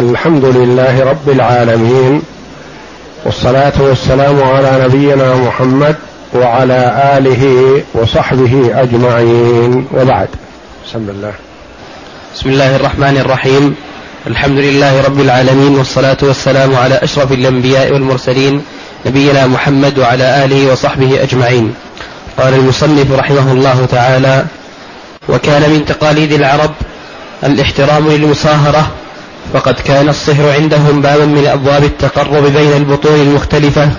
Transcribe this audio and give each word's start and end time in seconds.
الحمد 0.00 0.44
لله 0.44 1.04
رب 1.04 1.28
العالمين 1.28 2.22
والصلاة 3.24 3.72
والسلام 3.80 4.42
على 4.42 4.84
نبينا 4.84 5.34
محمد 5.34 5.96
وعلى 6.34 6.80
آله 7.16 7.42
وصحبه 7.94 8.82
أجمعين 8.82 9.86
وبعد. 9.92 10.28
بسم 10.86 10.98
الله. 10.98 11.32
بسم 12.34 12.48
الله 12.50 12.76
الرحمن 12.76 13.16
الرحيم. 13.24 13.74
الحمد 14.26 14.58
لله 14.58 15.02
رب 15.02 15.20
العالمين 15.20 15.76
والصلاة 15.78 16.16
والسلام 16.22 16.76
على 16.76 16.94
أشرف 16.94 17.32
الأنبياء 17.32 17.92
والمرسلين 17.92 18.62
نبينا 19.06 19.46
محمد 19.46 19.98
وعلى 19.98 20.44
آله 20.44 20.72
وصحبه 20.72 21.22
أجمعين. 21.22 21.74
قال 22.38 22.54
المصنف 22.54 23.12
رحمه 23.12 23.52
الله 23.52 23.86
تعالى 23.90 24.44
وكان 25.28 25.70
من 25.70 25.84
تقاليد 25.84 26.32
العرب 26.32 26.70
الاحترام 27.44 28.08
للمصاهرة 28.08 28.90
فقد 29.52 29.74
كان 29.74 30.08
الصهر 30.08 30.52
عندهم 30.52 31.02
بابا 31.02 31.24
من 31.24 31.46
أبواب 31.46 31.84
التقرب 31.84 32.44
بين 32.44 32.72
البطون 32.72 33.14
المختلفة 33.14 33.90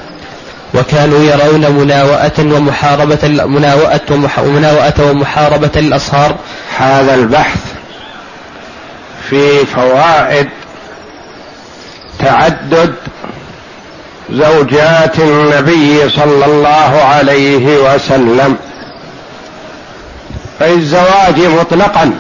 وكانوا 0.73 1.20
يرون 1.20 1.72
مناوءة 1.72 2.40
ومحاربة 2.40 3.28
مناوءة 3.28 4.30
ومناوءة 4.38 5.12
ومحاربة 5.12 5.72
الأصهار. 5.76 6.36
هذا 6.78 7.16
البحث 7.16 7.59
في 9.30 9.66
فوائد 9.66 10.50
تعدد 12.20 12.94
زوجات 14.31 15.20
النبي 15.20 16.09
صلى 16.09 16.45
الله 16.45 17.02
عليه 17.04 17.78
وسلم. 17.78 18.58
في 20.59 20.73
الزواج 20.73 21.40
مطلقا 21.40 22.12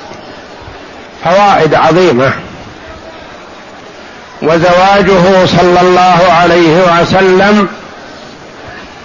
فوائد 1.23 1.75
عظيمة. 1.75 2.33
وزواجه 4.41 5.45
صلى 5.45 5.81
الله 5.81 6.19
عليه 6.41 7.01
وسلم 7.01 7.67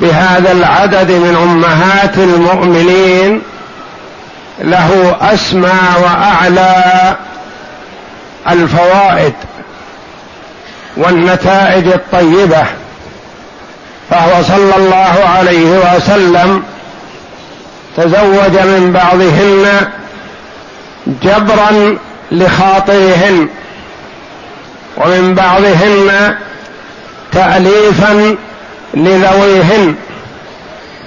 بهذا 0.00 0.52
العدد 0.52 1.10
من 1.10 1.36
أمهات 1.42 2.18
المؤمنين 2.18 3.42
له 4.60 5.16
أسمى 5.20 5.78
وأعلى 6.02 7.16
الفوائد 8.50 9.34
والنتائج 10.96 11.86
الطيبة 11.86 12.64
فهو 14.10 14.42
صلى 14.42 14.76
الله 14.76 15.14
عليه 15.36 15.96
وسلم 15.96 16.62
تزوج 17.96 18.58
من 18.58 18.92
بعضهن 18.92 19.88
جبرا 21.22 21.98
لخاطرهن 22.32 23.48
ومن 24.96 25.34
بعضهن 25.34 26.36
تأليفا 27.32 28.36
لذويهن 28.94 29.94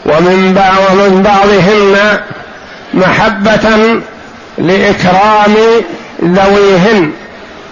ومن 0.05 0.57
ومن 0.89 1.23
بعضهن 1.23 2.19
محبة 2.93 3.99
لإكرام 4.57 5.55
ذويهن 6.23 7.11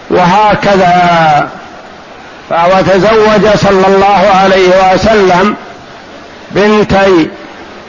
وهكذا. 0.10 1.50
فهو 2.50 2.82
تزوج 2.82 3.56
صلى 3.56 3.88
الله 3.88 4.32
عليه 4.42 4.94
وسلم 4.94 5.56
بنتي 6.52 7.30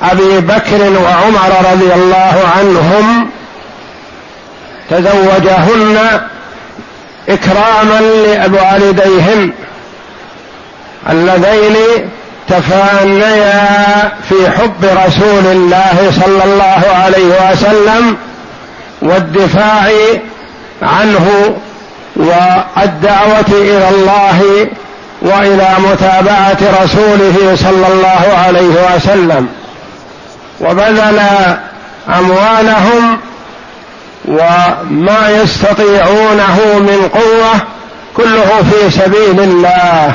أبي 0.02 0.40
بكر 0.40 0.82
وعمر 1.04 1.72
رضي 1.72 1.94
الله 1.94 2.42
عنهم 2.56 3.30
تزوجهن 4.90 6.20
إكراما 7.28 8.00
لوالديهن 8.46 9.52
اللذين 11.10 11.76
تفانيا 12.48 14.12
في 14.28 14.50
حب 14.50 14.84
رسول 15.06 15.46
الله 15.46 16.12
صلى 16.24 16.44
الله 16.44 16.82
عليه 17.04 17.50
وسلم 17.52 18.16
والدفاع 19.02 19.90
عنه 20.82 21.56
والدعوة 22.16 23.50
إلى 23.50 23.88
الله 23.88 24.66
وإلى 25.22 25.68
متابعة 25.78 26.82
رسوله 26.82 27.54
صلى 27.54 27.86
الله 27.92 28.38
عليه 28.46 28.94
وسلم 28.96 29.48
وبذل 30.60 31.20
أموالهم 32.18 33.18
وما 34.28 35.40
يستطيعونه 35.42 36.78
من 36.78 37.08
قوة 37.14 37.60
كله 38.16 38.62
في 38.70 38.90
سبيل 38.90 39.40
الله. 39.40 40.12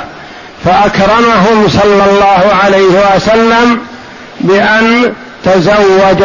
فأكرمهم 0.66 1.68
صلى 1.68 2.04
الله 2.12 2.42
عليه 2.64 3.16
وسلم 3.16 3.80
بأن 4.40 5.14
تزوج 5.46 6.24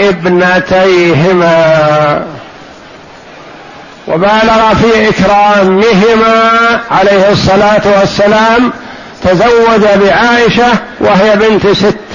ابنتيهما. 0.00 1.58
وبالغ 4.08 4.74
في 4.74 5.08
إكرامهما 5.08 6.50
عليه 6.90 7.30
الصلاة 7.32 7.82
والسلام 8.00 8.72
تزوج 9.24 9.80
بعائشة 10.04 10.68
وهي 11.00 11.36
بنت 11.36 11.66
ست 11.66 12.07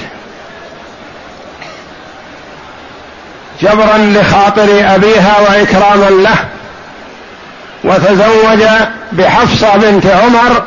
جبرا 3.64 3.98
لخاطر 3.98 4.94
أبيها 4.94 5.34
وإكراما 5.40 6.10
له 6.10 6.36
وتزوج 7.84 8.64
بحفصه 9.12 9.76
بنت 9.76 10.06
عمر 10.06 10.62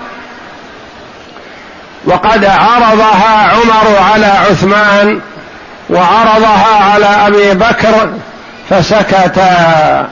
وقد 2.06 2.46
عرضها 2.46 3.52
عمر 3.52 3.98
على 4.14 4.26
عثمان 4.26 5.20
وعرضها 5.90 6.92
على 6.94 7.06
أبي 7.06 7.54
بكر 7.54 8.10
فسكتا. 8.70 10.08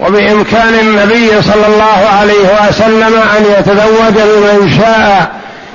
وبإمكان 0.00 0.74
النبي 0.74 1.42
صلى 1.42 1.66
الله 1.66 2.08
عليه 2.20 2.68
وسلم 2.68 3.14
أن 3.36 3.44
يتزوج 3.58 4.12
بمن 4.12 4.78
شاء 4.78 5.30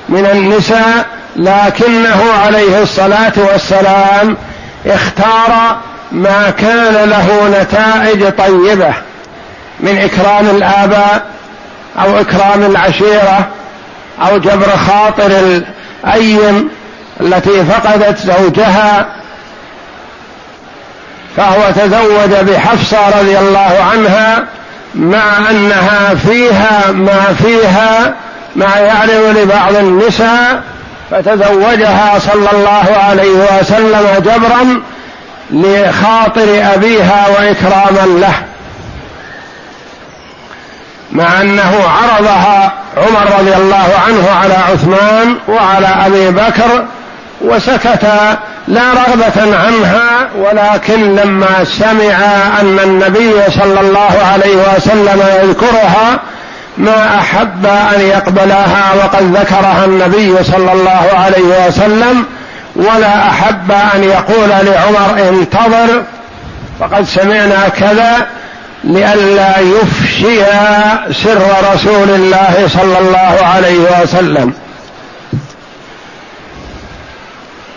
من 0.08 0.26
النساء 0.26 1.06
لكنه 1.36 2.22
عليه 2.44 2.82
الصلاة 2.82 3.32
والسلام 3.36 4.36
اختار 4.86 5.76
ما 6.12 6.50
كان 6.50 7.08
له 7.08 7.48
نتائج 7.60 8.32
طيبة 8.32 8.94
من 9.80 9.98
إكرام 9.98 10.46
الآباء 10.46 11.22
أو 11.98 12.20
إكرام 12.20 12.62
العشيرة 12.62 13.48
أو 14.28 14.38
جبر 14.38 14.76
خاطر 14.76 15.26
الأيم 16.04 16.68
التي 17.20 17.64
فقدت 17.64 18.18
زوجها 18.18 19.06
فهو 21.36 21.70
تزوج 21.76 22.50
بحفصة 22.50 23.20
رضي 23.20 23.38
الله 23.38 23.84
عنها 23.92 24.44
مع 24.94 25.50
أنها 25.50 26.14
فيها 26.14 26.90
ما 26.92 27.36
فيها 27.44 28.14
ما 28.56 28.76
يعرض 28.76 29.36
لبعض 29.36 29.76
النساء 29.76 30.62
فتزوجها 31.10 32.18
صلى 32.18 32.48
الله 32.52 32.96
عليه 33.08 33.58
وسلم 33.60 34.06
جبرا 34.18 34.82
لخاطر 35.50 36.74
أبيها 36.74 37.26
وإكراما 37.28 38.20
له. 38.20 38.34
مع 41.12 41.40
أنه 41.40 41.74
عرضها 41.88 42.72
عمر 42.96 43.38
رضي 43.38 43.56
الله 43.56 43.88
عنه 44.06 44.30
على 44.42 44.54
عثمان 44.54 45.36
وعلى 45.48 45.86
أبي 45.86 46.30
بكر 46.30 46.84
وسكت 47.40 48.06
لا 48.68 48.82
رغبة 48.92 49.56
عنها 49.56 50.28
ولكن 50.38 51.14
لما 51.14 51.64
سمع 51.64 52.16
أن 52.60 52.78
النبي 52.84 53.32
صلى 53.48 53.80
الله 53.80 54.12
عليه 54.32 54.56
وسلم 54.56 55.22
يذكرها 55.42 56.20
ما 56.78 57.18
أحب 57.18 57.66
أن 57.66 58.00
يقبلها 58.00 58.92
وقد 58.94 59.36
ذكرها 59.36 59.84
النبي 59.84 60.44
صلى 60.44 60.72
الله 60.72 61.10
عليه 61.14 61.66
وسلم 61.66 62.24
ولا 62.76 63.28
أحب 63.28 63.72
أن 63.94 64.04
يقول 64.04 64.48
لعمر 64.48 65.28
انتظر 65.28 66.02
فقد 66.80 67.04
سمعنا 67.04 67.68
كذا 67.68 68.26
لئلا 68.84 69.58
يفشي 69.58 70.44
سر 71.12 71.72
رسول 71.74 72.10
الله 72.10 72.68
صلى 72.68 72.98
الله 72.98 73.46
عليه 73.54 74.02
وسلم. 74.02 74.52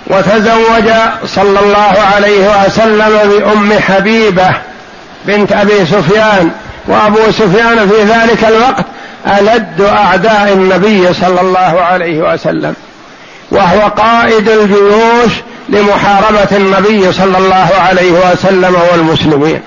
وتزوج 0.07 0.91
صلى 1.25 1.59
الله 1.59 1.93
عليه 2.15 2.65
وسلم 2.65 3.29
بأم 3.29 3.79
حبيبة 3.79 4.49
بنت 5.25 5.51
أبي 5.51 5.85
سفيان. 5.85 6.51
وابو 6.87 7.31
سفيان 7.31 7.89
في 7.89 8.03
ذلك 8.03 8.45
الوقت 8.47 8.85
ألد 9.27 9.81
أعداء 9.81 10.53
النبي 10.53 11.13
صلى 11.13 11.41
الله 11.41 11.81
عليه 11.81 12.33
وسلم 12.33 12.75
وهو 13.51 13.79
قائد 13.87 14.49
الجيوش 14.49 15.31
لمحاربة 15.69 16.47
النبي 16.51 17.13
صلى 17.13 17.37
الله 17.37 17.69
عليه 17.87 18.11
وسلم 18.11 18.75
والمسلمين. 18.91 19.61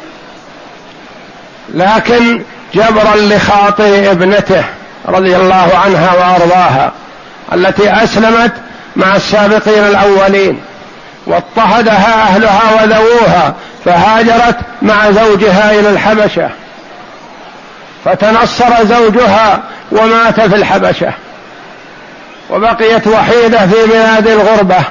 لكن 1.75 2.43
جبرا 2.75 3.17
لخاطر 3.17 4.11
ابنته 4.11 4.65
رضي 5.09 5.37
الله 5.37 5.71
عنها 5.85 6.13
وأرضاها 6.15 6.93
التي 7.53 7.91
أسلمت 8.05 8.53
مع 8.97 9.17
السابقين 9.17 9.85
الأولين 9.85 10.61
واضطهدها 11.27 12.23
أهلها 12.23 12.83
وذووها 12.83 13.55
فهاجرت 13.85 14.57
مع 14.83 15.11
زوجها 15.11 15.81
إلى 15.81 15.91
الحبشة. 15.91 16.51
فتنصر 18.05 18.85
زوجها 18.85 19.63
ومات 19.93 20.41
في 20.41 20.57
الحبشة 20.57 21.13
وبقيت 22.51 23.07
وحيدة 23.07 23.59
في 23.59 23.87
بلاد 23.87 24.29
الغربة 24.29 24.85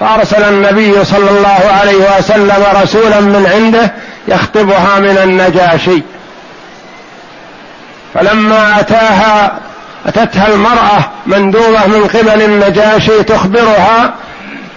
فأرسل 0.00 0.42
النبي 0.42 1.04
صلى 1.04 1.30
الله 1.30 1.70
عليه 1.80 2.18
وسلم 2.18 2.64
رسولا 2.82 3.20
من 3.20 3.50
عنده 3.54 3.92
يخطبها 4.28 4.98
من 4.98 5.18
النجاشي. 5.24 6.02
فلما 8.14 8.80
أتاها 8.80 9.52
أتتها 10.06 10.48
المرأة 10.48 11.10
مندوبة 11.26 11.86
من 11.86 12.10
قبل 12.14 12.42
النجاشي 12.42 13.22
تخبرها 13.22 14.14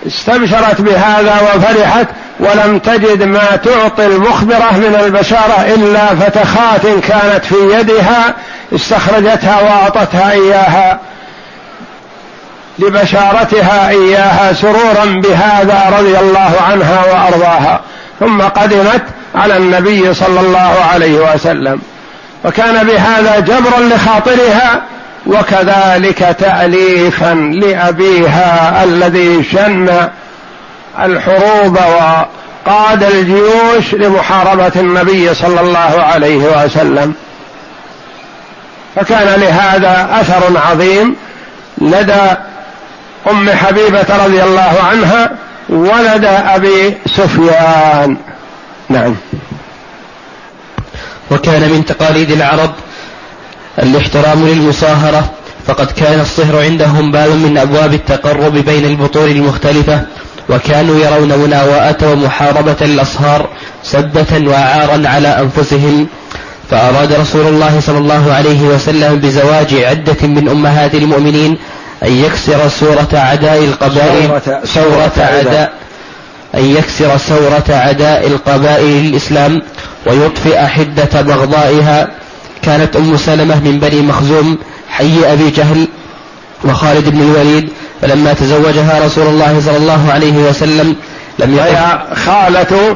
استبشرت 0.07 0.81
بهذا 0.81 1.41
وفرحت 1.41 2.07
ولم 2.41 2.79
تجد 2.79 3.23
ما 3.23 3.55
تعطي 3.55 4.05
المخبرة 4.05 4.71
من 4.71 4.99
البشارة 5.05 5.65
إلا 5.75 6.15
فتخات 6.15 6.81
كانت 6.81 7.45
في 7.45 7.55
يدها 7.79 8.33
استخرجتها 8.75 9.61
وأعطتها 9.61 10.31
إياها 10.31 10.99
لبشارتها 12.79 13.89
إياها 13.89 14.53
سرورا 14.53 15.05
بهذا 15.05 15.97
رضي 15.99 16.19
الله 16.19 16.53
عنها 16.69 17.03
وأرضاها. 17.05 17.81
ثم 18.19 18.41
قدمت 18.41 19.01
على 19.35 19.57
النبي 19.57 20.13
صلى 20.13 20.39
الله 20.39 20.75
عليه 20.93 21.33
وسلم. 21.33 21.81
وكان 22.45 22.87
بهذا 22.87 23.39
جبرا 23.39 23.79
لخاطرها 23.79 24.81
وكذلك 25.25 26.35
تأليفا 26.39 27.33
لأبيها 27.33 28.83
الذي 28.83 29.43
شن 29.43 30.09
الحروب 30.99 31.77
وقاد 31.77 33.03
الجيوش 33.03 33.93
لمحاربة 33.93 34.71
النبي 34.75 35.33
صلى 35.33 35.61
الله 35.61 36.03
عليه 36.03 36.65
وسلم. 36.65 37.13
فكان 38.95 39.39
لهذا 39.39 40.09
أثر 40.21 40.57
عظيم 40.71 41.15
لدى 41.77 42.35
أم 43.31 43.49
حبيبة 43.49 44.25
رضي 44.25 44.43
الله 44.43 44.73
عنها 44.91 45.31
ولد 45.69 46.25
أبي 46.25 46.97
سفيان. 47.05 48.17
نعم. 48.89 49.15
وكان 51.31 51.61
من 51.61 51.85
تقاليد 51.85 52.31
العرب 52.31 52.71
الاحترام 53.79 54.47
للمصاهرة 54.47 55.31
فقد 55.67 55.91
كان 55.91 56.19
الصهر 56.19 56.61
عندهم 56.61 57.11
باب 57.11 57.29
من 57.29 57.57
أبواب 57.57 57.93
التقرب 57.93 58.53
بين 58.53 58.85
البطون 58.85 59.31
المختلفة 59.31 60.01
وكانوا 60.51 60.99
يرون 60.99 61.39
مناواة 61.39 61.97
ومحاربة 62.03 62.75
الأصهار 62.81 63.49
سدة 63.83 64.49
وعارا 64.51 65.07
على 65.07 65.27
أنفسهم. 65.27 66.07
فأراد 66.69 67.13
رسول 67.13 67.47
الله 67.47 67.79
صلى 67.79 67.97
الله 67.97 68.33
عليه 68.33 68.61
وسلم 68.61 69.15
بزواج 69.15 69.73
عدة 69.73 70.27
من 70.27 70.49
أمهات 70.49 70.95
المؤمنين 70.95 71.57
أن 72.03 72.11
يكسر 72.11 72.69
سورة 72.69 73.09
عداء 73.13 73.63
القبائل. 73.63 74.41
سورة 74.63 75.11
عداء. 75.17 75.73
أن 76.55 76.65
يكسر 76.75 77.17
سورة 77.17 77.63
عداء 77.69 78.27
القبائل 78.27 79.03
للإسلام 79.03 79.61
ويطفئ 80.05 80.57
حدة 80.57 81.21
بغضائها. 81.21 82.07
كانت 82.61 82.95
أم 82.95 83.17
سلمة 83.17 83.59
من 83.59 83.79
بني 83.79 84.01
مخزوم 84.01 84.57
حي 84.89 85.33
أبي 85.33 85.49
جهل 85.49 85.87
وخالد 86.65 87.09
بن 87.09 87.21
الوليد 87.21 87.69
فلما 88.01 88.33
تزوجها 88.33 89.05
رسول 89.05 89.27
الله 89.27 89.61
صلى 89.65 89.77
الله 89.77 90.11
عليه 90.11 90.33
وسلم 90.33 90.95
لم 91.39 91.55
يقف 91.55 92.19
خالة 92.25 92.95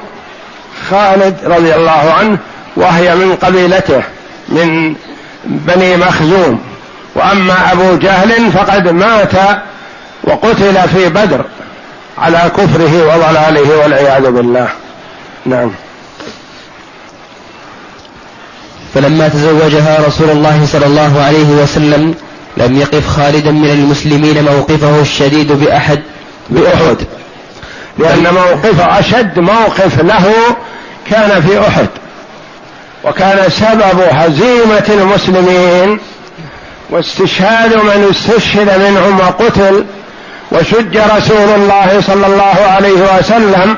خالد 0.90 1.36
رضي 1.44 1.76
الله 1.76 2.14
عنه 2.20 2.38
وهي 2.76 3.16
من 3.16 3.36
قبيلته 3.36 4.04
من 4.50 4.96
بني 5.46 5.98
مخزوم. 5.98 6.62
وأما 7.16 7.72
أبو 7.72 7.96
جهل 7.98 8.52
فقد 8.52 8.88
مات 8.88 9.34
وقتل 10.24 10.90
في 10.94 11.10
بدر 11.10 11.46
على 12.18 12.52
كفره 12.58 13.08
وضلاله 13.08 13.78
والعياذ 13.78 14.32
بالله. 14.32 14.68
نعم. 15.46 15.72
فلما 18.94 19.28
تزوجها 19.28 20.08
رسول 20.08 20.30
الله 20.30 20.66
صلى 20.72 20.86
الله 20.86 21.22
عليه 21.22 21.50
وسلم 21.64 22.16
لم 22.58 22.78
يقف 22.78 23.08
خالدا 23.08 23.52
من 23.52 23.70
المسلمين 23.70 24.44
موقفه 24.44 25.02
الشديد 25.02 25.52
بأحد 25.52 26.00
بأحد. 26.50 26.98
لأن 27.98 28.34
موقف 28.34 28.80
أشد 28.80 29.40
موقف 29.40 30.02
له 30.02 30.34
كان 31.10 31.42
في 31.42 31.60
أحد. 31.68 31.88
وكان 33.04 33.50
سبب 33.50 34.02
هزيمة 34.12 34.86
المسلمين 34.90 36.00
واستشهاد 36.90 37.76
من 37.76 38.08
استشهد 38.12 38.82
منهم 38.82 39.20
وقتل 39.20 39.86
وشج 40.52 40.98
رسول 40.98 41.50
الله 41.56 42.02
صلى 42.08 42.28
الله 42.28 42.56
عليه 42.68 43.18
وسلم 43.20 43.78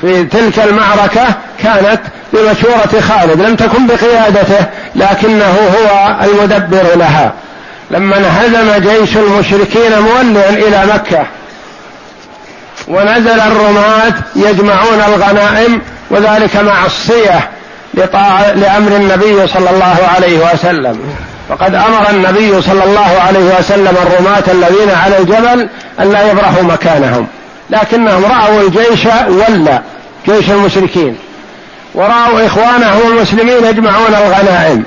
في 0.00 0.24
تلك 0.24 0.58
المعركة 0.58 1.24
كانت 1.62 2.00
بمشورة 2.32 3.00
خالد. 3.00 3.40
لم 3.40 3.56
تكن 3.56 3.86
بقيادته 3.86 4.66
لكنه 4.94 5.54
هو 5.76 6.16
المدبر 6.24 6.96
لها. 6.96 7.32
لما 7.92 8.16
انهزم 8.16 8.90
جيش 8.90 9.16
المشركين 9.16 9.98
موليا 9.98 10.48
إلى 10.50 10.82
مكة. 10.94 11.26
ونزل 12.88 13.40
الرماة 13.40 14.12
يجمعون 14.36 15.00
الغنائم 15.08 15.80
وذلك 16.10 16.56
معصية 16.56 17.50
لأمر 18.54 18.96
النبي 18.96 19.46
صلى 19.46 19.70
الله 19.70 19.96
عليه 20.14 20.38
وسلم. 20.38 21.00
فقد 21.48 21.74
أمر 21.74 22.10
النبي 22.10 22.62
صلى 22.62 22.84
الله 22.84 23.20
عليه 23.26 23.58
وسلم 23.58 23.96
الرماة 24.02 24.44
الذين 24.48 24.90
على 24.90 25.18
الجبل 25.18 25.68
أن 26.00 26.12
لا 26.12 26.30
يبرحوا 26.30 26.62
مكانهم. 26.62 27.26
لكنهم 27.70 28.24
رأوا 28.24 28.60
الجيش 28.60 29.06
ولى 29.28 29.82
جيش 30.26 30.50
المشركين. 30.50 31.18
ورأوا 31.94 32.46
إخوانهم 32.46 33.00
المسلمين 33.10 33.64
يجمعون 33.64 34.14
الغنائم. 34.14 34.84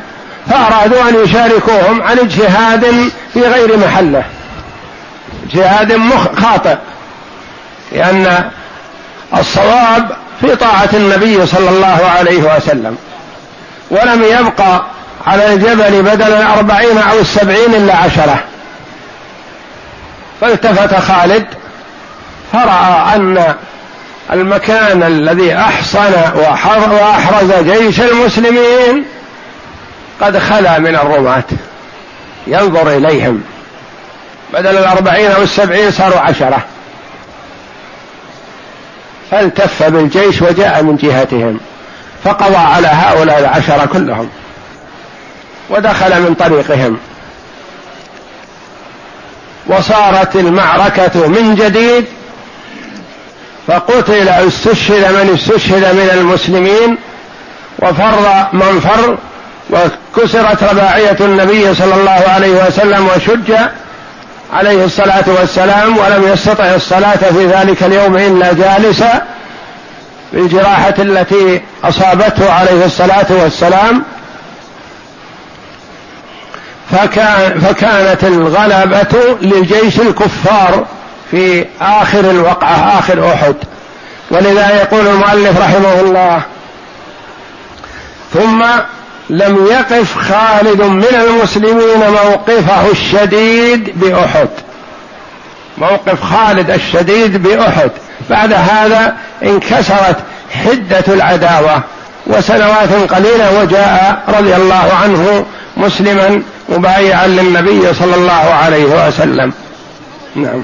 فأرادوا 0.49 1.09
أن 1.09 1.23
يشاركوهم 1.23 2.01
عن 2.01 2.19
اجتهاد 2.19 2.85
في 3.33 3.41
غير 3.41 3.77
محله. 3.77 4.23
اجتهاد 5.45 5.99
خاطئ. 6.37 6.75
لأن 7.91 8.49
الصواب 9.37 10.17
في 10.41 10.55
طاعة 10.55 10.89
النبي 10.93 11.45
صلى 11.45 11.69
الله 11.69 12.11
عليه 12.17 12.55
وسلم. 12.55 12.97
ولم 13.91 14.23
يبقى 14.23 14.85
على 15.27 15.53
الجبل 15.53 16.01
بدل 16.01 16.33
الأربعين 16.33 16.97
أو 16.97 17.19
السبعين 17.19 17.73
إلا 17.73 17.95
عشرة. 17.95 18.43
فالتفت 20.41 20.95
خالد 20.95 21.45
فرأى 22.53 23.15
أن 23.15 23.53
المكان 24.33 25.03
الذي 25.03 25.55
أحصن 25.55 26.13
وأحرز 26.35 27.51
جيش 27.63 27.99
المسلمين 27.99 29.05
قد 30.21 30.37
خلا 30.37 30.79
من 30.79 30.95
الرماة. 30.95 31.43
ينظر 32.47 32.97
إليهم. 32.97 33.43
بدل 34.53 34.77
الأربعين 34.77 35.31
أو 35.31 35.41
السبعين 35.41 35.91
صاروا 35.91 36.19
عشرة. 36.19 36.65
فالتف 39.31 39.83
بالجيش 39.83 40.41
وجاء 40.41 40.83
من 40.83 40.97
جهتهم. 40.97 41.59
فقضى 42.23 42.57
على 42.57 42.87
هؤلاء 42.87 43.39
العشرة 43.39 43.85
كلهم. 43.85 44.29
ودخل 45.69 46.21
من 46.21 46.33
طريقهم. 46.33 46.97
وصارت 49.67 50.35
المعركة 50.35 51.27
من 51.27 51.55
جديد. 51.55 52.05
فقتل 53.67 54.29
استشهد 54.29 55.11
من 55.13 55.33
استشهد 55.33 55.95
من 55.95 56.09
المسلمين. 56.13 56.97
وفر 57.79 58.47
من 58.53 58.79
فر 58.79 59.17
وكسرت 59.75 60.63
رباعية 60.63 61.17
النبي 61.19 61.75
صلى 61.75 61.93
الله 61.93 62.23
عليه 62.27 62.65
وسلم 62.67 63.07
وشج 63.07 63.53
عليه 64.53 64.85
الصلاة 64.85 65.23
والسلام 65.27 65.97
ولم 65.97 66.27
يستطع 66.33 66.75
الصلاة 66.75 67.15
في 67.15 67.45
ذلك 67.45 67.83
اليوم 67.83 68.17
إلا 68.17 68.53
جالسا 68.53 69.21
بالجراحة 70.33 70.93
التي 70.99 71.61
أصابته 71.83 72.53
عليه 72.53 72.85
الصلاة 72.85 73.25
والسلام. 73.29 74.03
فكان 76.91 77.59
فكانت 77.59 78.23
الغلبة 78.23 79.37
لجيش 79.41 79.99
الكفار 79.99 80.85
في 81.31 81.65
آخر 81.81 82.19
الوقعة 82.19 82.99
آخر 82.99 83.33
أحد. 83.33 83.55
ولذا 84.31 84.69
يقول 84.75 85.07
المؤلف 85.07 85.59
رحمه 85.59 85.99
الله 85.99 86.41
ثم 88.33 88.65
لم 89.29 89.65
يقف 89.65 90.17
خالد 90.17 90.81
من 90.81 91.21
المسلمين 91.27 91.97
موقفه 91.97 92.91
الشديد 92.91 93.99
بأحد. 93.99 94.49
موقف 95.77 96.23
خالد 96.23 96.69
الشديد 96.69 97.43
بأحد. 97.43 97.91
بعد 98.29 98.53
هذا 98.53 99.15
انكسرت 99.43 100.17
حدة 100.65 101.03
العداوة 101.07 101.81
وسنوات 102.27 103.11
قليلة 103.11 103.61
وجاء 103.61 104.23
رضي 104.27 104.55
الله 104.55 104.93
عنه 105.03 105.45
مسلما 105.77 106.41
مبايعا 106.69 107.27
للنبي 107.27 107.93
صلى 107.93 108.15
الله 108.15 108.53
عليه 108.53 109.07
وسلم. 109.07 109.53
نعم. 110.35 110.63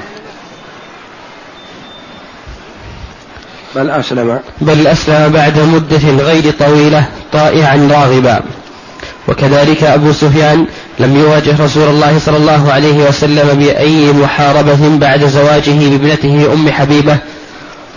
بل 3.75 3.89
أسلم. 3.89 4.39
بل 4.61 4.87
أسلم 4.87 5.29
بعد 5.29 5.59
مدة 5.59 6.23
غير 6.23 6.53
طويلة 6.59 7.05
طائعا 7.33 7.89
راغبا. 7.91 8.41
وكذلك 9.27 9.83
أبو 9.83 10.11
سفيان 10.11 10.65
لم 10.99 11.15
يواجه 11.15 11.63
رسول 11.63 11.89
الله 11.89 12.19
صلى 12.19 12.37
الله 12.37 12.71
عليه 12.71 13.07
وسلم 13.07 13.59
بأي 13.59 14.13
محاربة 14.13 14.97
بعد 14.97 15.25
زواجه 15.25 15.71
بابنته 15.71 16.53
أم 16.53 16.71
حبيبة. 16.71 17.17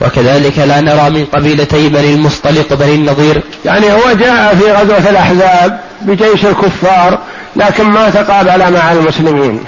وكذلك 0.00 0.59
لا 0.59 0.81
نرى 0.81 1.11
من 1.11 1.25
قبيلتي 1.25 1.88
بني 1.88 2.14
المصطلق 2.14 2.75
بني 2.75 2.95
النضير. 2.95 3.43
يعني 3.64 3.93
هو 3.93 4.12
جاء 4.21 4.54
في 4.54 4.73
غزوة 4.73 5.11
الأحزاب 5.11 5.81
بجيش 6.02 6.45
الكفار 6.45 7.19
لكن 7.57 7.85
ما 7.85 8.11
تقابل 8.11 8.73
مع 8.73 8.93
المسلمين. 8.93 9.61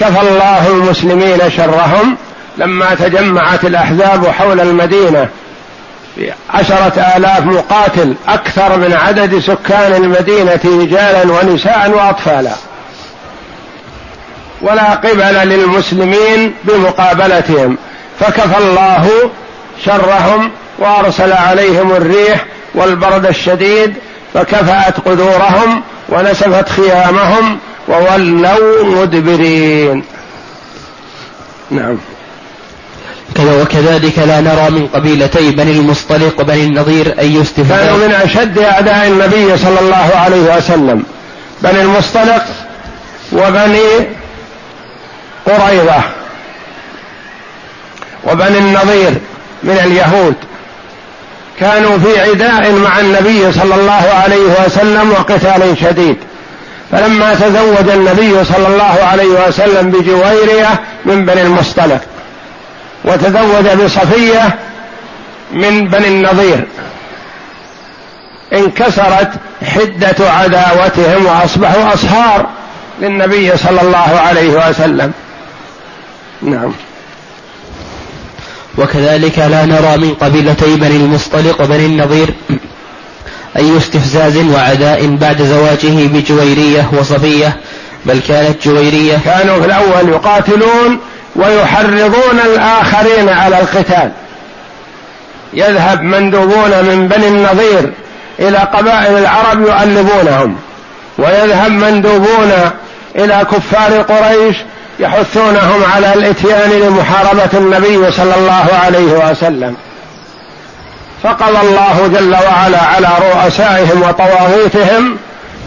كفى 0.00 0.20
الله 0.20 0.66
المسلمين 0.66 1.38
شرهم 1.56 2.16
لما 2.58 2.94
تجمعت 2.94 3.64
الأحزاب 3.64 4.26
حول 4.26 4.60
المدينة 4.60 5.28
عشرة 6.50 7.06
آلاف 7.16 7.46
مقاتل 7.46 8.14
أكثر 8.28 8.76
من 8.76 8.92
عدد 8.92 9.38
سكان 9.38 9.92
المدينة 9.92 10.60
رجالا 10.64 11.32
ونساء 11.32 11.90
وأطفالا. 11.90 12.52
ولا 14.62 14.94
قبل 14.94 15.48
للمسلمين 15.48 16.54
بمقابلتهم. 16.64 17.78
فكفى 18.20 18.58
الله 18.58 19.30
شرهم 19.84 20.50
وأرسل 20.78 21.32
عليهم 21.32 21.92
الريح 21.92 22.44
والبرد 22.74 23.26
الشديد 23.26 23.94
فكفأت 24.34 25.00
قدورهم 25.00 25.82
ونسفت 26.08 26.68
خيامهم 26.68 27.58
وولوا 27.88 28.84
مدبرين. 28.84 30.04
نعم. 31.70 31.98
كذا 33.34 33.62
وكذلك 33.62 34.18
لا 34.18 34.40
نرى 34.40 34.70
من 34.70 34.86
قبيلتي 34.86 35.50
بني 35.50 35.72
المصطلق 35.72 36.40
وبني 36.40 36.64
النضير 36.64 37.14
أي 37.18 37.42
استفهام 37.42 37.86
كانوا 37.86 38.06
من 38.06 38.14
أشد 38.14 38.58
أعداء 38.58 39.06
النبي 39.06 39.56
صلى 39.56 39.80
الله 39.80 40.10
عليه 40.14 40.56
وسلم. 40.56 41.02
بني 41.62 41.82
المصطلق 41.82 42.44
وبني 43.32 44.06
قريظة 45.46 46.02
وبني 48.24 48.58
النضير 48.58 49.12
من 49.62 49.78
اليهود. 49.84 50.34
كانوا 51.60 51.98
في 51.98 52.20
عداء 52.20 52.72
مع 52.72 53.00
النبي 53.00 53.52
صلى 53.52 53.74
الله 53.74 54.04
عليه 54.24 54.64
وسلم 54.66 55.10
وقتال 55.10 55.76
شديد. 55.80 56.16
فلما 56.92 57.34
تزوج 57.34 57.88
النبي 57.88 58.44
صلى 58.44 58.66
الله 58.66 59.04
عليه 59.04 59.48
وسلم 59.48 59.90
بجويرية 59.90 60.80
من 61.04 61.24
بني 61.24 61.42
المصطلق 61.42 62.00
وتزوج 63.04 63.84
بصفيه 63.84 64.58
من 65.52 65.88
بني 65.88 66.08
النضير 66.08 66.64
انكسرت 68.52 69.30
حدة 69.64 70.30
عداوتهم 70.30 71.26
وأصبحوا 71.26 71.94
اصهار 71.94 72.46
للنبي 73.00 73.56
صلى 73.56 73.80
الله 73.82 74.20
عليه 74.26 74.68
وسلم. 74.68 75.12
نعم. 76.42 76.72
وكذلك 78.78 79.38
لا 79.38 79.66
نرى 79.66 79.96
من 79.96 80.14
قبيلتي 80.14 80.76
بني 80.76 80.96
المصطلق 80.96 81.60
وبني 81.60 81.86
النضير 81.86 82.34
أي 83.56 83.76
استفزاز 83.76 84.36
وعداء 84.36 85.06
بعد 85.06 85.42
زواجه 85.42 86.06
بجويرية 86.06 86.90
وصفية 86.92 87.56
بل 88.06 88.20
كانت 88.28 88.68
جويرية. 88.68 89.18
كانوا 89.24 89.60
في 89.60 89.66
الأول 89.66 90.08
يقاتلون 90.08 90.98
ويحرضون 91.36 92.40
الآخرين 92.44 93.28
على 93.28 93.60
القتال. 93.60 94.10
يذهب 95.54 96.02
مندوبون 96.02 96.70
من 96.70 97.08
بني 97.08 97.28
النضير 97.28 97.92
إلى 98.38 98.58
قبائل 98.58 99.18
العرب 99.18 99.60
يؤلبونهم. 99.60 100.56
ويذهب 101.18 101.70
مندوبون 101.70 102.52
إلى 103.16 103.46
كفار 103.52 104.02
قريش 104.02 104.56
يحثونهم 104.98 105.84
على 105.94 106.14
الإتيان 106.14 106.70
لمحاربة 106.70 107.50
النبي 107.54 108.10
صلى 108.10 108.34
الله 108.34 108.66
عليه 108.84 109.30
وسلم. 109.30 109.76
فقضى 111.22 111.68
الله 111.68 112.10
جل 112.14 112.32
وعلا 112.32 112.82
على 112.82 113.08
رؤسائهم 113.32 114.02
وطواغيتهم 114.02 115.16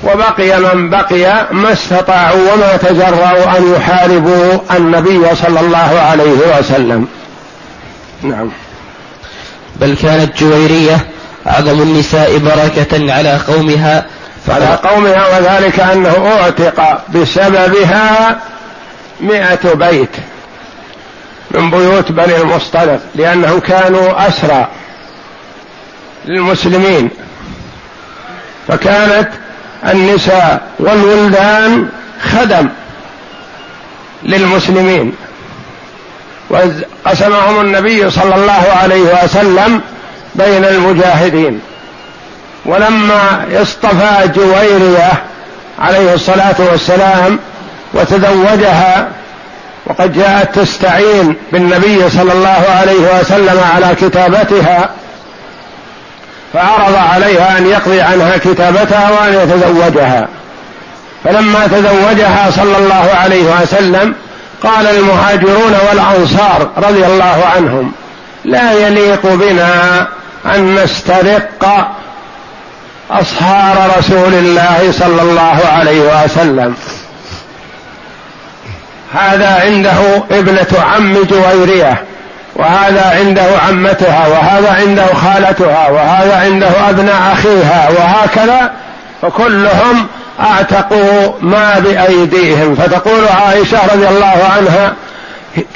وبقي 0.04 0.60
من 0.60 0.90
بقي 0.90 1.48
ما 1.52 1.74
استطاعوا 1.74 2.54
وما 2.54 2.78
تجرؤوا 2.78 3.58
أن 3.58 3.74
يحاربوا 3.74 4.60
النبي 4.78 5.36
صلى 5.36 5.60
الله 5.60 6.00
عليه 6.00 6.60
وسلم. 6.60 7.08
نعم. 8.22 8.52
بل 9.76 9.96
كانت 9.96 10.38
جويرية 10.38 11.08
أعظم 11.48 11.82
النساء 11.82 12.38
بركة 12.38 13.14
على 13.14 13.40
قومها 13.48 14.06
على 14.50 14.80
قومها 14.84 15.38
وذلك 15.38 15.80
أنه 15.80 16.32
أعتق 16.42 17.02
بسببها 17.16 18.40
مئة 19.22 19.74
بيت 19.74 20.10
من 21.52 21.72
بيوت 21.72 22.12
بني 22.12 22.38
المصطلق 22.38 23.00
لأنهم 23.16 23.60
كانوا 23.60 24.28
أسرى 24.28 24.68
للمسلمين. 26.26 27.10
فكانت 28.68 29.30
النساء 29.88 30.62
والولدان 30.80 31.90
خدم 32.24 32.70
للمسلمين. 34.24 35.16
وقسمهم 36.50 37.62
النبي 37.62 38.12
صلى 38.12 38.36
الله 38.36 38.64
عليه 38.82 39.24
وسلم 39.24 39.82
بين 40.36 40.66
المجاهدين. 40.66 41.62
ولما 42.66 43.46
اصطفى 43.62 44.28
جويرية 44.36 45.12
عليه 45.80 46.14
الصلاة 46.14 46.56
والسلام 46.60 47.40
وتزوجها 47.94 49.08
وقد 49.86 50.14
جاءت 50.14 50.60
تستعين 50.60 51.36
بالنبي 51.52 52.10
صلى 52.10 52.34
الله 52.34 52.64
عليه 52.80 53.20
وسلم 53.20 53.60
على 53.76 53.96
كتابتها 54.02 54.90
فعرض 56.56 56.96
عليها 56.96 57.58
أن 57.58 57.68
يقضي 57.68 58.02
عنها 58.02 58.38
كتابتها 58.38 59.10
وأن 59.12 59.34
يتزوجها. 59.34 60.28
فلما 61.24 61.68
تزوجها 61.68 62.52
صلى 62.52 62.78
الله 62.78 63.10
عليه 63.16 63.44
وسلم 63.62 64.16
قال 64.64 64.88
المهاجرون 64.88 65.76
والأنصار 65.90 66.70
رضي 66.78 67.06
الله 67.06 67.46
عنهم 67.56 67.92
لا 68.46 68.72
يليق 68.72 69.26
بنا 69.26 70.08
أن 70.56 70.76
نسترق 70.76 71.92
اصهار 73.12 73.92
رسول 73.98 74.34
الله 74.34 74.92
صلى 75.00 75.22
الله 75.22 75.60
عليه 75.78 76.24
وسلم. 76.24 76.76
هذا 79.14 79.62
عنده 79.66 80.24
ابنة 80.32 80.84
عم 80.96 81.24
جويرية. 81.24 82.04
وهذا 82.56 83.16
عنده 83.20 83.46
عمتها 83.68 84.28
وهذا 84.28 84.72
عنده 84.72 85.06
خالتها 85.06 85.90
وهذا 85.90 86.36
عنده 86.36 86.90
أبناء 86.90 87.34
أخيها 87.34 87.90
وهكذا 87.90 88.72
فكلهم 89.22 90.08
أعتقوا 90.40 91.32
ما 91.42 91.80
بأيديهم. 91.80 92.76
فتقول 92.76 93.28
عائشة 93.28 93.78
رضي 93.94 94.08
الله 94.08 94.50
عنها 94.56 94.94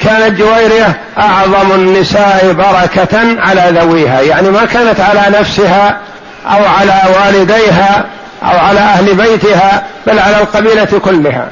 كانت 0.00 0.38
جويرية 0.38 1.00
أعظم 1.18 1.72
النساء 1.72 2.52
بركة 2.52 3.40
على 3.40 3.80
ذويها. 3.80 4.20
يعني 4.20 4.50
ما 4.50 4.64
كانت 4.64 5.00
على 5.00 5.38
نفسها 5.38 5.96
أو 6.46 6.64
على 6.64 7.00
والديها 7.14 8.04
أو 8.42 8.58
على 8.58 8.80
أهل 8.80 9.14
بيتها 9.14 9.82
بل 10.06 10.18
على 10.18 10.36
القبيلة 10.38 11.00
كلها. 11.04 11.48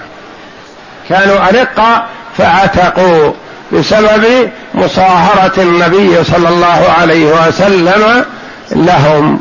كانوا 1.08 1.36
أرقة 1.48 2.04
فعتقوا 2.38 3.32
بسبب 3.72 4.50
مصاهرة 4.74 5.52
النبي 5.62 6.24
صلى 6.24 6.48
الله 6.48 6.94
عليه 6.98 7.24
وسلم 7.24 8.24
لهم. 8.72 9.40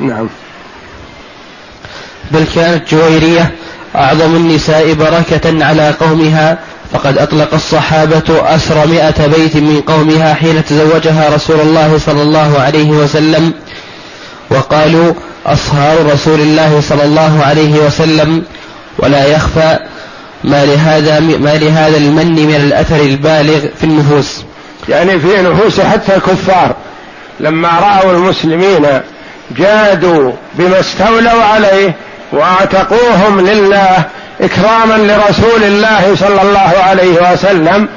نعم. 0.00 0.28
بل 2.30 2.44
كانت 2.54 2.94
جويرية 2.94 3.50
أعظم 3.96 4.36
النساء 4.36 4.92
بركة 4.92 5.64
على 5.64 5.94
قومها 6.00 6.58
فقد 6.92 7.18
أطلق 7.18 7.54
الصحابة 7.54 8.54
أسر 8.54 8.86
مئة 8.86 9.26
بيت 9.26 9.56
من 9.56 9.80
قومها 9.80 10.34
حين 10.34 10.64
تزوجها 10.64 11.34
رسول 11.34 11.60
الله 11.60 11.98
صلى 11.98 12.22
الله 12.22 12.60
عليه 12.60 12.90
وسلم. 12.90 13.52
وقالوا 14.50 15.12
أصهار 15.46 16.12
رسول 16.12 16.40
الله 16.40 16.80
صلى 16.88 17.04
الله 17.04 17.44
عليه 17.44 17.86
وسلم 17.86 18.42
ولا 18.98 19.26
يخفى 19.26 19.78
ما 20.44 20.64
لهذا 20.64 21.20
ما 21.20 21.54
لهذا 21.54 21.96
المن 21.96 22.46
من 22.46 22.54
الأثر 22.54 23.00
البالغ 23.00 23.60
في 23.78 23.84
النفوس. 23.84 24.42
يعني 24.88 25.18
في 25.20 25.42
نفوس 25.42 25.80
حتى 25.80 26.16
الكفار 26.16 26.74
لما 27.40 27.68
رأوا 27.68 28.12
المسلمين 28.12 29.00
جادوا 29.56 30.32
بما 30.54 30.80
استولوا 30.80 31.44
عليه 31.44 31.94
وأعتقوهم 32.32 33.40
لله 33.40 34.04
إكراما 34.40 34.94
لرسول 34.94 35.64
الله 35.64 36.16
صلى 36.16 36.42
الله 36.42 36.72
عليه 36.88 37.32
وسلم 37.32 37.88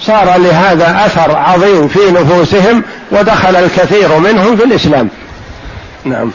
صار 0.00 0.36
لهذا 0.38 1.02
أثر 1.06 1.36
عظيم 1.36 1.88
في 1.88 2.10
نفوسهم 2.10 2.82
ودخل 3.10 3.56
الكثير 3.56 4.18
منهم 4.18 4.56
في 4.56 4.64
الإسلام. 4.64 5.08
نعم. 6.04 6.30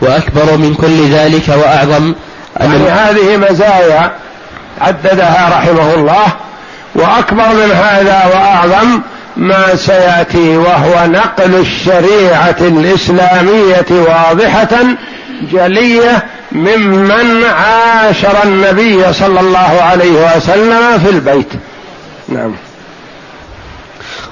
وأكبر 0.00 0.56
من 0.56 0.74
كل 0.74 1.08
ذلك 1.10 1.48
وأعظم 1.48 2.14
أن 2.60 2.72
يعني 2.72 2.88
هذه 2.88 3.36
مزايا 3.36 4.12
عددها 4.80 5.48
رحمه 5.52 5.94
الله 5.94 6.26
وأكبر 6.94 7.48
من 7.48 7.70
هذا 7.72 8.22
وأعظم 8.34 9.00
ما 9.36 9.76
سيأتي 9.76 10.56
وهو 10.56 11.06
نقل 11.06 11.54
الشريعة 11.54 12.56
الإسلامية 12.60 13.86
واضحة 13.90 14.68
جلية 15.52 16.24
ممن 16.52 17.44
عاشر 17.44 18.44
النبي 18.44 19.12
صلى 19.12 19.40
الله 19.40 19.82
عليه 19.82 20.36
وسلم 20.36 20.98
في 20.98 21.10
البيت. 21.10 21.48
نعم. 22.28 22.54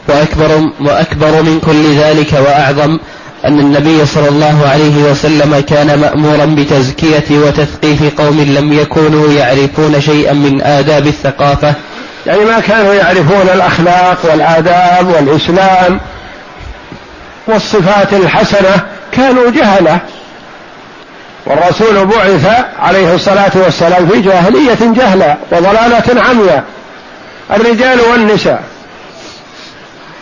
وأكبر, 0.09 0.71
وأكبر 0.81 1.43
من 1.43 1.61
كل 1.61 1.95
ذلك 1.95 2.33
وأعظم 2.33 2.99
أن 3.47 3.61
النبي 3.61 4.07
صلى 4.07 4.29
الله 4.29 4.69
عليه 4.73 5.11
وسلم 5.11 5.61
كان 5.61 6.01
مأمورا 6.01 6.45
بتزكية 6.45 7.39
وتثقيف 7.39 8.21
قوم 8.21 8.41
لم 8.41 8.73
يكونوا 8.73 9.33
يعرفون 9.33 10.01
شيئا 10.01 10.33
من 10.33 10.63
آداب 10.63 11.07
الثقافة. 11.07 11.75
يعني 12.27 12.45
ما 12.45 12.61
كانوا 12.61 12.95
يعرفون 12.95 13.49
الأخلاق 13.55 14.19
والآداب 14.25 15.09
والإسلام 15.09 16.01
والصفات 17.47 18.13
الحسنة 18.13 18.81
كانوا 19.13 19.51
جهلة. 19.51 19.99
والرسول 21.47 22.07
بعث 22.07 22.65
عليه 22.79 23.15
الصلاة 23.15 23.53
والسلام 23.55 24.07
في 24.07 24.21
جاهلية 24.21 24.79
جهلة 24.97 25.37
وضلالة 25.53 26.23
عمياء 26.31 26.65
الرجال 27.51 28.01
والنساء. 28.01 28.63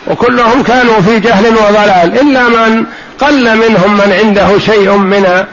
وكلهم 0.07 0.63
كانوا 0.63 1.01
في 1.01 1.19
جهل 1.19 1.45
وضلال. 1.45 2.19
إلا 2.21 2.43
من 2.43 2.85
قل 3.19 3.55
منهم 3.57 3.93
من 3.93 4.13
عنده 4.23 4.59
شيء 4.59 4.91
من 4.91 5.43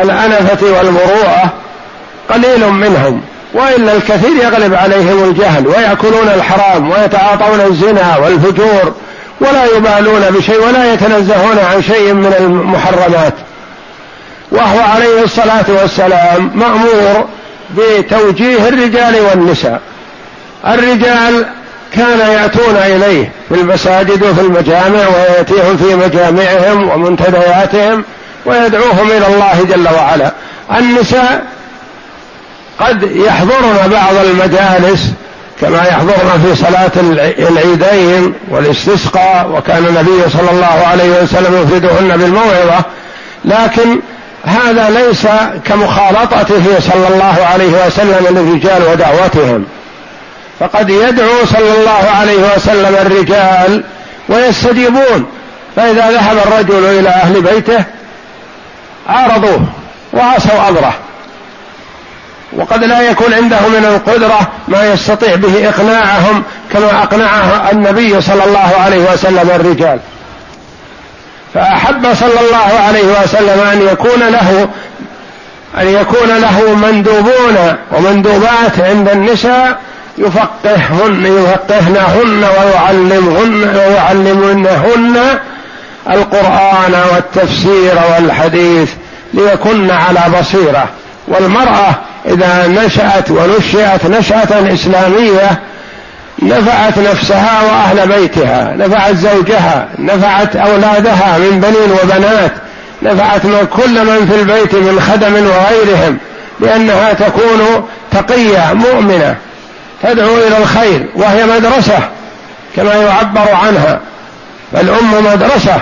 الأنفة 0.00 0.66
والمروءة 0.66 1.52
قليل 2.30 2.68
منهم. 2.68 3.22
وإلا 3.54 3.92
الكثير 3.96 4.36
يغلب 4.42 4.74
عليهم 4.74 5.24
الجهل 5.24 5.66
ويأكلون 5.66 6.28
الحرام 6.28 6.90
ويتعاطون 6.90 7.60
الزنا 7.60 8.16
والفجور 8.16 8.94
ولا 9.40 9.64
يبالون 9.76 10.20
بشيء 10.30 10.66
ولا 10.66 10.92
يتنزهون 10.92 11.58
عن 11.58 11.82
شيء 11.82 12.12
من 12.12 12.34
المحرمات. 12.40 13.34
وهو 14.50 14.80
عليه 14.80 15.22
الصلاة 15.24 15.64
والسلام 15.68 16.50
مأمور 16.54 17.24
بتوجيه 17.76 18.68
الرجال 18.68 19.20
والنساء. 19.20 19.80
الرجال 20.66 21.46
كان 21.96 22.18
يأتون 22.18 22.76
إليه 22.76 23.30
في 23.48 23.54
المساجد 23.54 24.22
وفي 24.22 24.40
المجامع 24.40 25.08
ويأتيهم 25.08 25.76
في 25.76 25.94
مجامعهم 25.94 26.90
ومنتدياتهم 26.90 28.04
ويدعوهم 28.46 29.10
إلى 29.10 29.26
الله 29.26 29.64
جل 29.70 29.88
وعلا. 29.94 30.32
النساء 30.78 31.44
قد 32.80 33.02
يحضرن 33.02 33.90
بعض 33.90 34.14
المجالس 34.24 35.10
كما 35.60 35.82
يحضرن 35.82 36.42
في 36.44 36.56
صلاة 36.56 36.90
العيدين 37.38 38.34
والاستسقاء 38.50 39.50
وكان 39.54 39.86
النبي 39.86 40.30
صلى 40.32 40.50
الله 40.50 40.86
عليه 40.86 41.22
وسلم 41.22 41.62
يفردهن 41.62 42.16
بالموعظة. 42.16 42.84
لكن 43.44 44.00
هذا 44.44 44.90
ليس 44.90 45.26
كمخالطته 45.64 46.80
صلى 46.80 47.08
الله 47.14 47.46
عليه 47.52 47.86
وسلم 47.86 48.26
للرجال 48.30 48.82
ودعوتهم. 48.92 49.64
فقد 50.60 50.90
يدعو 50.90 51.44
صلى 51.44 51.72
الله 51.78 52.10
عليه 52.20 52.54
وسلم 52.56 52.94
الرجال 52.94 53.84
ويستجيبون. 54.28 55.26
فإذا 55.76 56.10
ذهب 56.10 56.38
الرجل 56.38 56.84
إلى 56.84 57.08
أهل 57.08 57.40
بيته 57.40 57.84
عارضوه 59.08 59.60
وعصوا 60.12 60.68
أمره. 60.68 60.94
وقد 62.52 62.84
لا 62.84 63.00
يكون 63.00 63.34
عنده 63.34 63.68
من 63.68 63.84
القدرة 63.84 64.48
ما 64.68 64.92
يستطيع 64.92 65.34
به 65.34 65.68
إقناعهم 65.68 66.42
كما 66.72 67.02
أقنعه 67.02 67.70
النبي 67.72 68.20
صلى 68.20 68.44
الله 68.44 68.74
عليه 68.84 69.12
وسلم 69.12 69.50
الرجال. 69.54 69.98
فأحب 71.54 72.14
صلى 72.14 72.40
الله 72.40 72.80
عليه 72.86 73.22
وسلم 73.22 73.60
أن 73.72 73.88
يكون 73.92 74.20
له 74.20 74.68
أن 75.80 75.88
يكون 75.88 76.28
له 76.28 76.74
مندوبون 76.74 77.76
ومندوبات 77.92 78.80
عند 78.80 79.08
النساء 79.08 79.78
يفقههن 80.18 81.26
يفقهنهن 81.26 82.44
ويعلمهن 82.44 83.76
ويعلمنهن 83.76 85.16
القرآن 86.10 86.94
والتفسير 87.12 87.94
والحديث 88.12 88.90
ليكن 89.34 89.90
على 89.90 90.20
بصيرة. 90.40 90.88
والمرأة 91.28 91.94
إذا 92.26 92.66
نشأت 92.66 93.30
ونشأت 93.30 94.06
نشأة 94.06 94.74
إسلامية 94.74 95.60
نفعت 96.42 96.98
نفسها 96.98 97.62
وأهل 97.62 98.08
بيتها 98.08 98.74
نفعت 98.76 99.14
زوجها 99.14 99.88
نفعت 99.98 100.56
أولادها 100.56 101.38
من 101.38 101.60
بنين 101.60 101.98
وبنات 102.02 102.52
نفعت 103.02 103.44
من 103.44 103.66
كل 103.76 104.04
من 104.04 104.26
في 104.30 104.40
البيت 104.40 104.74
من 104.74 105.00
خدم 105.00 105.34
وغيرهم 105.34 106.18
لأنها 106.60 107.12
تكون 107.12 107.88
تقية 108.10 108.72
مؤمنة. 108.72 109.36
تدعو 110.04 110.36
إلى 110.36 110.58
الخير 110.58 111.06
وهي 111.14 111.44
مدرسة 111.44 111.98
كما 112.76 112.94
يعبر 112.94 113.54
عنها. 113.54 114.00
فالام 114.72 115.24
مدرسة 115.24 115.76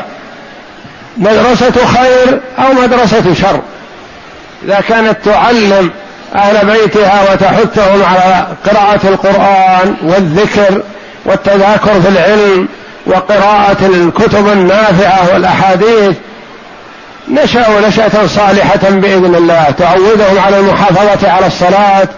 مدرسة 1.17 1.87
خير 1.87 2.41
أو 2.59 2.73
مدرسة 2.83 3.35
شر. 3.35 3.61
إذا 4.65 4.81
كانت 4.89 5.17
تعلم 5.25 5.91
أهل 6.35 6.67
بيتها 6.67 7.33
وتحثهم 7.33 8.03
على 8.05 8.47
قراءة 8.67 9.01
القرآن 9.05 9.97
والذكر 10.03 10.83
والتذاكر 11.25 12.01
في 12.01 12.09
العلم 12.09 12.69
وقراءة 13.07 13.77
الكتب 13.87 14.49
النافعة 14.49 15.33
والأحاديث 15.33 16.17
نشأوا 17.29 17.81
نشأة 17.89 18.27
صالحة 18.27 18.91
بإذن 18.91 19.35
الله. 19.35 19.75
تعودهم 19.79 20.39
على 20.47 20.59
المحافظة 20.59 21.31
على 21.31 21.47
الصلاة 21.47 22.09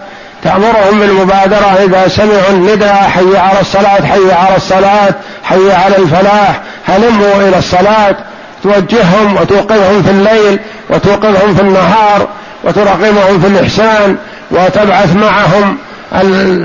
تأمرهم 0.45 0.99
بالمبادرة 0.99 1.77
إذا 1.85 2.07
سمعوا 2.07 2.49
النداء 2.49 3.09
حي 3.15 3.37
على 3.37 3.61
الصلاة 3.61 4.05
حي 4.05 4.31
على 4.31 4.57
الصلاة 4.57 5.13
حي 5.43 5.71
على 5.71 5.97
الفلاح 5.97 6.61
هلموا 6.87 7.35
إلى 7.35 7.57
الصلاة. 7.57 8.15
توجههم 8.63 9.35
وتوقظهم 9.41 10.03
في 10.03 10.11
الليل 10.11 10.59
وتوقظهم 10.89 11.55
في 11.55 11.61
النهار 11.61 12.27
وترغمهم 12.63 13.41
في 13.41 13.47
الإحسان 13.47 14.17
وتبعث 14.51 15.15
معهم 15.15 15.77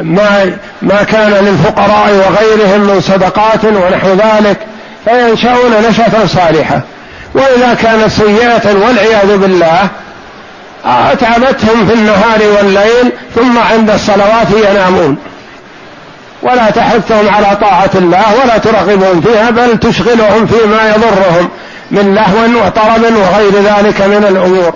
ما 0.02 0.56
ما 0.82 1.02
كان 1.02 1.30
للفقراء 1.30 2.10
وغيرهم 2.10 2.80
من 2.80 3.00
صدقات 3.00 3.64
ونحو 3.64 4.08
ذلك 4.08 4.58
فينشأون 5.04 5.72
نشأة 5.88 6.26
صالحة. 6.26 6.80
وإذا 7.34 7.74
كانت 7.74 8.10
سيئة 8.10 8.74
والعياذ 8.86 9.36
بالله 9.36 9.88
أتعبتهم 10.84 11.86
في 11.86 11.94
النهار 11.94 12.38
والليل 12.56 13.12
ثم 13.34 13.58
عند 13.58 13.90
الصلوات 13.90 14.50
ينامون. 14.70 15.16
ولا 16.42 16.70
تحثهم 16.70 17.28
على 17.28 17.56
طاعة 17.56 17.90
الله 17.94 18.24
ولا 18.42 18.58
ترغبهم 18.58 19.20
فيها 19.20 19.50
بل 19.50 19.78
تشغلهم 19.78 20.46
فيما 20.46 20.88
يضرهم 20.88 21.48
من 21.90 22.14
لهو 22.14 22.66
وطرب 22.66 23.02
وغير 23.02 23.52
ذلك 23.52 24.00
من 24.00 24.24
الأمور. 24.28 24.72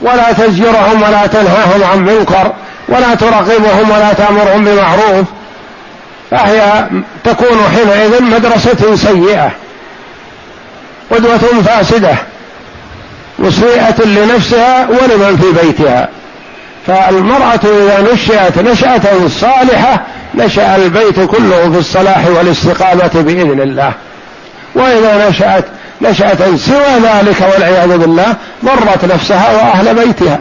ولا 0.00 0.32
تزجرهم 0.32 1.02
ولا 1.02 1.26
تنهاهم 1.26 1.84
عن 1.92 1.98
منكر 1.98 2.52
ولا 2.88 3.14
ترغبهم 3.14 3.90
ولا 3.90 4.12
تأمرهم 4.12 4.64
بمعروف. 4.64 5.26
فهي 6.30 6.86
تكون 7.24 7.58
حينئذ 7.76 8.22
مدرسة 8.22 8.96
سيئة 8.96 9.50
قدوة 11.10 11.62
فاسدة. 11.66 12.14
مسيئة 13.38 14.04
لنفسها 14.04 14.88
ولمن 14.88 15.36
في 15.36 15.66
بيتها. 15.66 16.08
فالمرأة 16.86 17.60
إذا 17.64 18.08
نشأت 18.12 18.58
نشأة 18.58 19.28
صالحة 19.28 20.02
نشأ 20.34 20.76
البيت 20.76 21.20
كله 21.20 21.70
في 21.72 21.78
الصلاح 21.78 22.26
والاستقامة 22.26 23.10
بإذن 23.14 23.60
الله. 23.60 23.92
وإذا 24.74 25.28
نشأت 25.28 25.64
نشأة 26.02 26.56
سوى 26.56 27.00
ذلك 27.02 27.40
والعياذ 27.52 27.98
بالله 27.98 28.34
ضرت 28.64 29.04
نفسها 29.14 29.52
وأهل 29.52 29.94
بيتها. 29.94 30.38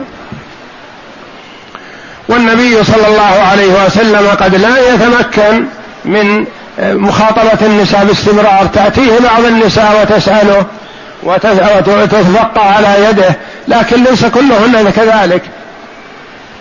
والنبي 2.29 2.83
صلى 2.83 3.07
الله 3.07 3.43
عليه 3.51 3.85
وسلم 3.85 4.27
قد 4.39 4.55
لا 4.55 4.93
يتمكن 4.93 5.65
من 6.05 6.45
مخاطبة 6.79 7.65
النساء 7.65 8.05
باستمرار. 8.05 8.69
تأتيه 8.73 9.19
بعض 9.19 9.45
النساء 9.45 10.01
وتسأله 10.01 10.65
وتتبقى 11.25 12.73
على 12.73 13.05
يده 13.09 13.35
لكن 13.67 14.03
ليس 14.03 14.25
كلهن 14.25 14.91
كذلك. 14.95 15.41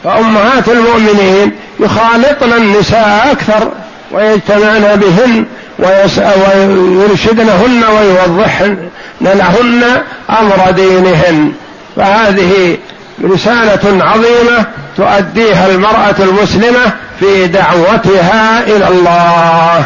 فأمهات 0.04 0.68
المؤمنين 0.68 1.52
يخالطن 1.80 2.52
النساء 2.52 3.32
أكثر 3.32 3.72
ويجتمعن 4.12 4.96
بهن 4.96 5.44
ويرشدنهن 5.78 7.84
ويوضحن 7.84 8.88
لهن 9.20 10.02
أمر 10.30 10.70
دينهن. 10.70 11.52
فهذه 11.96 12.78
رسالة 13.24 14.04
عظيمة 14.04 14.66
تؤديها 14.96 15.66
المرأة 15.66 16.14
المسلمة 16.18 16.92
في 17.20 17.46
دعوتها 17.46 18.60
إلى 18.66 18.88
الله. 18.88 19.84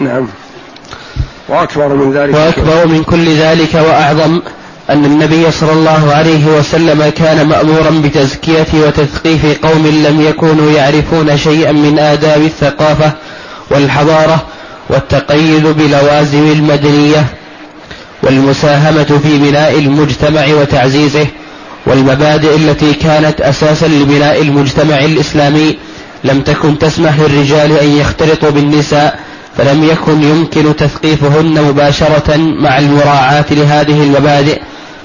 نعم. 0.00 0.28
وأكبر 1.50 1.88
من 1.88 2.12
ذلك 2.12 2.34
وأكبر 2.34 2.86
من 2.86 3.02
كل 3.04 3.34
ذلك 3.34 3.74
وأعظم 3.74 4.40
أن 4.90 5.04
النبي 5.04 5.50
صلى 5.50 5.72
الله 5.72 6.12
عليه 6.12 6.46
وسلم 6.46 7.12
كان 7.16 7.46
مأمورا 7.46 7.90
بتزكية 8.04 8.66
وتثقيف 8.74 9.66
قوم 9.66 9.86
لم 9.86 10.20
يكونوا 10.20 10.70
يعرفون 10.70 11.36
شيئا 11.36 11.72
من 11.72 11.98
آداب 11.98 12.42
الثقافة 12.42 13.12
والحضارة 13.70 14.42
والتقيد 14.90 15.66
بلوازم 15.66 16.52
المدنية 16.52 17.24
والمساهمة 18.22 19.20
في 19.22 19.38
بناء 19.38 19.78
المجتمع 19.78 20.46
وتعزيزه 20.60 21.26
والمبادئ 21.86 22.56
التي 22.56 22.94
كانت 22.94 23.40
أساسا 23.40 23.86
لبناء 23.86 24.42
المجتمع 24.42 24.98
الإسلامي 24.98 25.78
لم 26.24 26.40
تكن 26.40 26.78
تسمح 26.78 27.18
للرجال 27.20 27.78
أن 27.78 27.88
يختلطوا 27.88 28.50
بالنساء 28.50 29.18
فلم 29.60 29.84
يكن 29.84 30.22
يمكن 30.22 30.76
تثقيفهن 30.76 31.62
مباشرة 31.62 32.36
مع 32.36 32.78
المراعاة 32.78 33.44
لهذه 33.50 34.02
المبادئ 34.02 34.60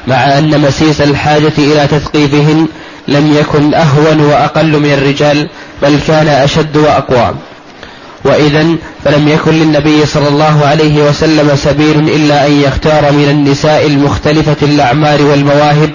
مع 0.08 0.15
أن 0.15 0.62
مسيس 0.62 1.02
الحاجة 1.02 1.54
إلى 1.58 1.88
تثقيفهن 1.88 2.68
لم 3.08 3.34
يكن 3.34 3.74
أهون 3.74 4.20
وأقل 4.20 4.80
من 4.80 4.94
الرجال 4.94 5.50
بل 5.82 6.00
كان 6.08 6.28
أشد 6.28 6.78
وأقوى. 6.78 7.36
وإذا 8.26 8.65
فلم 9.06 9.28
يكن 9.28 9.52
للنبي 9.52 10.06
صلى 10.06 10.28
الله 10.28 10.65
عليه 10.65 11.04
وسلم 11.04 11.56
سبيل 11.56 12.00
إلا 12.00 12.48
أن 12.48 12.62
يختار 12.62 13.12
من 13.12 13.30
النساء 13.30 13.88
المختلفة 13.88 14.58
الأعمار 14.62 15.22
والمواهب 15.22 15.91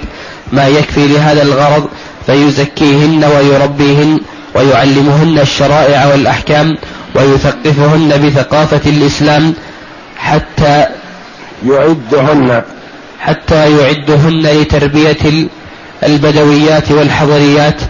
ما 0.52 0.68
يكفي 0.68 1.08
لهذا 1.08 1.42
الغرض 1.42 1.88
فيزكيهن 2.26 3.24
ويربيهن 3.24 4.20
ويعلمهن 4.54 5.38
الشرائع 5.38 6.06
والأحكام 6.06 6.76
ويثقفهن 7.14 8.08
بثقافة 8.26 8.90
الإسلام 8.90 9.54
حتى 10.18 10.86
يعدهن. 11.66 12.62
حتى 13.20 13.78
يعدهن 13.78 14.42
لتربية 14.42 15.48
البدويات 16.02 16.90
والحضريات 16.90 17.80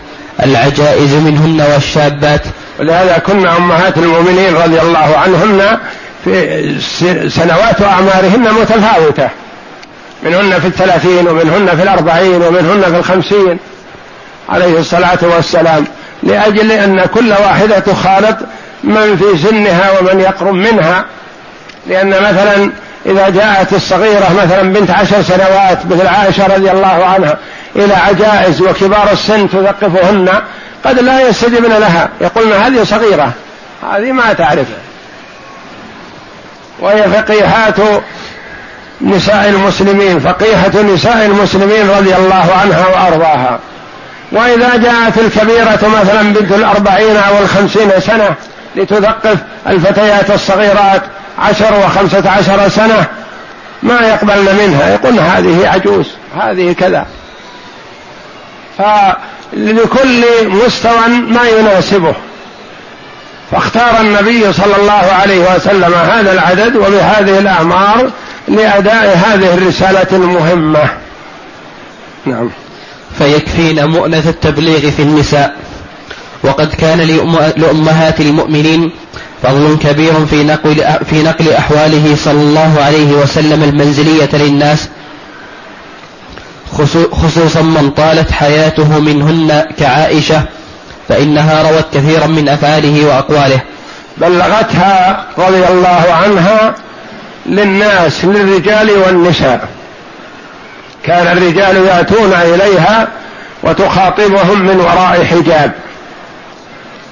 العجائز 0.42 1.14
منهن 1.14 1.66
والشابات. 1.72 2.42
ولهذا 2.80 3.18
كن 3.18 3.46
أمهات 3.46 3.98
المؤمنين 3.98 4.54
رضي 4.54 4.80
الله 4.80 5.16
عنهن 5.16 5.78
في 6.24 7.28
سنوات 7.28 7.82
أعمارهن 7.82 8.54
متفاوتة. 8.60 9.28
منهن 10.22 10.60
في 10.60 10.66
الثلاثين 10.66 11.28
ومنهن 11.28 11.76
في 11.76 11.82
الأربعين 11.82 12.42
ومنهن 12.42 12.82
في 12.82 12.98
الخمسين. 12.98 13.58
عليه 14.48 14.78
الصلاة 14.78 15.18
والسلام. 15.22 15.84
لأجل 16.22 16.72
أن 16.72 17.04
كل 17.04 17.30
واحدة 17.30 17.78
تخالط 17.78 18.36
من 18.84 19.16
في 19.16 19.48
سنها 19.48 20.00
ومن 20.00 20.20
يقرب 20.20 20.54
منها. 20.54 21.04
لأن 21.86 22.08
مثلا 22.08 22.70
إذا 23.06 23.28
جاءت 23.28 23.72
الصغيرة 23.72 24.32
مثلا 24.44 24.62
بنت 24.72 24.90
عشر 24.90 25.22
سنوات 25.22 25.86
مثل 25.86 26.06
عائشة 26.06 26.46
رضي 26.46 26.70
الله 26.70 27.04
عنها 27.04 27.38
إلى 27.76 27.94
عجائز 27.94 28.60
وكبار 28.60 29.08
السن 29.12 29.48
تثقفهن 29.50 30.28
قد 30.84 30.98
لا 30.98 31.28
يستجبن 31.28 31.72
لها. 31.72 32.08
يقولن 32.20 32.52
هذه 32.52 32.84
صغيرة؟ 32.84 33.32
هذه 33.92 34.12
ما 34.12 34.32
تعرف 34.32 34.66
وهي 36.80 37.02
فقيهات 37.02 37.76
نساء 39.00 39.48
المسلمين 39.48 40.20
فقيهة 40.20 40.82
نساء 40.82 41.26
المسلمين 41.26 41.90
رضي 41.90 42.16
الله 42.16 42.52
عنها 42.62 42.86
وأرضاها. 42.86 43.58
وإذا 44.32 44.76
جاءت 44.76 45.18
الكبيرة 45.18 46.00
مثلا 46.00 46.22
بنت 46.22 46.52
الأربعين 46.52 47.16
أو 47.16 47.38
الخمسين 47.38 47.90
سنة 48.00 48.34
لتثقف 48.76 49.36
الفتيات 49.68 50.30
الصغيرات 50.30 51.02
عشر 51.38 51.74
وخمسة 51.84 52.30
عشر 52.30 52.68
سنة. 52.68 53.06
ما 53.82 54.00
يقبلن 54.00 54.56
منها. 54.62 54.88
يقولن 54.90 55.18
هذه 55.18 55.68
عجوز. 55.68 56.06
هذه 56.40 56.72
كذا. 56.72 57.06
فلكل 58.78 60.24
مستوى 60.48 61.08
ما 61.08 61.48
يناسبه. 61.48 62.14
فاختار 63.50 64.00
النبي 64.00 64.52
صلى 64.52 64.76
الله 64.76 65.12
عليه 65.22 65.54
وسلم 65.54 65.94
هذا 65.94 66.32
العدد 66.32 66.76
وبهذه 66.76 67.38
الأعمار 67.38 68.10
لأداء 68.48 69.16
هذه 69.16 69.54
الرسالة 69.54 70.06
المهمة. 70.12 70.84
نعم. 72.26 72.50
فيكفينا 73.18 73.86
مؤنة 73.86 74.22
التبليغ 74.26 74.90
في 74.90 75.02
النساء. 75.02 75.56
وقد 76.42 76.74
كان 76.74 76.98
لأمهات 77.56 78.20
المؤمنين 78.20 78.92
فضل 79.42 79.78
كبير 79.82 80.26
في 80.26 80.44
نقل 80.44 80.84
في 81.10 81.22
نقل 81.22 81.52
أحواله 81.52 82.16
صلى 82.16 82.40
الله 82.40 82.80
عليه 82.80 83.12
وسلم 83.12 83.62
المنزلية 83.62 84.28
للناس 84.32 84.88
خصوصا 87.12 87.62
من 87.62 87.90
طالت 87.90 88.32
حياته 88.32 89.00
منهن 89.00 89.66
كعائشة 89.78 90.42
فإنها 91.08 91.70
روت 91.70 91.84
كثيرا 91.94 92.26
من 92.26 92.48
أفعاله 92.48 93.06
وأقواله. 93.06 93.60
بلغتها 94.18 95.26
رضي 95.38 95.66
الله 95.68 96.04
عنها 96.22 96.74
للناس 97.46 98.24
للرجال 98.24 98.90
والنساء. 98.90 99.68
كان 101.04 101.36
الرجال 101.36 101.76
يأتون 101.76 102.32
إليها 102.32 103.08
وتخاطبهم 103.62 104.60
من 104.60 104.80
وراء 104.80 105.24
حجاب. 105.24 105.72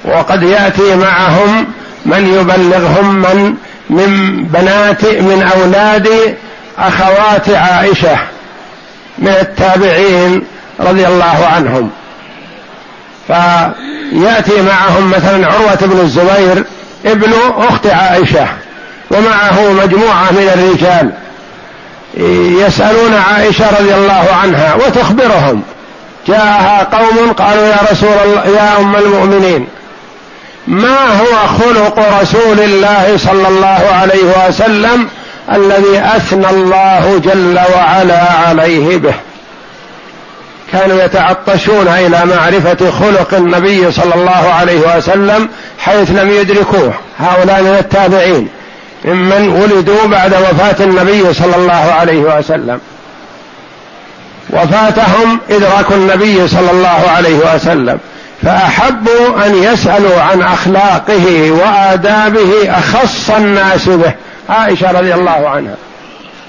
وقد 0.09 0.43
يأتي 0.43 0.97
معهم 0.97 1.67
من 2.07 2.35
يبلغهم 2.35 3.15
من 3.15 3.55
من 3.91 4.43
بنات 4.45 5.05
من 5.05 5.51
أولاد 5.57 6.37
أخوات 6.79 7.51
عائشة 7.51 8.19
من 9.19 9.29
التابعين 9.29 10.43
رضي 10.81 11.07
الله 11.07 11.47
عنهم. 11.47 11.91
فيأتي 13.27 14.63
معهم 14.63 15.11
مثلا 15.11 15.47
عروة 15.47 15.79
بن 15.81 16.01
الزبير 16.01 16.65
ابن 17.07 17.33
أخت 17.57 17.87
عائشة 17.87 18.47
ومعه 19.11 19.73
مجموعة 19.73 20.31
من 20.31 20.51
الرجال 20.55 21.11
يسألون 22.67 23.15
عائشة 23.15 23.79
رضي 23.81 23.95
الله 23.95 24.29
عنها 24.43 24.75
وتخبرهم. 24.75 25.63
جاءها 26.27 26.85
قوم 26.85 27.33
قالوا 27.33 27.67
يا 27.67 27.79
رسول 27.93 28.17
الله 28.25 28.47
يا 28.47 28.81
أم 28.81 28.97
المؤمنين 28.97 29.67
ما 30.69 31.21
هو 31.21 31.47
خلق 31.59 32.21
رسول 32.21 32.61
الله 32.61 33.17
صلى 33.17 33.49
الله 33.49 33.81
عليه 33.93 34.49
وسلم 34.49 35.09
الذي 35.55 35.99
أثنى 36.17 36.51
الله 36.51 37.21
جل 37.25 37.61
وعلا 37.77 38.33
عليه 38.33 38.97
به؟ 38.97 39.15
كانوا 40.73 41.03
يتعطشون 41.05 41.89
إلى 41.89 42.25
معرفة 42.25 42.91
خلق 42.91 43.35
النبي 43.35 43.93
صلى 43.93 44.15
الله 44.15 44.53
عليه 44.61 44.97
وسلم 44.97 45.49
حيث 45.79 46.11
لم 46.11 46.31
يدركوه 46.31 46.95
هؤلاء 47.19 47.63
من 47.63 47.77
التابعين 47.81 48.49
ممن 49.05 49.49
ولدوا 49.49 50.07
بعد 50.07 50.35
وفاة 50.35 50.85
النبي 50.85 51.35
صلى 51.35 51.57
الله 51.57 51.93
عليه 52.01 52.19
وسلم. 52.19 52.81
وفاتهم 54.51 55.41
إدراك 55.51 55.93
النبي 55.93 56.49
صلى 56.49 56.71
الله 56.71 57.11
عليه 57.17 57.55
وسلم. 57.55 57.99
فأحبوا 58.43 59.47
أن 59.47 59.63
يسألوا 59.63 60.21
عن 60.21 60.43
أخلاقه 60.43 61.51
وآدابه 61.51 62.53
أخص 62.67 63.31
الناس 63.31 63.89
به. 63.89 64.13
عائشة 64.49 64.91
رضي 64.91 65.15
الله 65.15 65.49
عنها. 65.49 65.75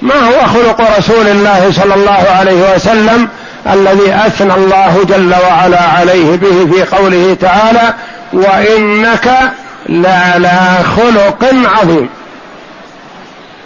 ما 0.01 0.15
هو 0.15 0.47
خلق 0.47 0.97
رسول 0.97 1.27
الله 1.27 1.71
صلى 1.75 1.93
الله 1.93 2.25
عليه 2.39 2.75
وسلم 2.75 3.27
الذي 3.73 4.15
أثنى 4.25 4.53
الله 4.53 5.05
جل 5.09 5.35
وعلا 5.49 5.81
عليه 5.81 6.35
به 6.35 6.67
في 6.73 6.95
قوله 6.95 7.37
تعالى 7.41 7.93
وإنك 8.33 9.29
لعلى 9.89 10.79
خلق 10.97 11.53
عظيم. 11.79 12.09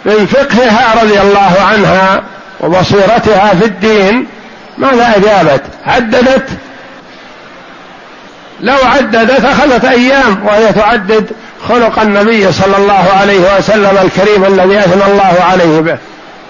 من 0.04 0.26
فقهها 0.26 1.02
رضي 1.02 1.20
الله 1.20 1.56
عنها 1.72 2.22
وبصيرتها 2.60 3.54
في 3.60 3.64
الدين 3.64 4.26
ماذا 4.78 5.14
أجابت؟ 5.16 5.62
عددت 5.86 6.48
لو 8.64 8.76
عددت 8.84 9.44
أخذت 9.44 9.84
أيام 9.84 10.46
وهي 10.46 10.72
تعدد 10.72 11.30
خلق 11.68 11.98
النبي 11.98 12.52
صلى 12.52 12.76
الله 12.76 13.04
عليه 13.20 13.56
وسلم 13.56 13.98
الكريم 14.02 14.44
الذي 14.44 14.78
أثنى 14.78 15.12
الله 15.12 15.44
عليه 15.50 15.80
به. 15.80 15.98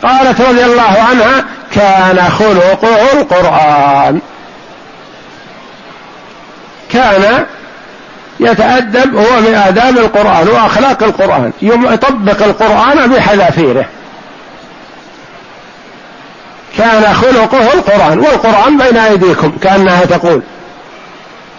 قالت 0.02 0.40
رضي 0.40 0.64
الله 0.64 0.96
عنها 1.10 1.44
كان 1.74 2.30
خلقه 2.30 3.12
القرآن. 3.12 4.20
كان 6.92 7.44
يتأدب 8.40 9.16
هو 9.16 9.40
من 9.40 9.54
آداب 9.54 9.98
القرآن 9.98 10.48
وأخلاق 10.48 11.02
القرآن 11.02 11.52
يطبق 11.62 12.42
القرآن 12.42 13.10
بحذافيره. 13.10 13.84
كان 16.78 17.14
خلقه 17.14 17.72
القرآن 17.74 18.18
والقرآن 18.18 18.78
بين 18.78 18.96
أيديكم 18.96 19.52
كأنها 19.62 20.04
تقول. 20.04 20.42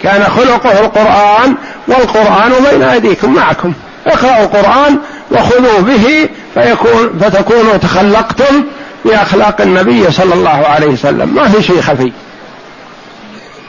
كان 0.05 0.23
خلقه 0.23 0.79
القرآن 0.79 1.55
والقرآن 1.87 2.51
بين 2.71 2.83
أيديكم 2.83 3.33
معكم. 3.33 3.73
اقرأوا 4.07 4.43
القرآن 4.43 4.99
وخذوا 5.31 5.81
به 5.81 6.29
فيكون 6.53 7.19
فتكونوا 7.21 7.77
تخلقتم 7.77 8.63
بأخلاق 9.05 9.61
النبي 9.61 10.11
صلى 10.11 10.33
الله 10.33 10.49
عليه 10.49 10.87
وسلم. 10.87 11.35
ما 11.35 11.47
في 11.47 11.63
شيء 11.63 11.81
خفي. 11.81 12.11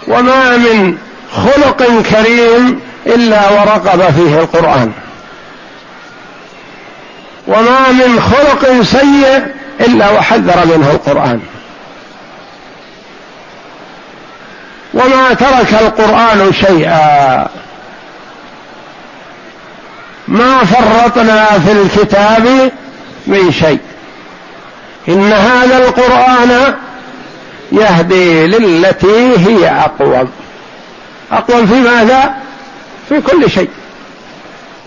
وما 0.08 0.56
من 0.56 0.96
خلق 1.32 2.02
كريم 2.10 2.80
إلا 3.06 3.50
ورقب 3.50 4.10
فيه 4.10 4.40
القرآن. 4.40 4.92
وما 7.48 7.92
من 7.92 8.20
خلق 8.20 8.82
سيء 8.82 9.46
إلا 9.80 10.10
وحذر 10.10 10.66
منه 10.66 10.90
القرآن. 10.90 11.40
وما 14.96 15.34
ترك 15.34 15.74
القرآن 15.80 16.52
شيئا. 16.52 17.46
ما 20.28 20.64
فرطنا 20.64 21.44
في 21.44 21.72
الكتاب 21.72 22.72
من 23.26 23.52
شيء. 23.52 23.80
إن 25.08 25.32
هذا 25.32 25.78
القرآن 25.78 26.74
يهدي 27.72 28.46
للتي 28.46 29.36
هي 29.38 29.68
أقوم. 29.70 30.28
أقوم 31.32 31.66
في 31.66 31.74
ماذا؟ 31.74 32.34
في 33.08 33.20
كل 33.20 33.50
شيء. 33.50 33.70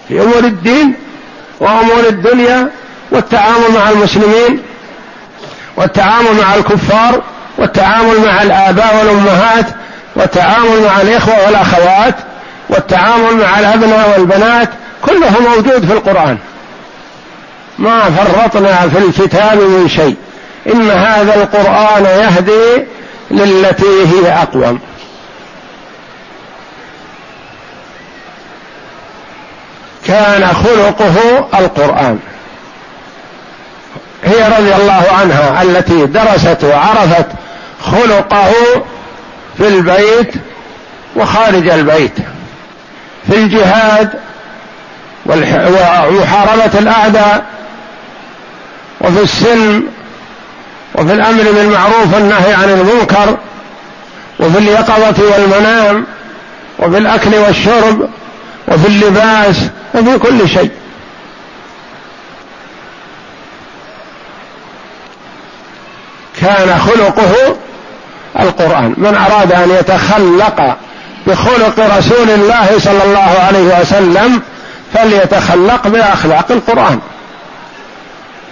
في 0.08 0.22
أمور 0.22 0.40
الدين 0.44 0.94
وأمور 1.60 2.08
الدنيا 2.08 2.70
والتعامل 3.12 3.72
مع 3.76 3.90
المسلمين 3.90 4.60
والتعامل 5.78 6.34
مع 6.42 6.56
الكفار 6.56 7.22
والتعامل 7.58 8.26
مع 8.26 8.42
الآباء 8.42 8.96
والأمهات 8.98 9.66
والتعامل 10.20 10.84
مع 10.84 11.02
الإخوة 11.02 11.46
والأخوات 11.46 12.16
والتعامل 12.70 13.38
مع 13.38 13.60
الأبناء 13.60 14.10
والبنات 14.18 14.70
كله 15.02 15.40
موجود 15.40 15.86
في 15.86 15.94
القرآن. 15.94 16.38
ما 17.80 18.02
فرطنا 18.02 18.90
في 18.90 18.98
الكتاب 18.98 19.58
من 19.58 19.90
شيء. 19.90 20.16
إن 20.74 20.90
هذا 20.90 21.36
القرآن 21.36 22.06
يهدي 22.06 22.86
للتي 23.32 24.06
هي 24.06 24.34
أقوم. 24.34 24.80
كان 30.08 30.48
خلقه 30.48 31.48
القرآن. 31.60 32.20
هي 34.24 34.48
رضي 34.48 34.76
الله 34.76 35.04
عنها 35.20 35.62
التي 35.62 36.06
درست 36.06 36.64
وعرفت 36.64 37.26
خلقه 37.82 38.54
في 39.60 39.68
البيت 39.68 40.34
وخارج 41.16 41.68
البيت 41.70 42.14
في 43.28 43.36
الجهاد 43.36 44.10
ومحاربة 45.26 46.80
الأعداء 46.80 47.46
وفي 49.02 49.24
السلم 49.24 49.88
وفي 50.96 51.14
الأمر 51.14 51.44
بالمعروف 51.44 52.14
والنهي 52.14 52.54
عن 52.54 52.70
المنكر 52.70 53.38
وفي 54.40 54.58
اليقظة 54.58 55.24
والمنام 55.32 56.06
وفي 56.80 56.98
الأكل 56.98 57.36
والشرب 57.36 58.10
وفي 58.68 58.88
اللباس 58.88 59.56
وفي 59.96 60.18
كل 60.18 60.50
شيء. 60.50 60.72
كان 66.42 66.80
خلقه 66.80 67.56
القرآن. 68.40 68.94
من 68.98 69.16
أراد 69.30 69.54
أن 69.54 69.70
يتخلق 69.80 70.76
بخلق 71.28 71.98
رسول 71.98 72.30
الله 72.30 72.80
صلى 72.80 73.04
الله 73.04 73.40
عليه 73.48 73.82
وسلم 73.82 74.42
فليتخلق 74.94 75.88
بأخلاق 75.88 76.52
القرآن. 76.52 77.00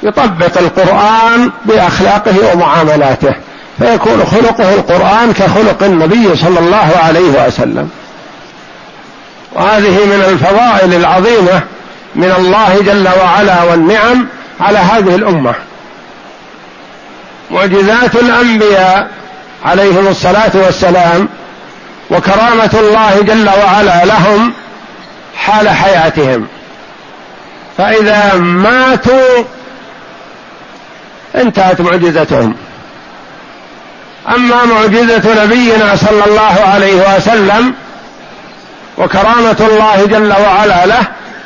يطبق 0.04 0.58
القرآن 0.58 1.52
بأخلاقه 1.66 2.54
ومعاملاته 2.54 3.34
فيكون 3.80 4.26
خلقه 4.32 4.74
القرآن 4.74 5.34
كخلق 5.34 5.84
النبي 5.84 6.36
صلى 6.36 6.60
الله 6.60 6.92
عليه 7.04 7.48
وسلم. 7.48 7.90
وهذه 9.56 10.06
من 10.06 10.24
الفضائل 10.30 10.94
العظيمة 10.94 11.62
من 12.16 12.34
الله 12.38 12.82
جل 12.82 13.10
وعلا 13.22 13.64
والنعم 13.64 14.28
على 14.62 14.80
هذه 14.80 15.16
الأمة. 15.16 15.54
معجزات 17.52 18.16
الأنبياء 18.16 19.08
عليهم 19.68 20.08
الصلاة 20.08 20.52
والسلام 20.54 21.28
وكرامة 22.10 22.70
الله 22.74 23.22
جل 23.22 23.50
وعلا 23.50 24.06
لهم 24.06 24.54
حال 25.38 25.70
حياتهم. 25.70 26.48
فإذا 27.78 28.34
ماتوا 28.36 29.44
انتهت 31.36 31.82
معجزتهم. 31.82 32.56
أما 34.36 34.66
معجزة 34.66 35.44
نبينا 35.44 35.96
صلى 35.96 36.26
الله 36.26 36.56
عليه 36.74 37.16
وسلم 37.16 37.74
وكرامة 38.98 39.58
الله 39.72 40.06
جل 40.06 40.34
وعلا 40.34 40.86
له 40.86 41.04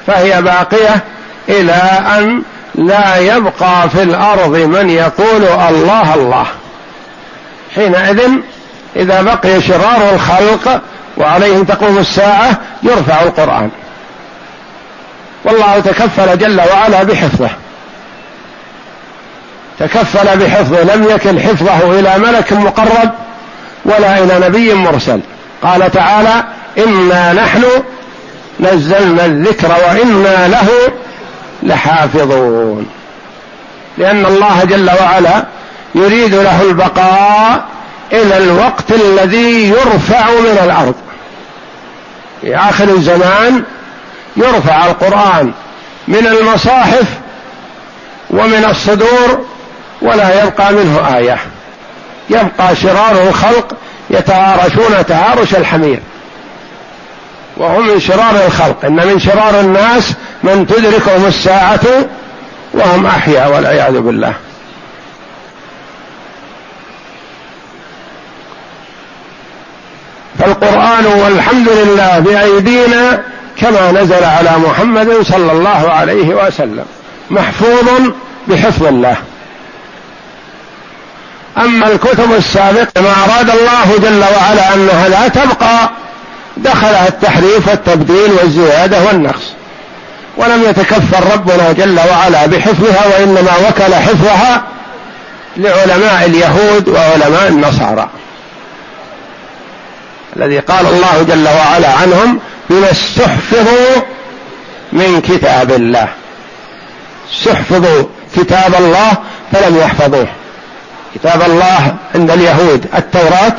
فهي 0.08 0.42
باقية 0.42 1.04
إلى 1.50 1.82
أن 2.18 2.44
لا 2.76 3.18
يبقى 3.18 3.90
في 3.90 4.04
الأرض 4.04 4.56
من 4.56 4.90
يقول 4.90 5.44
الله 5.70 6.14
الله. 6.14 6.46
حينئذ 7.76 8.22
إذا 8.96 9.22
بقي 9.22 9.62
شرار 9.62 10.14
الخلق 10.14 10.82
وعليهم 11.18 11.64
تقوم 11.64 11.98
الساعة 11.98 12.58
يرفع 12.84 13.22
القرآن. 13.22 13.70
والله 15.46 15.80
تكفل 15.80 16.38
جل 16.38 16.62
وعلا 16.62 17.04
بحفظه. 17.04 17.50
تكفل 19.80 20.38
بحفظه 20.38 20.96
لم 20.96 21.04
يكن 21.10 21.40
حفظه 21.40 22.00
إلى 22.00 22.18
ملك 22.18 22.54
مقرب 22.54 23.12
ولا 23.86 24.18
إلى 24.24 24.48
نبي 24.48 24.74
مرسل. 24.74 25.20
قال 25.64 25.92
تعالى 25.92 26.44
إنا 26.78 27.34
نحن 27.34 27.64
نزلنا 28.60 29.26
الذكر 29.26 29.70
وإنا 29.70 30.48
له 30.48 30.68
لحافظون. 31.64 32.88
لأن 33.98 34.26
الله 34.26 34.64
جل 34.64 34.92
وعلا 35.02 35.44
يريد 35.96 36.36
له 36.36 36.62
البقاء 36.62 37.66
إلى 38.14 38.38
الوقت 38.38 38.92
الذي 38.92 39.70
يرفع 39.70 40.30
من 40.30 40.60
الأرض. 40.64 40.96
في 42.42 42.56
آخر 42.56 42.84
الزمان 42.84 43.64
يرفع 44.38 44.86
القرآن 44.86 45.52
من 46.08 46.28
المصاحف 46.28 47.06
ومن 48.30 48.66
الصدور 48.70 49.46
ولا 50.02 50.44
يبقى 50.44 50.74
منه 50.74 51.18
آية. 51.18 51.38
يبقى 52.30 52.76
شرار 52.76 53.28
الخلق 53.28 53.74
يتهارشون 54.10 55.06
تهارش 55.08 55.56
الحمير. 55.56 56.00
وهم 57.58 57.88
من 57.88 58.00
شرار 58.00 58.46
الخلق. 58.46 58.86
إن 58.86 58.96
من 58.96 59.20
شرار 59.20 59.60
الناس 59.60 60.14
من 60.44 60.68
تدركهم 60.68 61.26
الساعة 61.26 61.80
وهم 62.74 63.06
أحياء 63.06 63.52
والعياذ 63.52 64.00
بالله. 64.00 64.34
فالقران 70.42 71.06
والحمد 71.06 71.70
لله 71.70 72.20
بأيدينا 72.20 73.22
كما 73.58 73.92
نزل 73.92 74.24
على 74.24 74.52
محمد 74.58 75.10
صلى 75.22 75.52
الله 75.52 75.92
عليه 75.92 76.28
وسلم 76.28 76.86
محفوظ 77.30 78.12
بحفظ 78.48 78.86
الله. 78.86 79.16
أما 81.58 81.88
الكتب 81.88 82.34
السابقة 82.34 83.02
ما 83.02 83.10
أراد 83.10 83.50
الله 83.50 83.98
جل 84.02 84.20
وعلا 84.20 84.74
أنها 84.74 85.10
لا 85.10 85.28
تبقى 85.28 85.90
دخلها 86.58 87.08
التحريف 87.08 87.68
والتبديل 87.68 88.32
والزيادة 88.34 89.04
والنقص. 89.04 89.44
ولم 90.38 90.64
يتكفل 90.64 91.34
ربنا 91.34 91.72
جل 91.72 92.00
وعلا 92.12 92.46
بحفظها 92.46 93.08
وإنما 93.08 93.52
وكل 93.68 93.96
حفظها 93.96 94.64
لعلماء 95.58 96.26
اليهود 96.26 96.90
وعلماء 96.90 97.48
النصارى. 97.48 98.10
الذي 100.36 100.60
قال 100.60 100.86
الله 100.86 101.24
جل 101.24 101.48
وعلا 101.48 101.94
عنهم 101.94 102.40
بما 102.70 102.92
استحفظوا 102.92 104.02
من 104.94 105.22
كتاب 105.22 105.72
الله. 105.72 106.08
استحفظوا 107.34 108.04
كتاب 108.36 108.76
الله 108.76 109.12
فلم 109.52 109.78
يحفظوه. 109.78 110.28
كتاب 111.16 111.42
الله 111.42 111.96
عند 112.16 112.32
اليهود 112.32 112.86
التوراة 112.96 113.54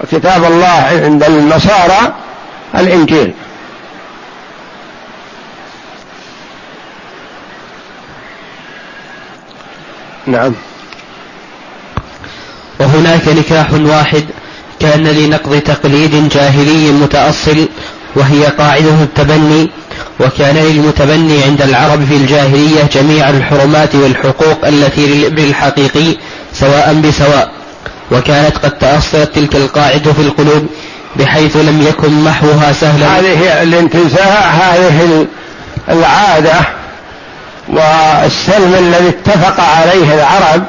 وكتاب 0.00 0.44
الله 0.44 1.02
عند 1.04 1.24
النصارى 1.24 2.14
الإنجيل. 2.74 3.32
نعم. 10.26 10.54
وهناك 12.80 13.28
نكاح 13.28 13.72
واحد 13.72 14.24
كان 14.80 15.04
لنقض 15.04 15.60
تقليد 15.60 16.28
جاهلي 16.28 16.92
متأصل 16.92 17.68
وهي 18.16 18.44
قاعدة 18.44 19.02
التبني 19.02 19.70
وكان 20.20 20.56
للمتبني 20.56 21.42
عند 21.42 21.62
العرب 21.62 22.04
في 22.04 22.16
الجاهلية 22.16 22.82
جميع 22.92 23.28
الحرمات 23.28 23.94
والحقوق 23.94 24.66
التي 24.66 25.06
للابن 25.06 25.44
الحقيقي 25.44 26.16
سواء 26.52 26.94
بسواء. 27.04 27.50
وكانت 28.12 28.56
قد 28.56 28.78
تأصلت 28.78 29.30
تلك 29.34 29.56
القاعدة 29.56 30.12
في 30.12 30.22
القلوب 30.22 30.66
بحيث 31.16 31.56
لم 31.56 31.82
يكن 31.82 32.24
محوها 32.24 32.72
سهلا. 32.72 33.18
هذه 33.18 33.62
الانتزاع 33.62 34.40
هذه 34.40 35.26
العادة 35.88 36.60
والسلم 37.68 38.74
الذي 38.78 39.08
اتفق 39.08 39.60
عليه 39.60 40.14
العرب 40.14 40.62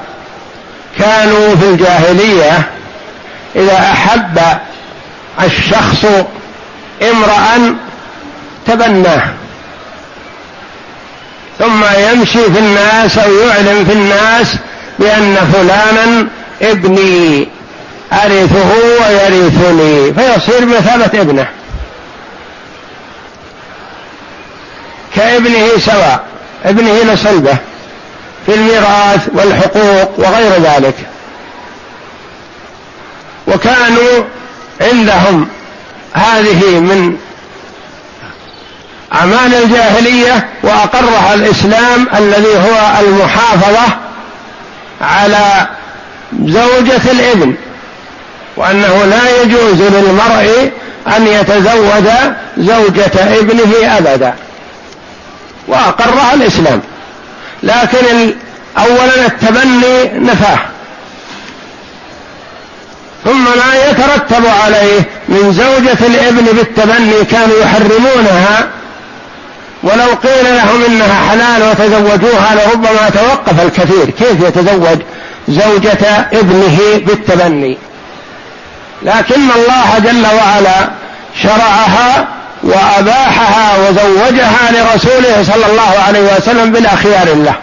كانوا 0.99 1.55
في 1.55 1.65
الجاهلية 1.65 2.69
إذا 3.55 3.77
أحب 3.77 4.39
الشخص 5.43 6.05
امرأ 7.11 7.75
تبناه. 8.67 9.23
ثم 11.59 11.83
يمشي 11.83 12.51
في 12.51 12.59
الناس 12.59 13.17
أو 13.17 13.33
يعلن 13.33 13.85
في 13.85 13.93
الناس 13.93 14.55
بأن 14.99 15.35
فلانا 15.53 16.27
ابني 16.61 17.47
أرثه 18.13 18.71
ويرثني 18.99 20.13
فيصير 20.13 20.65
بمثابة 20.65 21.21
ابنه. 21.21 21.47
كابنه 25.15 25.67
سواء 25.85 26.23
ابنه 26.65 27.13
لصلبه 27.13 27.57
في 28.45 28.53
الميراث 28.53 29.27
والحقوق 29.33 30.19
وغير 30.19 30.61
ذلك. 30.61 30.95
وكانوا 33.47 34.23
عندهم. 34.81 35.47
هذه 36.13 36.79
من 36.79 37.17
أعمال 39.13 39.55
الجاهلية 39.55 40.47
وأقرها 40.63 41.33
الإسلام 41.33 42.07
الذي 42.17 42.55
هو 42.55 42.99
المحافظة 42.99 43.97
على 45.01 45.67
زوجة 46.45 47.11
الإبن 47.11 47.55
وأنه 48.57 49.03
لا 49.05 49.41
يجوز 49.41 49.81
للمرء 49.81 50.71
أن 51.17 51.27
يتزوج 51.27 52.09
زوجة 52.57 53.39
ابنه 53.39 53.97
أبدا. 53.97 54.33
وأقرها 55.67 56.33
الإسلام. 56.33 56.81
لكن 57.63 58.33
أولا 58.77 59.25
التبني 59.25 60.19
نفاه. 60.19 60.59
ثم 63.25 63.43
ما 63.43 63.89
يترتب 63.89 64.45
عليه 64.65 64.99
من 65.29 65.53
زوجة 65.53 66.07
الابن 66.07 66.45
بالتبني 66.45 67.25
كانوا 67.25 67.59
يحرمونها. 67.61 68.67
ولو 69.83 70.13
قيل 70.23 70.55
لهم 70.55 70.83
إنها 70.87 71.29
حلال 71.29 71.63
وتزوجوها 71.63 72.55
لربما 72.55 73.09
توقف 73.09 73.61
الكثير. 73.61 74.09
كيف 74.09 74.41
يتزوج 74.47 74.97
زوجة 75.47 76.27
ابنه 76.33 76.77
بالتبني؟ 77.05 77.77
لكن 79.03 79.51
الله 79.55 79.99
جل 79.99 80.25
وعلا 80.25 80.89
شرعها 81.43 82.27
وأباحها 82.63 83.77
وزوجها 83.77 84.71
لرسوله 84.71 85.43
صلى 85.43 85.65
الله 85.71 85.99
عليه 86.07 86.35
وسلم 86.35 86.71
بالاخيار 86.71 87.25
له. 87.25 87.55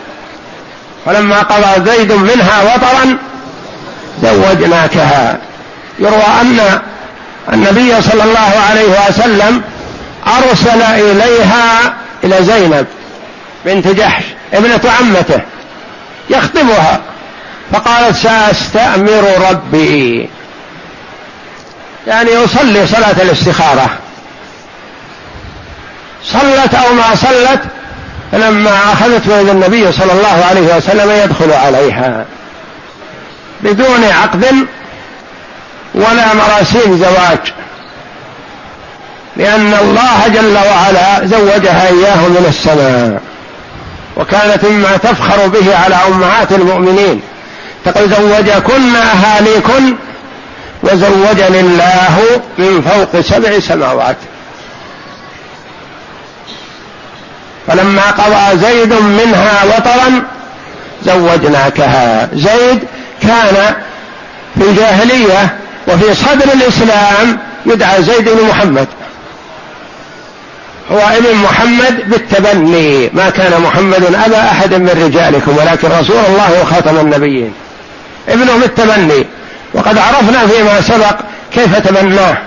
فلما 1.07 1.43
قضى 1.43 1.91
زيد 1.91 2.13
منها 2.13 2.63
وطرا 2.63 3.19
زوجناكها. 4.23 5.39
يروى 5.99 6.25
أن 6.41 6.81
النبي 7.53 8.03
صلى 8.03 8.25
الله 8.25 8.53
عليه 8.71 9.09
وسلم 9.09 9.63
أرسل 10.27 10.83
إليها 10.83 11.95
إلى 12.25 12.45
زينب 12.45 12.87
بنت 13.65 13.89
جحش 13.89 14.25
ابنة 14.55 14.81
عمته 15.01 15.41
يخطبها 16.31 17.01
فقالت 17.73 18.17
سأستأمر 18.17 19.51
ربي. 19.51 20.31
يعني 22.07 22.31
يصلي 22.31 22.87
صلاة 22.87 23.23
الاستخارة. 23.23 23.91
صلت 26.25 26.75
أو 26.75 26.93
ما 26.95 27.15
صلت 27.15 27.61
فلما 28.33 28.93
أخذت 28.93 29.27
من 29.27 29.49
النبي 29.51 29.93
صلى 29.93 30.13
الله 30.13 30.45
عليه 30.51 30.77
وسلم 30.77 31.11
يدخل 31.11 31.53
عليها 31.53 32.25
بدون 33.61 34.05
عقد 34.05 34.67
ولا 35.99 36.35
مراسيم 36.35 36.99
زواج. 36.99 37.39
لأن 39.37 39.75
الله 39.75 40.29
جل 40.29 40.59
وعلا 40.59 41.27
زوجها 41.27 41.89
إياه 41.89 42.17
من 42.17 42.45
السماء. 42.49 43.21
وكانت 44.17 44.65
مما 44.65 44.97
تفخر 44.97 45.47
به 45.47 45.77
على 45.77 45.95
أمهات 45.95 46.53
المؤمنين. 46.53 47.21
تقول 47.85 48.11
زوجكن 48.11 48.97
أهاليكن 48.97 49.97
وزوجني 50.83 51.61
الله 51.61 52.41
من 52.59 52.83
فوق 52.83 53.21
سبع 53.21 53.61
سماوات. 53.61 54.17
فلما 57.67 58.11
قضى 58.11 58.59
زيد 58.59 58.93
منها 58.93 59.65
وطرا 59.65 60.23
زوجناكها. 61.05 62.29
زيد 62.35 62.79
كان 63.23 63.75
في 64.59 64.65
الجاهلية 64.65 65.57
وفي 65.89 66.15
صدر 66.15 66.53
الإسلام 66.55 67.39
يدعى 67.67 68.03
زيد 68.03 68.29
بن 68.29 68.49
محمد. 68.49 68.89
هو 70.93 70.99
ابن 70.99 71.35
محمد 71.35 72.11
بالتبني. 72.11 73.11
ما 73.13 73.31
كان 73.31 73.61
محمد 73.63 74.15
أبا 74.15 74.51
أحد 74.51 74.75
من 74.75 75.05
رجالكم 75.05 75.57
ولكن 75.59 75.89
رسول 75.89 76.17
الله 76.17 76.63
وخاتم 76.63 76.99
النبيين. 76.99 77.53
ابنه 78.29 78.57
بالتبني. 78.57 79.27
وقد 79.75 79.99
عرفنا 79.99 80.47
فيما 80.47 80.81
سبق 80.81 81.17
كيف 81.55 81.79
تبناه. 81.79 82.39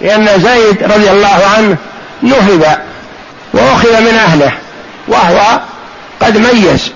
لأن 0.00 0.26
زيد 0.40 0.82
رضي 0.82 1.10
الله 1.10 1.40
عنه 1.56 1.76
نهب 2.22 2.78
وأخذ 3.52 4.00
من 4.00 4.14
أهله 4.14 4.52
وهو 5.08 5.60
قد 6.20 6.38
ميز. 6.38 6.92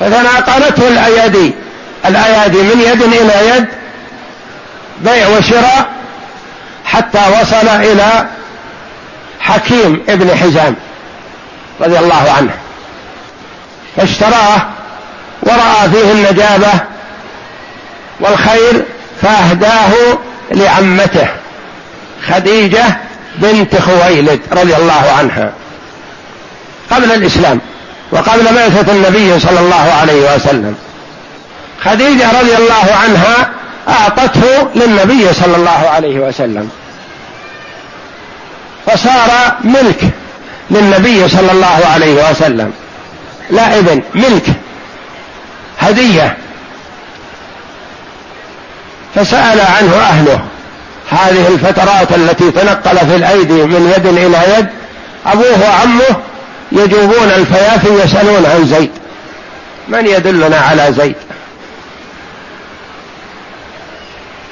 فتناقلته 0.00 0.88
الأيادي. 0.88 1.54
الايادي 2.08 2.62
من 2.62 2.80
يد 2.80 3.02
إلى 3.02 3.48
يد 3.48 3.66
بيع 5.00 5.28
وشراء 5.28 5.86
حتى 6.84 7.20
وصل 7.40 7.68
إلى 7.68 8.26
حكيم 9.40 10.02
ابن 10.08 10.36
حزام 10.36 10.76
رضي 11.80 11.98
الله 11.98 12.32
عنه. 12.36 12.52
فاشتراه 13.96 14.62
ورأى 15.42 15.90
فيه 15.92 16.12
النجابة 16.12 16.72
والخير 18.20 18.84
فأهداه 19.22 19.92
لعمته 20.50 21.28
خديجة 22.28 22.84
بنت 23.36 23.76
خويلد 23.76 24.40
رضي 24.52 24.76
الله 24.76 25.12
عنها 25.18 25.52
قبل 26.90 27.12
الإسلام 27.12 27.60
وقبل 28.12 28.44
بعثة 28.44 28.92
النبي 28.92 29.40
صلى 29.40 29.60
الله 29.60 29.92
عليه 30.00 30.34
وسلم. 30.34 30.76
خديجة 31.84 32.40
رضي 32.40 32.56
الله 32.56 32.94
عنها 33.04 33.50
أعطته 33.88 34.68
للنبي 34.74 35.32
صلى 35.32 35.56
الله 35.56 35.88
عليه 35.88 36.18
وسلم. 36.18 36.70
فصار 38.86 39.30
ملك 39.64 40.10
للنبي 40.70 41.28
صلى 41.28 41.52
الله 41.52 41.86
عليه 41.94 42.30
وسلم. 42.30 42.72
لا 43.50 43.78
ابن 43.78 44.02
ملك. 44.14 44.46
هدية. 45.80 46.36
فسأل 49.14 49.60
عنه 49.60 49.96
أهله. 49.96 50.40
هذه 51.10 51.48
الفترات 51.48 52.12
التي 52.12 52.50
تنقل 52.50 52.98
في 52.98 53.16
الأيدي 53.16 53.62
من 53.62 53.92
يد 53.96 54.06
إلى 54.06 54.58
يد 54.58 54.66
أبوه 55.26 55.62
وعمه 55.62 56.16
يجوبون 56.72 57.30
الفيافي 57.36 57.88
يسألون 57.88 58.46
عن 58.46 58.66
زيد. 58.66 58.90
من 59.88 60.06
يدلنا 60.06 60.56
على 60.56 60.92
زيد؟ 60.92 61.16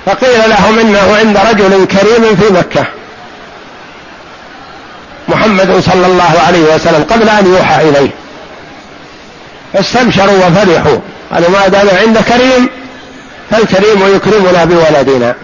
فقيل 0.07 0.51
لهم 0.51 0.79
إنه 0.79 1.17
عند 1.17 1.37
رجل 1.37 1.87
كريم 1.87 2.37
في 2.37 2.53
مكة. 2.53 2.85
محمد 5.29 5.83
صلى 5.87 6.07
الله 6.07 6.41
عليه 6.47 6.75
وسلم 6.75 7.05
قبل 7.11 7.29
أن 7.29 7.47
يوحى 7.47 7.89
إليه. 7.89 8.11
فاستبشروا 9.73 10.47
وفرحوا. 10.47 10.99
قالوا 11.33 11.49
ما 11.51 11.69
دام 11.69 11.89
عند 12.03 12.19
كريم 12.19 12.69
فالكريم 13.51 14.17
يكرمنا 14.17 14.65
بولدنا. 14.65 15.35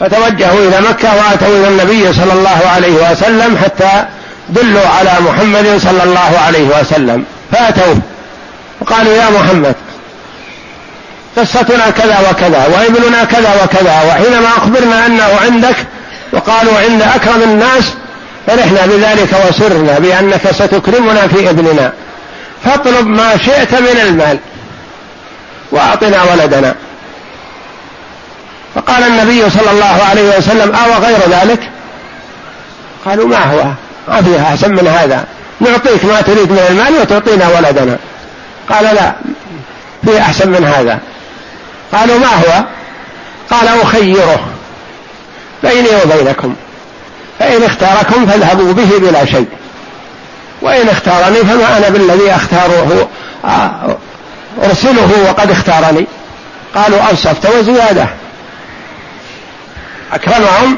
فتوجهوا 0.00 0.68
إلى 0.68 0.80
مكة 0.80 1.16
وآتوا 1.16 1.48
إلى 1.48 1.68
النبي 1.68 2.12
صلى 2.12 2.32
الله 2.32 2.62
عليه 2.74 3.10
وسلم 3.10 3.58
حتى 3.64 4.04
دلوا 4.48 4.88
على 4.88 5.12
محمد 5.20 5.80
صلى 5.82 6.02
الله 6.02 6.38
عليه 6.46 6.80
وسلم. 6.80 7.24
فاتوه 7.52 7.98
وقالوا 8.80 9.12
يا 9.12 9.30
محمد 9.30 9.74
قصتنا 11.36 11.90
كذا 11.90 12.30
وكذا 12.30 12.66
وابننا 12.66 13.24
كذا 13.24 13.64
وكذا 13.64 14.02
وحينما 14.08 14.48
أخبرنا 14.48 15.06
أنه 15.06 15.28
عندك 15.44 15.76
وقالوا 16.32 16.78
عند 16.78 17.02
أكرم 17.02 17.42
الناس 17.42 17.94
فرحنا 18.46 18.86
بذلك 18.86 19.34
وسرنا 19.48 19.98
بأنك 19.98 20.50
ستكرمنا 20.50 21.28
في 21.28 21.50
ابننا 21.50 21.92
فاطلب 22.64 23.06
ما 23.06 23.36
شئت 23.36 23.74
من 23.74 24.00
المال 24.02 24.38
وأعطنا 25.72 26.22
ولدنا. 26.22 26.74
فقال 28.74 29.02
النبي 29.02 29.50
صلى 29.50 29.70
الله 29.70 30.02
عليه 30.10 30.36
وسلم 30.36 30.74
أو 30.74 31.02
غير 31.02 31.18
ذلك؟ 31.30 31.70
قالوا 33.04 33.28
ما 33.28 33.44
هو؟ 33.44 33.64
ما 34.08 34.22
فيها 34.22 34.48
أحسن 34.48 34.70
من 34.70 34.86
هذا. 34.88 35.24
نعطيك 35.60 36.04
ما 36.04 36.20
تريد 36.20 36.50
من 36.50 36.66
المال 36.70 37.00
وتعطينا 37.00 37.48
ولدنا. 37.48 37.96
قال 38.70 38.84
لا 38.84 39.12
في 40.04 40.20
أحسن 40.20 40.48
من 40.48 40.64
هذا. 40.64 40.98
قالوا 41.92 42.18
ما 42.18 42.26
هو؟ 42.26 42.64
قال 43.50 43.68
أخيره 43.82 44.40
بيني 45.62 45.88
وبينكم 46.04 46.54
فإن 47.38 47.62
اختاركم 47.62 48.26
فاذهبوا 48.26 48.72
به 48.72 48.98
بلا 48.98 49.24
شيء 49.24 49.48
وإن 50.62 50.88
اختارني 50.88 51.38
فما 51.38 51.78
أنا 51.78 51.88
بالذي 51.88 52.30
أختاره 52.30 53.08
آه، 53.44 53.96
أرسله 54.64 55.26
وقد 55.28 55.50
اختارني. 55.50 56.06
قالوا 56.74 57.10
أنصفت 57.10 57.46
وزيادة. 57.46 58.06
أكرمهم 60.12 60.76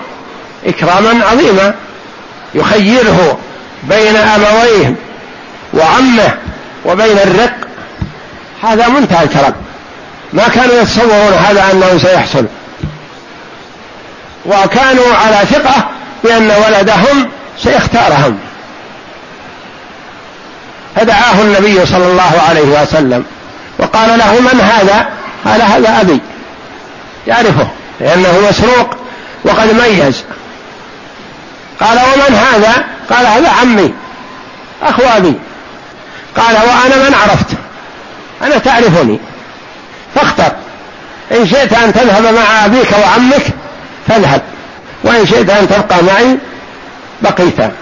إكراما 0.67 1.25
عظيما 1.25 1.75
يخيره 2.55 3.39
بين 3.83 4.17
أبويه 4.17 4.95
وعمه 5.75 6.39
وبين 6.85 7.19
الرق. 7.19 7.55
هذا 8.63 8.89
منتهى 8.89 9.25
الكرم. 9.25 9.55
ما 10.35 10.49
كانوا 10.49 10.83
يتصورون 10.83 11.33
هذا 11.33 11.73
أنه 11.73 11.99
سيحصل. 11.99 12.47
وكانوا 14.47 15.17
على 15.25 15.47
ثقة 15.51 15.89
بأن 16.25 16.51
ولدهم 16.51 17.31
سيختارهم. 17.63 18.39
فدعاه 20.97 21.43
النبي 21.43 21.87
صلى 21.87 22.07
الله 22.07 22.43
عليه 22.49 22.83
وسلم. 22.83 23.25
وقال 23.79 24.19
له 24.19 24.41
من 24.41 24.61
هذا؟ 24.61 25.09
قال 25.45 25.63
هذا 25.63 26.01
أبي. 26.01 26.21
يعرفه 27.27 27.69
لأنه 28.01 28.41
مسروق 28.49 28.97
وقد 29.45 29.73
ميز. 29.73 30.25
قال 31.81 31.99
ومن 31.99 32.35
هذا؟ 32.37 32.85
قال 33.11 33.27
هذا 33.27 33.51
عمي. 33.61 33.95
أخو 34.83 35.03
أبي. 35.03 35.35
قال 36.37 36.55
وأنا 36.55 37.09
من 37.09 37.15
عرفت. 37.15 37.57
أنا 38.43 38.59
تعرفني. 38.59 39.21
فاختر. 40.15 40.53
إن 41.33 41.47
شئت 41.49 41.73
أن 41.73 41.93
تذهب 41.93 42.35
مع 42.35 42.65
أبيك 42.65 42.91
وعمك 42.93 43.47
فاذهب. 44.09 44.43
وإن 45.05 45.27
شئت 45.27 45.51
أن 45.51 45.69
تبقى 45.69 46.05
معي 46.05 46.39
بقيت. 47.23 47.73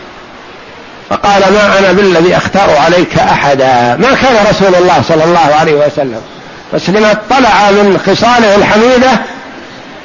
فقال 1.11 1.53
ما 1.53 1.79
أنا 1.79 1.93
بالذي 1.93 2.37
أختار 2.37 2.77
عليك 2.77 3.19
أحدا؟ 3.19 3.97
ما 3.97 4.15
كان 4.23 4.47
رسول 4.51 4.75
الله 4.75 5.03
صلى 5.09 5.25
الله 5.25 5.55
عليه 5.61 5.75
وسلم. 5.75 6.21
بس 6.75 6.89
لما 6.89 7.11
اطلع 7.11 7.71
من 7.71 8.01
خصاله 8.07 8.55
الحميدة 8.55 9.11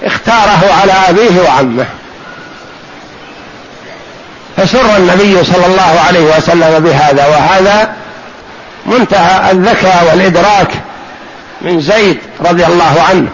اختاره 0.06 0.74
على 0.82 0.94
أبيه 1.10 1.42
وعمه. 1.42 1.86
فسر 4.58 4.98
النبي 4.98 5.44
صلى 5.44 5.66
الله 5.66 6.00
عليه 6.08 6.38
وسلم 6.38 6.80
بهذا 6.80 7.26
وهذا 7.26 7.90
منتهى 8.86 9.52
الذكاء 9.52 10.08
والإدراك 10.12 10.68
من 11.62 11.82
زيد 11.82 12.18
رضي 12.46 12.66
الله 12.66 13.04
عنه 13.10 13.28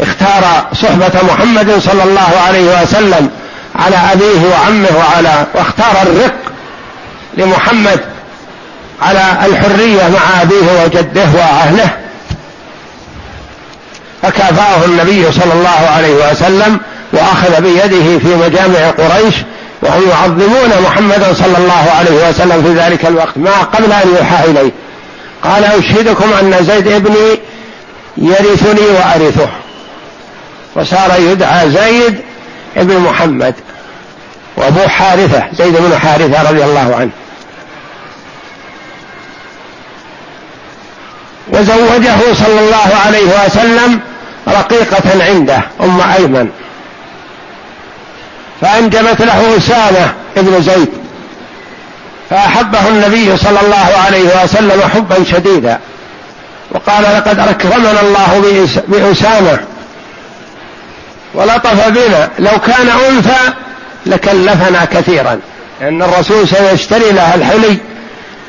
اختار 0.00 0.66
صحبة 0.74 1.12
محمد 1.22 1.78
صلى 1.78 2.02
الله 2.02 2.40
عليه 2.46 2.82
وسلم 2.82 3.30
على 3.76 3.96
أبيه 4.12 4.48
وعمه 4.52 4.88
وعلى 4.98 5.46
واختار 5.54 6.02
الرق 6.02 6.34
لمحمد 7.36 8.00
على 9.02 9.20
الحرية 9.46 10.02
مع 10.08 10.42
أبيه 10.42 10.84
وجده 10.84 11.28
وأهله. 11.34 11.90
فكافأه 14.22 14.84
النبي 14.84 15.32
صلى 15.32 15.52
الله 15.52 15.88
عليه 15.96 16.30
وسلم 16.30 16.80
وأخذ 17.12 17.60
بيده 17.60 18.18
في 18.18 18.28
مجامع 18.28 18.90
قريش 18.90 19.34
وهم 19.82 20.08
يعظمون 20.10 20.82
محمدا 20.84 21.34
صلى 21.34 21.58
الله 21.58 21.90
عليه 21.98 22.28
وسلم 22.28 22.62
في 22.62 22.80
ذلك 22.82 23.06
الوقت 23.06 23.36
ما 23.36 23.50
قبل 23.50 23.92
أن 23.92 24.08
يوحى 24.16 24.44
إليه. 24.44 24.70
قال 25.44 25.64
أشهدكم 25.64 26.32
أن 26.32 26.64
زيد 26.64 26.88
ابني 26.88 27.38
يرثني 28.16 28.88
وأرثه. 28.88 29.48
وصار 30.76 31.20
يدعى 31.20 31.70
زيد 31.70 32.20
ابن 32.76 32.98
محمد 32.98 33.54
وأبوه 34.56 34.88
حارثة 34.88 35.44
زيد 35.52 35.76
بن 35.76 35.98
حارثة 35.98 36.50
رضي 36.50 36.64
الله 36.64 36.96
عنه. 36.96 37.10
وزوجه 41.48 42.34
صلى 42.34 42.60
الله 42.60 42.96
عليه 43.06 43.44
وسلم 43.46 44.00
رقيقة 44.48 45.24
عنده 45.24 45.62
أم 45.80 46.00
أيمن. 46.00 46.48
فأنجبت 48.60 49.20
له 49.20 49.56
أسامة 49.56 50.14
ابن 50.36 50.62
زيد. 50.62 50.99
فأحبه 52.30 52.88
النبي 52.88 53.36
صلى 53.36 53.60
الله 53.60 53.98
عليه 54.06 54.44
وسلم 54.44 54.82
حبا 54.94 55.24
شديدا. 55.24 55.78
وقال 56.70 57.02
لقد 57.02 57.38
أكرمنا 57.38 58.00
الله 58.00 58.60
بأسامة. 58.88 59.58
ولطف 61.34 61.88
بنا. 61.88 62.28
لو 62.38 62.58
كان 62.66 62.88
أنثى 63.08 63.52
لكلفنا 64.06 64.84
كثيرا. 64.84 65.40
لأن 65.80 66.02
الرسول 66.02 66.48
سيشتري 66.48 67.10
لها 67.12 67.34
الحلي 67.34 67.78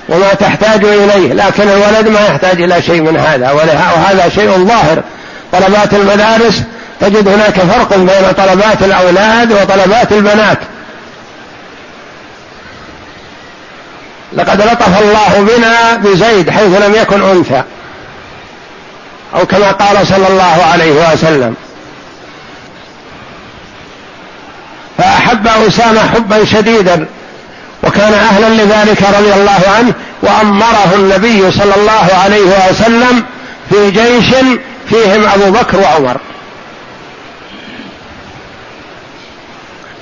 وما 0.09 0.34
تحتاج 0.34 0.84
إليه. 0.84 1.34
لكن 1.34 1.63
الولد 1.63 2.07
ما 2.07 2.19
يحتاج 2.19 2.61
إلى 2.61 2.82
شيء 2.82 3.01
من 3.01 3.17
هذا. 3.17 3.51
وهذا 3.51 4.29
شيء 4.36 4.49
ظاهر. 4.49 5.03
طلبات 5.51 5.93
المدارس 5.93 6.61
تجد 6.99 7.27
هناك 7.27 7.59
فرق 7.59 7.97
بين 7.97 8.32
طلبات 8.38 8.84
الأولاد 8.84 9.51
وطلبات 9.51 10.11
البنات. 10.11 10.57
لقد 14.34 14.61
لطف 14.61 15.01
الله 15.01 15.55
بنا 15.57 15.95
بزيد 15.95 16.49
حيث 16.49 16.82
لم 16.82 16.95
يكن 16.95 17.21
أنثى. 17.23 17.63
أو 19.36 19.45
كما 19.45 19.71
قال 19.71 20.07
صلى 20.07 20.27
الله 20.27 20.63
عليه 20.71 21.13
وسلم. 21.13 21.55
فأحب 24.97 25.47
أسامة 25.47 25.99
حبا 26.15 26.45
شديدا 26.45 27.07
وكان 27.84 28.13
أهلا 28.13 28.63
لذلك 28.63 29.01
رضي 29.01 29.34
الله 29.34 29.61
عنه 29.77 29.93
وأمره 30.21 30.91
النبي 30.95 31.51
صلى 31.51 31.75
الله 31.75 32.19
عليه 32.23 32.69
وسلم 32.69 33.23
في 33.69 33.91
جيش 33.91 34.36
فيهم 34.89 35.27
أبو 35.27 35.51
بكر 35.51 35.79
وعمر. 35.79 36.17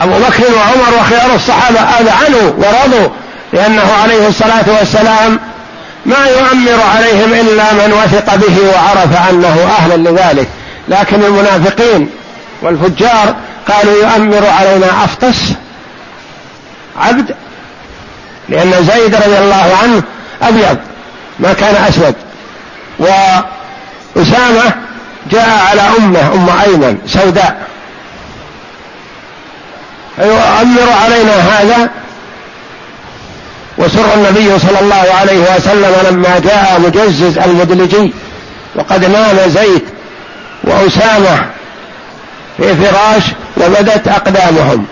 أبو 0.02 0.20
بكر 0.20 0.44
وعمر 0.56 1.00
وخيار 1.00 1.36
الصحابة 1.36 1.80
أذعنوا 1.80 2.52
ورضوا 2.58 3.10
لأنه 3.54 3.94
عليه 4.04 4.28
الصلاة 4.28 4.66
والسلام 4.80 5.40
ما 6.06 6.26
يؤمر 6.26 6.84
عليهم 6.96 7.34
إلا 7.34 7.74
من 7.74 7.94
وثق 7.94 8.36
به 8.36 8.58
وعرف 8.76 9.30
أنه 9.30 9.76
أهل 9.80 10.04
لذلك. 10.04 10.48
لكن 10.88 11.24
المنافقين 11.24 12.10
والفجار 12.62 13.36
قالوا 13.68 13.94
يؤمر 13.94 14.46
علينا 14.46 15.04
أفطس 15.04 15.38
عبد 17.00 17.36
لأن 18.50 18.72
زيد 18.72 19.16
رضي 19.16 19.38
الله 19.38 19.78
عنه 19.84 20.04
أبيض 20.42 20.78
ما 21.40 21.54
كان 21.54 21.76
أسود. 21.76 22.16
و 23.00 23.06
أسامة 24.18 24.74
جاء 25.32 25.66
على 25.70 25.82
أمه 25.98 26.34
أم 26.34 26.50
أيمن 26.64 26.98
سوداء. 27.08 27.68
فيؤمر 30.16 30.94
علينا 31.04 31.34
هذا 31.34 31.90
وسر 33.80 34.14
النبي 34.16 34.60
صلى 34.60 34.80
الله 34.82 35.06
عليه 35.20 35.56
وسلم 35.56 35.96
لما 36.10 36.40
جاء 36.40 36.80
مجزز 36.80 37.38
المدلجي 37.38 38.14
وقد 38.76 39.06
نام 39.06 39.38
زيد 39.50 39.82
وأسامة 40.64 41.46
في 42.58 42.76
فراش 42.76 43.24
وبدت 43.58 44.08
أقدامهم 44.08 44.86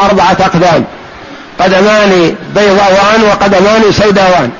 أربعة 0.00 0.36
أقدام 0.40 0.84
قدمان 1.60 2.36
بيضاوان 2.54 3.22
وقدمان 3.22 3.92
سوداوان. 3.92 4.50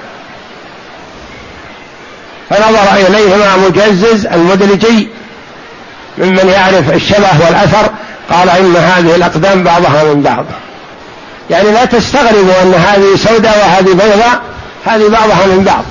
فنظر 2.51 2.95
إليهما 3.09 3.57
مجزز 3.57 4.27
المدلجي 4.27 5.09
ممن 6.19 6.49
يعرف 6.49 6.93
الشبه 6.93 7.47
والأثر 7.47 7.91
قال 8.31 8.51
إن 8.51 8.77
هذه 8.77 9.17
الأقدام 9.17 9.65
بعضها 9.65 10.05
من 10.05 10.23
بعض. 10.23 10.45
يعني 11.51 11.71
لا 11.71 11.85
تستغربوا 11.85 12.63
أن 12.63 12.75
هذه 12.75 13.17
سوداء 13.17 13.59
وهذه 13.59 13.93
بيضاء 13.93 14.41
هذه 14.87 15.09
بعضها 15.09 15.47
من 15.47 15.65
بعض. 15.65 15.85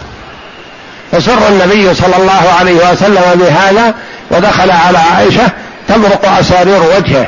فسر 1.12 1.48
النبي 1.50 1.94
صلى 1.94 2.16
الله 2.18 2.54
عليه 2.60 2.92
وسلم 2.92 3.24
بهذا 3.36 3.94
ودخل 4.32 4.72
على 4.72 4.98
عائشة 4.98 5.52
تبرق 5.88 6.38
أسارير 6.40 6.82
وجهه. 6.98 7.28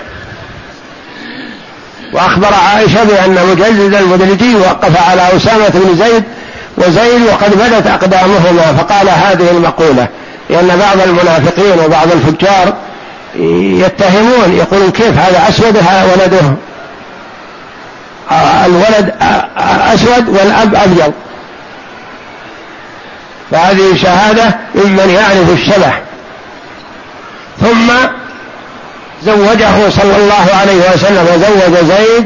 وأخبر 2.14 2.54
عائشة 2.54 3.04
بأن 3.04 3.38
مجلد 3.52 3.96
المدلجي 3.96 4.56
وقف 4.56 5.10
على 5.10 5.22
أسامة 5.38 5.70
بن 5.70 5.98
زيد 5.98 6.24
وزيد 6.78 7.22
وقد 7.28 7.56
بدت 7.56 7.88
أقدامهما 7.88 8.74
فقال 8.78 9.10
هذه 9.10 9.52
المقولة 9.52 10.08
لأن 10.50 10.68
بعض 10.68 11.08
المنافقين 11.08 11.80
وبعض 11.86 12.08
الفجار 12.12 12.74
يتهمون 13.86 14.58
يقولون 14.58 14.92
كيف 14.92 15.18
هذا 15.18 15.50
أسود 15.50 15.78
ولده؟ 16.14 16.54
الولد 18.66 19.14
أسود 19.94 20.30
والأب 20.30 20.76
أبيض. 20.76 21.14
فهذه 23.52 23.96
شهادة 23.96 24.58
ممن 24.76 25.10
يعرف 25.10 25.50
الشبه. 25.50 25.94
ثم 27.62 27.92
زوجه 29.24 29.90
صلى 29.90 30.18
الله 30.18 30.48
عليه 30.60 30.94
وسلم 30.94 31.28
وزوج 31.34 31.86
زيد 31.86 32.26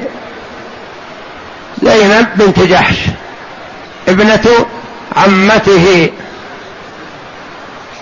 زينب 1.83 2.27
بنت 2.35 2.59
جحش 2.59 2.97
ابنة 4.07 4.65
عمته 5.17 6.09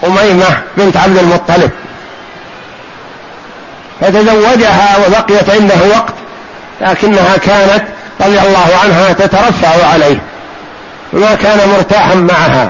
أميمة 0.04 0.58
بنت 0.78 0.98
عبد 0.98 1.18
المطلب. 1.18 1.72
فتزوجها 4.02 4.98
وبقيت 5.08 5.50
عنده 5.50 5.76
وقت 5.98 6.14
لكنها 6.82 7.38
كانت 7.38 7.84
رضي 8.22 8.40
الله 8.40 8.68
عنها 8.84 9.14
تترفع 9.14 9.88
عليه 9.94 10.18
وما 11.14 11.36
كان 11.36 11.70
مرتاحا 11.70 12.16
معها. 12.16 12.70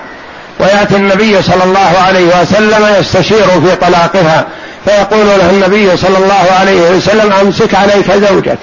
ويأتي 0.59 0.95
النبي 0.95 1.41
صلى 1.41 1.63
الله 1.63 1.99
عليه 2.07 2.41
وسلم 2.41 2.95
يستشير 2.99 3.47
في 3.47 3.75
طلاقها 3.75 4.45
فيقول 4.85 5.27
له 5.27 5.49
النبي 5.49 5.97
صلى 5.97 6.17
الله 6.17 6.45
عليه 6.59 6.89
وسلم 6.89 7.33
أمسك 7.41 7.75
عليك 7.75 8.11
زوجك 8.11 8.57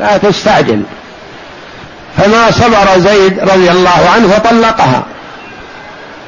لا 0.00 0.16
تستعجل. 0.16 0.82
فما 2.18 2.50
صبر 2.50 2.98
زيد 2.98 3.40
رضي 3.40 3.70
الله 3.70 4.10
عنه 4.14 4.34
وطلقها. 4.36 5.02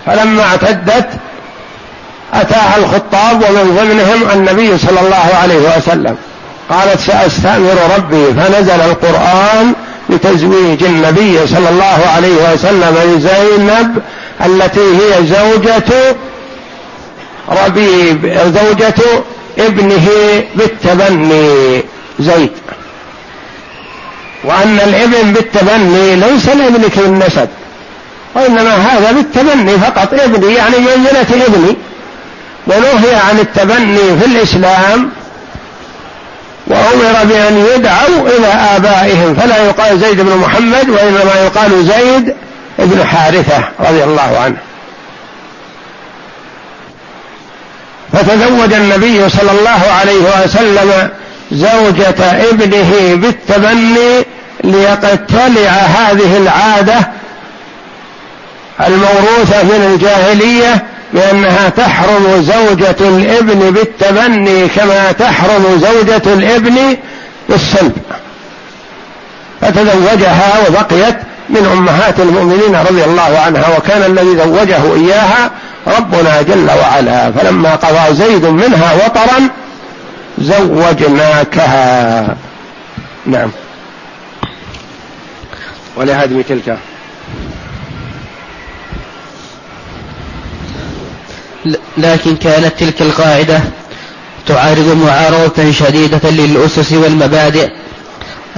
فلما 0.07 0.43
اعتدت 0.43 1.09
أتاها 2.35 2.77
الخطاب 2.77 3.43
ومن 3.43 3.77
ضمنهم 3.81 4.31
النبي 4.39 4.79
صلى 4.79 5.01
الله 5.01 5.37
عليه 5.43 5.77
وسلم. 5.77 6.17
قالت 6.71 7.01
سأستأمر 7.01 7.77
ربي 7.97 8.25
فنزل 8.25 8.81
القرآن 8.81 9.73
لتزويج 10.09 10.85
النبي 10.85 11.47
صلى 11.47 11.69
الله 11.69 12.07
عليه 12.17 12.53
وسلم 12.53 12.97
لزينب 13.05 14.03
التي 14.47 14.81
هي 14.81 15.27
زوجة 15.27 16.17
ربيب 17.65 18.39
زوجة 18.45 19.23
ابنه 19.59 20.09
بالتبني 20.55 21.83
زيد. 22.21 22.51
وأن 24.45 24.81
الابن 24.81 25.33
بالتبني 25.33 26.17
ليس 26.17 26.49
لابنك 26.49 26.99
بالنسب 26.99 27.49
وإنما 28.35 28.75
هذا 28.75 29.13
بالتبني 29.13 29.79
فقط 29.79 30.15
ابني 30.15 30.55
يعني 30.55 30.77
منزلة 30.79 31.47
ابني 31.47 31.77
ونهي 32.67 33.15
عن 33.15 33.39
التبني 33.39 34.19
في 34.21 34.27
الإسلام 34.27 35.11
وأمر 36.69 37.25
بأن 37.25 37.67
يدعوا 37.75 38.29
إلى 38.29 38.47
آبائهم. 38.77 39.35
فلا 39.35 39.57
يقال 39.57 39.99
زيد 40.01 40.21
بن 40.21 40.37
محمد 40.37 40.89
وإنما 40.89 41.35
يقال 41.45 41.85
زيد 41.87 42.35
بن 42.79 43.07
حارثة 43.07 43.65
رضي 43.81 44.05
الله 44.05 44.39
عنه. 44.39 44.57
فتزوج 48.13 48.73
النبي 48.73 49.29
صلى 49.29 49.51
الله 49.51 49.93
عليه 50.01 50.45
وسلم 50.45 51.09
زوجة 51.53 52.49
ابنه 52.51 53.15
بالتبني 53.15 54.25
ليقتلع 54.65 55.71
هذه 55.71 56.37
العادة 56.37 56.97
الموروثة 58.87 59.63
من 59.63 59.91
الجاهلية 59.95 60.83
بأنها 61.13 61.69
تحرم 61.69 62.43
زوجة 62.43 62.97
الإبن 63.01 63.71
بالتبني 63.71 64.69
كما 64.69 65.13
تحرم 65.13 65.81
زوجة 65.81 66.23
الإبن 66.35 66.97
بالصلب. 67.49 67.93
فتزوجها 69.61 70.69
وبقيت 70.69 71.17
من 71.49 71.67
أمهات 71.73 72.21
المؤمنين 72.21 72.77
رضي 72.77 73.05
الله 73.05 73.39
عنها 73.39 73.77
وكان 73.77 74.03
الذي 74.03 74.37
زوجه 74.37 74.95
إياها 74.95 75.51
ربنا 75.87 76.43
جل 76.43 76.71
وعلا. 76.83 77.33
فلما 77.33 77.75
قضى 77.75 78.15
زيد 78.15 78.45
منها 78.45 78.95
وطرا 78.95 79.49
زوجناكها. 80.39 82.27
نعم. 83.27 83.51
ولهدم 85.97 86.43
تلك 86.43 86.79
لكن 91.99 92.37
كانت 92.37 92.73
تلك 92.79 93.03
القاعدة 93.03 93.61
تعارض 94.47 94.97
معارضة 95.07 95.73
شديدة 95.73 96.31
للأسس 96.31 96.93
والمبادئ 96.93 97.69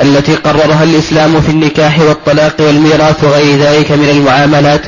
التي 0.02 0.34
قررها 0.34 0.84
الإسلام 0.84 1.40
في 1.40 1.48
النكاح 1.48 1.98
والطلاق 1.98 2.54
والميراث 2.58 3.24
وغير 3.24 3.58
ذلك 3.58 3.90
من 3.92 4.08
المعاملات 4.08 4.80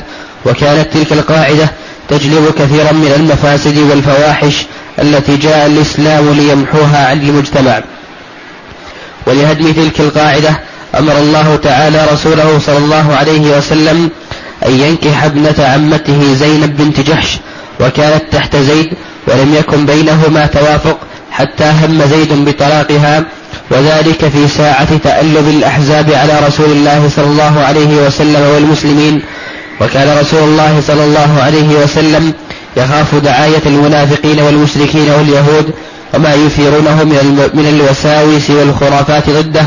وكانت 0.45 0.93
تلك 0.93 1.11
القاعدة 1.11 1.69
تجلب 2.09 2.53
كثيرا 2.59 2.91
من 2.91 3.13
المفاسد 3.15 3.77
والفواحش 3.77 4.65
التي 4.99 5.37
جاء 5.37 5.65
الإسلام 5.65 6.29
ليمحوها 6.33 7.07
عن 7.07 7.21
المجتمع. 7.21 7.81
ولهدم 9.27 9.71
تلك 9.71 9.99
القاعدة 9.99 10.59
أمر 10.99 11.17
الله 11.17 11.55
تعالى 11.55 12.07
رسوله 12.13 12.59
صلى 12.65 12.77
الله 12.77 13.15
عليه 13.15 13.57
وسلم 13.57 14.09
أن 14.65 14.79
ينكح 14.79 15.23
ابنة 15.23 15.55
عمته 15.59 16.33
زينب 16.33 16.77
بنت 16.77 16.99
جحش 16.99 17.39
وكانت 17.79 18.23
تحت 18.31 18.55
زيد 18.55 18.89
ولم 19.27 19.55
يكن 19.55 19.85
بينهما 19.85 20.45
توافق 20.45 20.97
حتى 21.31 21.63
هم 21.63 22.01
زيد 22.09 22.45
بطلاقها 22.45 23.23
وذلك 23.71 24.27
في 24.27 24.47
ساعة 24.47 24.97
تألب 24.97 25.47
الأحزاب 25.47 26.11
على 26.11 26.39
رسول 26.47 26.71
الله 26.71 27.09
صلى 27.15 27.25
الله 27.25 27.59
عليه 27.59 28.05
وسلم 28.05 28.41
والمسلمين. 28.53 29.21
وكان 29.81 30.17
رسول 30.17 30.43
الله 30.43 30.81
صلى 30.87 31.03
الله 31.03 31.41
عليه 31.41 31.83
وسلم 31.83 32.33
يخاف 32.77 33.15
دعاية 33.15 33.61
المنافقين 33.65 34.39
والمشركين 34.39 35.09
واليهود 35.09 35.73
وما 36.13 36.33
يثيرونه 36.33 37.03
من 37.53 37.67
الوساوس 37.79 38.49
والخرافات 38.49 39.29
ضده 39.29 39.65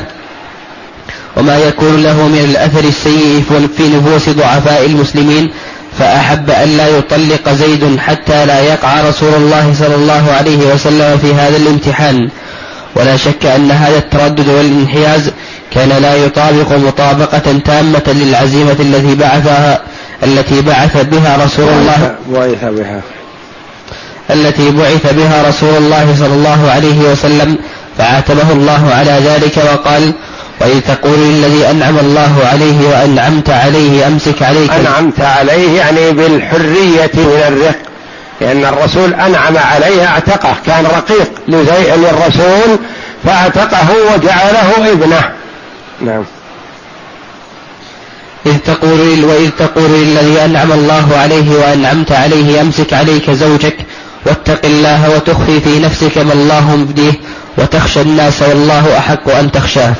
وما 1.36 1.58
يكون 1.58 2.02
له 2.02 2.28
من 2.28 2.44
الأثر 2.50 2.84
السيء 2.84 3.44
في 3.76 3.82
نفوس 3.88 4.28
ضعفاء 4.28 4.86
المسلمين. 4.86 5.50
فأحب 5.98 6.50
أن 6.50 6.76
لا 6.76 6.88
يطلق 6.88 7.48
زيد 7.52 7.98
حتى 7.98 8.46
لا 8.46 8.60
يقع 8.60 9.00
رسول 9.08 9.34
الله 9.34 9.74
صلى 9.78 9.94
الله 9.94 10.32
عليه 10.32 10.74
وسلم 10.74 11.18
في 11.18 11.34
هذا 11.34 11.56
الامتحان. 11.56 12.28
ولا 12.94 13.16
شك 13.16 13.46
أن 13.46 13.70
هذا 13.70 13.98
التردد 13.98 14.48
والانحياز 14.48 15.30
كان 15.70 15.88
لا 15.88 16.14
يطابق 16.14 16.72
مطابقة 16.72 17.58
تامة 17.64 18.02
للعزيمة 18.06 18.76
التي 18.80 19.14
بعثها 19.14 19.80
التي 20.22 20.62
بعث 20.62 21.04
بها 21.04 21.44
رسول 21.44 21.68
الله 21.68 22.14
بعث 22.32 22.64
بها. 22.64 23.00
التي 24.30 24.70
بعث 24.70 25.14
بها 25.14 25.48
رسول 25.48 25.76
الله 25.76 26.14
صلى 26.18 26.34
الله 26.34 26.70
عليه 26.70 27.00
وسلم 27.12 27.56
فعاتبه 27.98 28.52
الله 28.52 28.90
على 28.94 29.20
ذلك 29.24 29.56
وقال 29.56 30.12
وإذ 30.60 30.80
تقول 30.80 31.18
للذي 31.18 31.70
أنعم 31.70 31.98
الله 31.98 32.48
عليه 32.52 32.88
وأنعمت 32.88 33.50
عليه 33.50 34.06
أمسك 34.06 34.42
عليك. 34.42 34.70
أنعمت 34.70 35.20
عليه 35.20 35.76
يعني 35.76 36.12
بالحرية 36.12 37.10
من 37.14 37.42
الرق. 37.48 37.76
لأن 38.40 38.64
الرسول 38.64 39.14
أنعم 39.14 39.56
عليه 39.56 40.06
أعتقه. 40.06 40.54
كان 40.66 40.86
رقيق. 40.86 41.30
للرسول 41.48 42.78
فأعتقه 43.24 43.86
وجعله 44.14 44.92
ابنه. 44.92 45.30
نعم. 46.00 46.24
إذ 48.46 48.56
تقول 48.58 49.24
وإذ 49.24 49.50
تقول 49.58 49.90
للذي 49.90 50.44
أنعم 50.44 50.72
الله 50.72 51.16
عليه 51.16 51.50
وأنعمت 51.50 52.12
عليه 52.12 52.60
أمسك 52.60 52.92
عليك 52.92 53.30
زوجك. 53.30 53.76
واتق 54.26 54.60
الله 54.64 55.10
وتخفي 55.10 55.60
في 55.60 55.78
نفسك 55.78 56.18
ما 56.18 56.32
الله 56.32 56.76
مبديه. 56.76 57.12
وتخشى 57.58 58.00
الناس 58.00 58.42
والله 58.42 58.98
أحق 58.98 59.30
أن 59.30 59.52
تخشاه. 59.52 59.94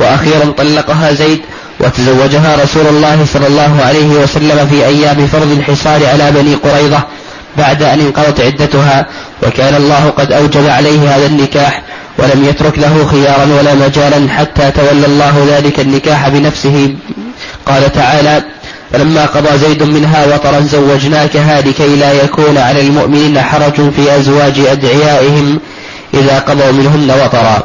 وأخيرا 0.00 0.52
طلقها 0.56 1.12
زيد 1.12 1.40
وتزوجها 1.80 2.56
رسول 2.62 2.86
الله 2.86 3.26
صلى 3.32 3.46
الله 3.46 3.80
عليه 3.84 4.08
وسلم 4.08 4.66
في 4.70 4.86
أيام 4.86 5.26
فرض 5.26 5.50
الحصار 5.52 6.06
على 6.06 6.30
بني 6.30 6.54
قريظة 6.54 7.02
بعد 7.58 7.82
أن 7.82 8.00
انقضت 8.00 8.40
عدتها 8.40 9.06
وكان 9.42 9.74
الله 9.74 10.12
قد 10.16 10.32
أوجب 10.32 10.68
عليه 10.68 11.16
هذا 11.16 11.26
النكاح 11.26 11.82
ولم 12.18 12.44
يترك 12.44 12.78
له 12.78 13.06
خيارا 13.10 13.44
ولا 13.58 13.74
مجالا 13.74 14.30
حتى 14.32 14.70
تولى 14.70 15.06
الله 15.06 15.46
ذلك 15.50 15.80
النكاح 15.80 16.28
بنفسه. 16.28 16.94
قال 17.66 17.92
تعالى 17.92 18.42
فلما 18.92 19.26
قضى 19.26 19.58
زيد 19.58 19.82
منها 19.82 20.26
وطرا 20.34 20.60
زوجناكها 20.60 21.60
لكي 21.60 21.96
لا 21.96 22.12
يكون 22.12 22.58
على 22.58 22.80
المؤمنين 22.80 23.40
حرج 23.40 23.90
في 23.90 24.16
أزواج 24.16 24.58
أدعيائهم 24.58 25.60
إذا 26.14 26.38
قضوا 26.38 26.72
منهن 26.72 27.10
وطرا. 27.24 27.62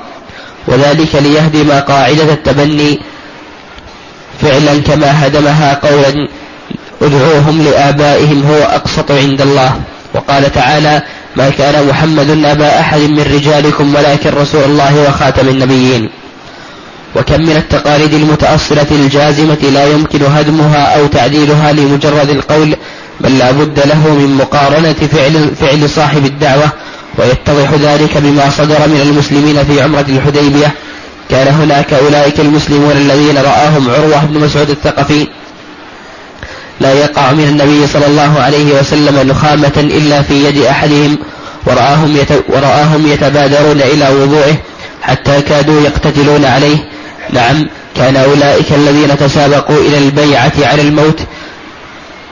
وذلك 0.67 1.15
ليهدم 1.15 1.71
قاعدة 1.71 2.33
التبني 2.33 2.99
فعلا 4.41 4.81
كما 4.81 5.27
هدمها 5.27 5.73
قولا 5.73 6.27
ادعوهم 7.01 7.61
لآبائهم 7.61 8.43
هو 8.43 8.63
أقسط 8.63 9.11
عند 9.11 9.41
الله. 9.41 9.79
وقال 10.13 10.51
تعالى 10.51 11.01
ما 11.35 11.49
كان 11.49 11.87
محمد 11.87 12.45
أبا 12.45 12.79
أحد 12.79 12.99
من 12.99 13.19
رجالكم 13.19 13.95
ولكن 13.95 14.29
رسول 14.29 14.63
الله 14.63 15.09
وخاتم 15.09 15.47
النبيين. 15.47 16.09
وكم 17.15 17.41
من 17.41 17.55
التقاليد 17.57 18.13
المتأصلة 18.13 18.87
الجازمة 18.91 19.57
لا 19.73 19.85
يمكن 19.85 20.25
هدمها 20.25 20.99
أو 20.99 21.07
تعديلها 21.07 21.71
لمجرد 21.71 22.29
القول 22.29 22.75
بل 23.21 23.37
لا 23.37 23.51
بد 23.51 23.79
له 23.79 24.07
من 24.07 24.35
مقارنة 24.35 24.93
فعل, 24.93 25.55
فعل 25.61 25.89
صاحب 25.89 26.25
الدعوة 26.25 26.71
ويتضح 27.17 27.73
ذلك 27.73 28.17
بما 28.17 28.49
صدر 28.49 28.87
من 28.87 29.01
المسلمين 29.01 29.63
في 29.63 29.81
عمرة 29.81 30.05
الحديبية. 30.09 30.73
كان 31.29 31.47
هناك 31.47 31.93
أولئك 31.93 32.39
المسلمون 32.39 32.91
الذين 32.91 33.37
رآهم 33.37 33.89
عروة 33.89 34.25
بن 34.25 34.39
مسعود 34.39 34.69
الثقفي. 34.69 35.27
لا 36.79 36.93
يقع 36.93 37.31
من 37.31 37.43
النبي 37.43 37.87
صلى 37.87 38.05
الله 38.05 38.39
عليه 38.39 38.79
وسلم 38.79 39.27
نخامة 39.27 39.73
إلا 39.77 40.21
في 40.21 40.45
يد 40.45 40.57
أحدهم 40.57 41.17
ورآهم, 41.65 42.17
ورآهم 42.49 43.07
يتبادرون 43.07 43.81
إلى 43.81 44.09
وضوعه 44.09 44.57
حتى 45.01 45.41
كادوا 45.41 45.81
يقتتلون 45.81 46.45
عليه. 46.45 46.77
نعم 47.33 47.67
كان 47.95 48.17
أولئك 48.17 48.71
الذين 48.71 49.17
تسابقوا 49.17 49.77
إلى 49.77 49.97
البيعة 49.97 50.53
على 50.57 50.81
الموت 50.81 51.19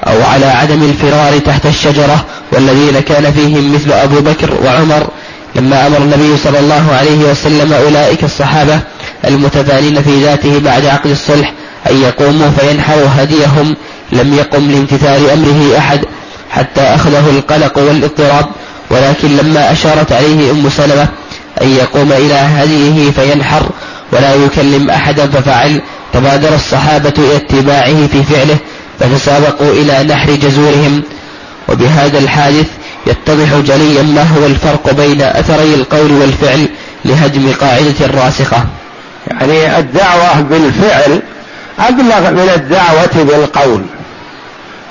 أو 0.08 0.24
على 0.24 0.46
عدم 0.46 0.84
الفرار 0.84 1.40
تحت 1.40 1.66
الشجرة 1.66 2.26
والذين 2.52 3.00
كان 3.00 3.32
فيهم 3.32 3.74
مثل 3.76 3.92
أبو 3.92 4.22
بكر 4.22 4.50
وعمر 4.66 5.08
لما 5.56 5.88
أمر 5.88 5.98
النبي 5.98 6.38
صلى 6.38 6.60
الله 6.60 6.94
عليه 7.00 7.32
وسلم 7.32 7.74
أولئك 7.74 8.24
الصحابة 8.24 8.80
المتفانين 9.28 10.02
في 10.02 10.24
ذاته 10.24 10.60
بعد 10.60 10.86
عقد 10.86 11.10
الصلح 11.10 11.54
أن 11.90 12.02
يقوموا 12.02 12.50
فينحروا 12.50 13.08
هديهم 13.18 13.76
لم 14.12 14.34
يقم 14.34 14.72
لامتثال 14.72 15.30
أمره 15.30 15.78
أحد 15.78 16.02
حتى 16.50 16.82
أخذه 16.82 17.30
القلق 17.30 17.78
والاضطراب. 17.78 18.46
ولكن 18.90 19.38
لما 19.38 19.72
أشارت 19.72 20.12
عليه 20.12 20.52
أم 20.52 20.70
سلمة 20.70 21.08
أن 21.62 21.70
يقوم 21.70 22.12
إلى 22.12 22.34
هديه 22.34 23.12
فينحر 23.12 23.64
ولا 24.12 24.36
يكلم 24.36 24.90
أحدا 24.90 25.28
ففعل 25.28 25.82
تبادر 26.14 26.56
الصحابة 26.56 27.14
إلى 27.18 27.36
اتباعه 27.36 28.08
في 28.08 28.24
فعله. 28.24 28.58
فتسابقوا 29.02 29.72
إلى 29.72 30.04
نحر 30.04 30.32
جزورهم. 30.36 31.04
وبهذا 31.70 32.20
الحادث 32.20 32.68
يتضح 33.08 33.56
جليا 33.56 34.04
ما 34.04 34.24
هو 34.24 34.46
الفرق 34.46 34.94
بين 34.94 35.22
أثري 35.22 35.74
القول 35.74 36.12
والفعل 36.12 36.70
لهدم 37.06 37.52
قاعدة 37.62 38.24
راسخة 38.24 38.66
يعني 39.28 39.80
الدعوة 39.80 40.42
بالفعل 40.42 41.22
أبلغ 41.80 42.32
من 42.32 42.52
الدعوة 42.56 43.24
بالقول. 43.24 43.82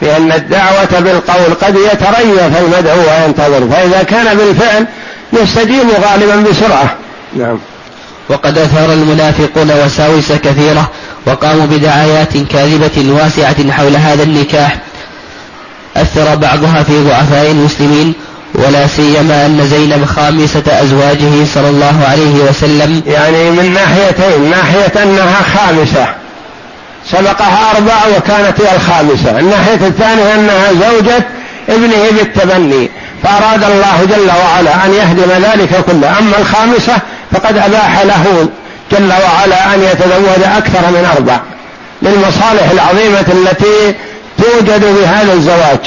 لأن 0.02 0.32
الدعوة 0.32 1.00
بالقول 1.00 1.54
قد 1.54 1.74
يتريث 1.74 2.56
المدعو 2.60 2.98
وينتظر 2.98 3.68
فإذا 3.70 4.02
كان 4.02 4.36
بالفعل 4.36 4.86
يستجيب 5.32 5.90
غالبا 5.90 6.50
بسرعة. 6.50 6.94
نعم. 7.36 7.58
وقد 8.28 8.58
أثار 8.58 8.92
المنافقون 8.92 9.70
وساوس 9.84 10.32
كثيرة 10.32 10.90
وقاموا 11.26 11.66
بدعايات 11.66 12.36
كاذبة 12.36 13.12
واسعة 13.12 13.70
حول 13.70 13.96
هذا 13.96 14.22
النكاح. 14.22 14.76
أثر 15.96 16.34
بعضها 16.34 16.82
في 16.82 17.04
ضعفاء 17.04 17.50
المسلمين 17.50 18.14
ولا 18.54 18.86
سيما 18.86 19.46
أن 19.46 19.66
زينب 19.70 20.04
خامسة 20.04 20.62
أزواجه 20.82 21.44
صلى 21.54 21.68
الله 21.68 22.06
عليه 22.10 22.34
وسلم. 22.34 23.02
يعني 23.06 23.50
من 23.50 23.74
ناحيتين 23.74 24.50
ناحية 24.50 25.02
أنها 25.02 25.42
خامسة 25.56 26.06
سبقها 27.10 27.70
أربع 27.76 28.16
وكانت 28.16 28.60
هي 28.60 28.76
الخامسة. 28.76 29.38
الناحية 29.38 29.86
الثانية 29.86 30.34
أنها 30.34 30.72
زوجة 30.72 31.26
ابنه 31.68 32.10
بالتبني 32.18 32.90
فأراد 33.22 33.64
الله 33.64 34.04
جل 34.04 34.30
وعلا 34.44 34.84
أن 34.86 34.92
يهدم 34.92 35.30
ذلك 35.44 35.84
كله. 35.86 36.18
أما 36.18 36.38
الخامسة 36.38 36.98
فقد 37.32 37.58
أباح 37.58 38.00
له 38.00 38.48
جل 38.92 39.12
وعلا 39.24 39.74
أن 39.74 39.82
يتزوج 39.82 40.42
أكثر 40.56 40.90
من 40.90 41.08
أربع 41.16 41.40
للمصالح 42.02 42.70
العظيمة 42.70 43.24
التي 43.32 43.94
توجد 44.38 44.80
في 44.80 45.06
هذا 45.06 45.32
الزواج. 45.32 45.78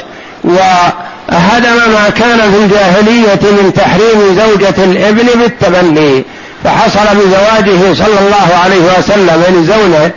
وهدم 0.43 1.91
ما 1.93 2.10
كان 2.10 2.51
في 2.51 2.58
الجاهلية 2.58 3.51
من 3.51 3.74
تحريم 3.76 4.39
زوجة 4.39 4.84
الإبن 4.84 5.39
بالتبني 5.39 6.24
فحصل 6.64 7.16
بزواجه 7.16 7.93
صلى 7.93 8.20
الله 8.20 8.58
عليه 8.64 8.99
وسلم 8.99 9.43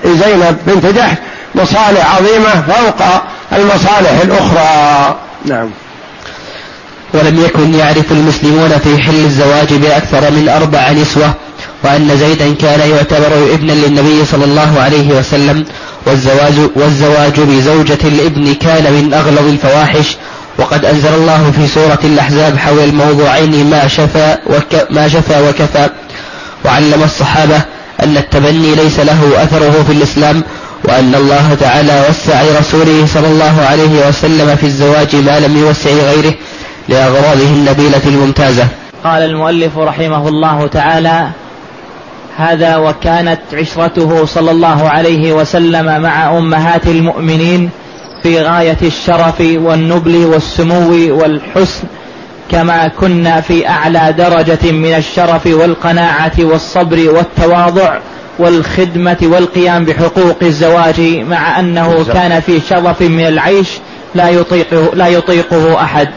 لزينب 0.05 0.57
بنت 0.67 0.87
جحش 0.87 1.17
مصالح 1.55 2.17
عظيمة 2.17 2.63
فوق 2.69 3.07
المصالح 3.53 4.21
الأخرى. 4.25 5.17
نعم. 5.45 5.71
ولم 7.15 7.45
يكن 7.45 7.75
يعرف 7.75 8.13
المسلمون 8.13 8.79
في 8.85 9.03
حل 9.03 9.25
الزواج 9.25 9.75
بأكثر 9.75 10.31
من 10.31 10.49
أربع 10.49 10.91
نسوة 10.91 11.35
وأن 11.85 12.17
زيدا 12.19 12.55
كان 12.55 12.91
يعتبر 12.91 13.55
ابنا 13.55 13.73
للنبي 13.73 14.25
صلى 14.25 14.45
الله 14.45 14.81
عليه 14.81 15.09
وسلم 15.09 15.65
والزواج, 16.07 16.55
والزواج 16.77 17.41
بزوجة 17.41 17.99
الابن 18.05 18.55
كان 18.55 18.93
من 18.93 19.15
أغلظ 19.15 19.49
الفواحش. 19.49 20.17
وقد 20.59 20.85
أنزل 20.85 21.15
الله 21.15 21.53
في 21.57 21.67
سورة 21.67 21.99
الأحزاب 22.05 22.59
حول 22.59 22.79
الموضوعين 22.79 23.71
ما 23.71 23.89
شفى 23.89 24.37
وك 24.47 24.87
ما 24.91 25.09
شفى 25.09 25.49
وكفى. 25.49 25.89
وعلم 26.65 27.03
الصحابة 27.03 27.57
أن 28.03 28.17
التبني 28.17 28.75
ليس 28.75 29.01
له 29.01 29.43
أثره 29.43 29.85
في 29.87 29.93
الإسلام 29.93 30.43
وأن 30.85 31.15
الله 31.15 31.57
تعالى 31.61 32.05
وسع 32.11 32.43
لرسوله 32.43 33.07
صلى 33.07 33.27
الله 33.27 33.67
عليه 33.71 34.09
وسلم 34.09 34.57
في 34.57 34.67
الزواج 34.67 35.17
ما 35.17 35.41
لم 35.41 35.57
يوسع 35.57 35.91
غيره 35.91 36.35
لأغراضه 36.89 37.45
النبيلة 37.45 38.01
الممتازة. 38.07 38.69
قال 39.05 39.23
المؤلف 39.23 39.79
رحمه 39.79 40.29
الله 40.29 40.67
تعالى 40.67 41.29
هذا 42.37 42.77
وكانت 42.77 43.41
عشرته 43.53 44.25
صلى 44.25 44.51
الله 44.51 44.89
عليه 44.89 45.33
وسلم 45.33 46.03
مع 46.03 46.39
أمهات 46.39 46.87
المؤمنين 46.87 47.71
في 48.23 48.43
غاية 48.43 48.77
الشرف 48.83 49.41
والنبل 49.41 50.17
والسمو 50.17 51.19
والحسن 51.19 51.85
كما 52.51 52.89
كنا 52.89 53.41
في 53.41 53.69
أعلى 53.69 54.15
درجة 54.19 54.73
من 54.73 54.95
الشرف 54.95 55.47
والقناعة 55.47 56.33
والصبر 56.39 57.11
والتواضع 57.11 57.99
والخدمة 58.39 59.17
والقيام 59.23 59.85
بحقوق 59.85 60.37
الزواج 60.43 61.01
مع 61.01 61.61
أنه 61.61 62.05
كان 62.13 62.41
في 62.41 62.61
شرف 62.61 63.01
من 63.01 63.27
العيش 63.27 63.69
لا 64.15 64.29
يطيقه, 64.29 64.91
لا 64.95 65.09
يطيقه 65.09 65.83
أحد. 65.83 66.09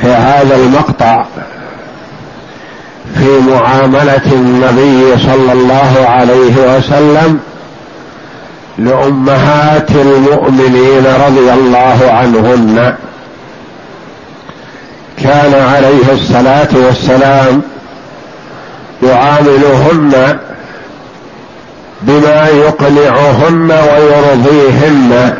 في 0.00 0.06
هذا 0.06 0.56
المقطع 0.56 1.24
في 3.14 3.38
معاملة 3.50 4.26
النبي 4.32 5.18
صلى 5.18 5.52
الله 5.52 6.06
عليه 6.08 6.76
وسلم 6.76 7.40
لأمهات 8.78 9.90
المؤمنين 9.90 11.04
رضي 11.26 11.52
الله 11.52 11.98
عنهن. 12.10 12.94
كان 15.22 15.54
عليه 15.74 16.12
الصلاة 16.12 16.68
والسلام 16.86 17.62
يعاملهن 19.02 20.38
بما 22.02 22.48
يقنعهن 22.48 23.70
ويرضيهن 23.70 25.34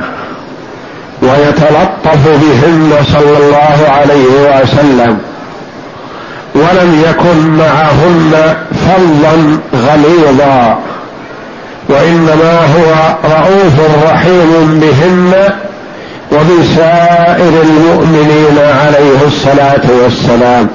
ويتلطف 1.22 2.28
بهن 2.28 3.04
صلى 3.12 3.38
الله 3.38 3.88
عليه 3.88 4.62
وسلم. 4.62 5.18
ولم 6.56 7.04
يكن 7.08 7.38
معهن 7.58 8.56
فظا 8.72 9.58
غليظا 9.74 10.78
وإنما 11.88 12.60
هو 12.60 13.16
رؤوف 13.24 14.04
رحيم 14.04 14.80
بهن 14.80 15.32
وبسائر 16.32 17.62
المؤمنين 17.62 18.58
عليه 18.58 19.26
الصلاة 19.26 19.86
والسلام. 20.02 20.68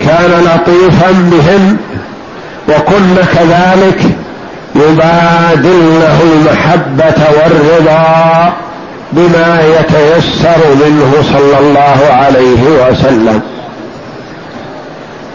كان 0.00 0.30
لطيفا 0.44 1.10
بهن 1.10 1.76
وكن 2.68 3.16
كذلك 3.34 4.00
يبادلنه 4.74 6.20
المحبة 6.22 7.22
والرضا 7.36 8.52
بما 9.12 9.62
يتيسر 9.78 10.58
منه 10.74 11.12
صلى 11.22 11.58
الله 11.60 11.98
عليه 12.10 12.62
وسلم. 12.62 13.55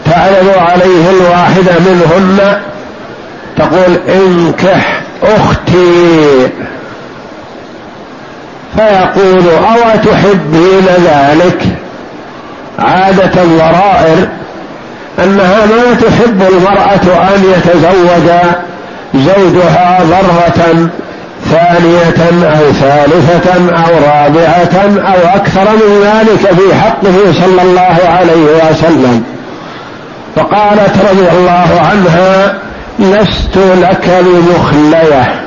تعرض 0.05 0.57
عليه 0.57 1.09
الواحده 1.09 1.71
منهن. 1.79 2.61
تقول 3.57 3.99
انكح 4.09 5.01
أختي. 5.23 6.47
فيقول 8.75 9.49
أو 9.49 9.99
تحبين 10.03 10.85
ذلك؟ 10.85 11.67
عادة 12.79 13.43
الضرائر 13.43 14.27
أنها 15.23 15.65
ما 15.65 15.93
تحب 15.93 16.41
المرأة 16.41 17.27
أن 17.35 17.43
يتزوج 17.55 18.31
زوجها 19.15 19.99
ضره 20.03 20.89
ثانية 21.51 22.47
أو 22.47 22.71
ثالثة 22.71 23.75
أو 23.75 23.93
رابعة 24.05 25.01
أو 25.13 25.35
أكثر 25.35 25.65
من 25.75 26.01
ذلك 26.03 26.53
في 26.59 26.75
حقه 26.75 27.33
صلى 27.33 27.61
الله 27.61 27.97
عليه 28.09 28.71
وسلم. 28.71 29.23
فقالت 30.35 30.93
رضي 31.09 31.29
الله 31.29 31.81
عنها 31.91 32.57
لست 32.99 33.57
لك 33.57 34.23
بمخليه 34.25 35.41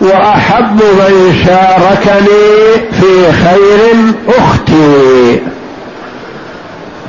وأحب 0.00 0.82
من 0.82 1.44
شاركني 1.46 2.72
في 3.00 3.32
خير 3.32 3.94
أختي. 4.38 5.40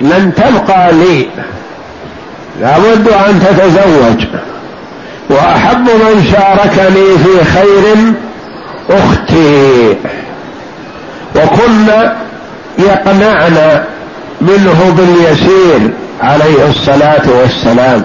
لن 0.02 0.32
تبقى 0.36 0.94
لي. 0.94 1.28
لابد 2.62 3.08
أن 3.08 3.40
تتزوج. 3.40 4.26
وأحب 5.30 5.90
من 5.90 6.26
شاركني 6.32 7.18
في 7.18 7.46
خير 7.46 8.14
أختي. 8.90 9.90
وكن 11.36 11.88
يقنعن 12.80 13.84
منه 14.42 14.96
باليسير. 14.98 16.03
عليه 16.22 16.70
الصلاة 16.70 17.22
والسلام. 17.42 18.04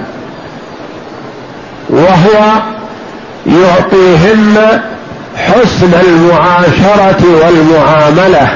وهو 1.91 2.53
يعطيهن 3.47 4.81
حسن 5.37 5.95
المعاشرة 6.01 7.23
والمعاملة 7.25 8.49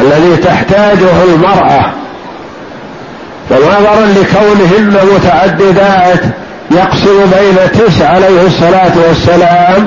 الذي 0.00 0.36
تحتاجه 0.36 1.22
المرأة. 1.24 1.92
ونظرا 3.50 4.06
لكونهن 4.06 4.96
متعددات 5.14 6.20
يقسم 6.70 7.30
بين 7.30 7.72
تسع 7.72 8.08
عليه 8.08 8.46
الصلاة 8.46 8.92
والسلام 9.08 9.86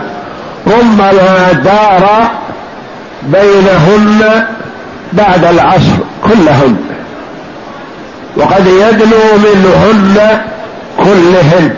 ربما 0.68 1.52
دار 1.52 2.32
بينهن 3.24 4.46
بعد 5.14 5.46
العصر 5.46 5.98
كلهن. 6.24 6.76
وقد 8.38 8.68
يدنو 8.68 9.38
منهن 9.38 10.42
كلهن. 10.98 11.76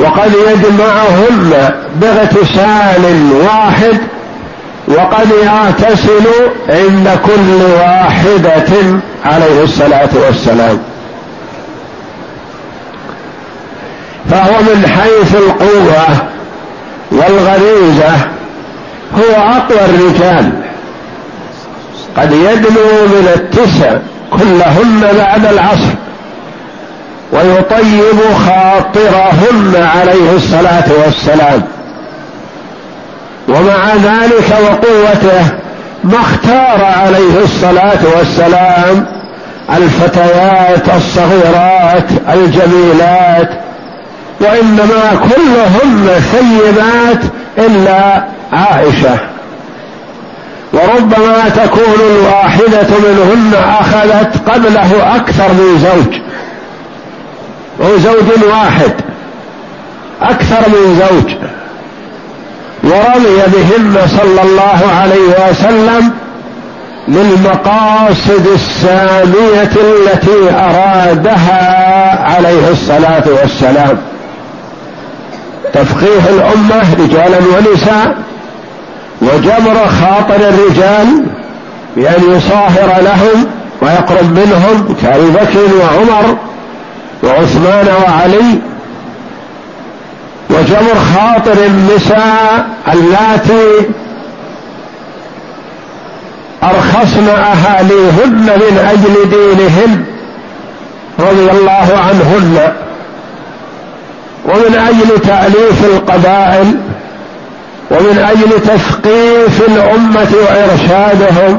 وقد 0.00 0.32
يجمعهن 0.48 1.70
باغتسال 1.94 3.32
واحد 3.32 3.98
وقد 4.88 5.28
يغتسل 5.42 6.26
عند 6.68 7.18
كل 7.26 7.62
واحدة 7.80 9.00
عليه 9.24 9.62
الصلاة 9.62 10.08
والسلام. 10.26 10.78
فهو 14.30 14.60
من 14.60 14.86
حيث 14.86 15.34
القوة 15.34 16.28
والغريزة 17.10 18.16
هو 19.14 19.42
أقوى 19.42 19.84
الرجال. 19.84 20.67
قد 22.18 22.32
يدنو 22.32 23.06
من 23.06 23.28
التسع 23.34 23.90
كلهن 24.30 25.18
بعد 25.18 25.46
العصر 25.46 25.94
ويطيب 27.32 28.20
خاطرهن 28.46 29.88
عليه 29.96 30.32
الصلاة 30.36 30.84
والسلام. 31.04 31.62
ومع 33.48 33.94
ذلك 33.94 34.56
وقوته 34.62 35.46
ما 36.04 36.20
اختار 36.20 36.84
عليه 36.84 37.44
الصلاة 37.44 38.16
والسلام 38.16 39.06
الفتيات 39.76 40.88
الصغيرات 40.96 42.10
الجميلات 42.32 43.50
وإنما 44.40 45.20
كلهن 45.34 46.08
ثيبات 46.32 47.22
إلا 47.58 48.24
عائشة. 48.52 49.18
وربما 50.72 51.48
تكون 51.48 51.94
الواحدة 52.10 52.88
منهن 52.98 53.54
أخذت 53.80 54.50
قبله 54.50 55.16
أكثر 55.16 55.48
من 55.48 55.78
زوج. 55.78 56.20
هو 57.82 57.98
زوج 57.98 58.44
واحد. 58.50 58.92
أكثر 60.22 60.68
من 60.68 61.00
زوج. 61.00 61.34
ورضي 62.84 63.36
بهن 63.46 64.08
صلى 64.08 64.42
الله 64.42 64.80
عليه 65.00 65.50
وسلم 65.50 66.10
للمقاصد 67.08 68.46
السامية 68.54 69.70
التي 69.76 70.50
أرادها 70.50 72.18
عليه 72.34 72.68
الصلاة 72.70 73.24
والسلام. 73.26 73.98
تفقيه 75.72 76.30
الأمة 76.30 76.94
رجالا 76.98 77.38
ونساء. 77.38 78.16
وجبر 79.22 79.86
خاطر 80.00 80.48
الرجال 80.48 81.24
بأن 81.96 82.36
يصاهر 82.36 83.02
لهم 83.02 83.46
ويقرب 83.82 84.38
منهم 84.38 84.94
كابي 85.02 85.30
بكر 85.30 85.76
وعمر 85.80 86.36
وعثمان 87.22 87.88
وعلي. 88.02 88.58
وجبر 90.50 90.94
خاطر 91.14 91.66
النساء 91.66 92.66
اللاتي 92.92 93.88
أرخصن 96.62 97.28
أهاليهن 97.28 98.46
من 98.56 98.78
أجل 98.92 99.30
دينهن 99.30 100.04
رضي 101.18 101.50
الله 101.50 101.98
عنهن. 101.98 102.72
ومن 104.44 104.74
أجل 104.74 105.20
تأليف 105.20 105.84
القبائل 105.84 106.74
ومن 107.90 108.18
أجل 108.18 108.60
تثقيف 108.60 109.68
الأمة 109.68 110.28
وإرشادهم 110.32 111.58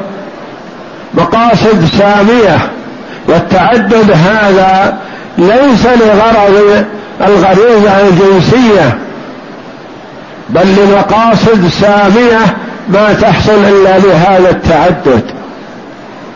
مقاصد 1.14 1.86
سامية 1.98 2.58
والتعدد 3.28 4.12
هذا 4.12 4.98
ليس 5.38 5.86
لغرض 5.86 6.86
الغريزة 7.28 8.08
الجنسية 8.08 8.98
بل 10.50 10.76
لمقاصد 10.76 11.68
سامية 11.82 12.40
ما 12.90 13.14
تحصل 13.22 13.66
إلا 13.66 13.98
بهذا 13.98 14.50
التعدد. 14.50 15.24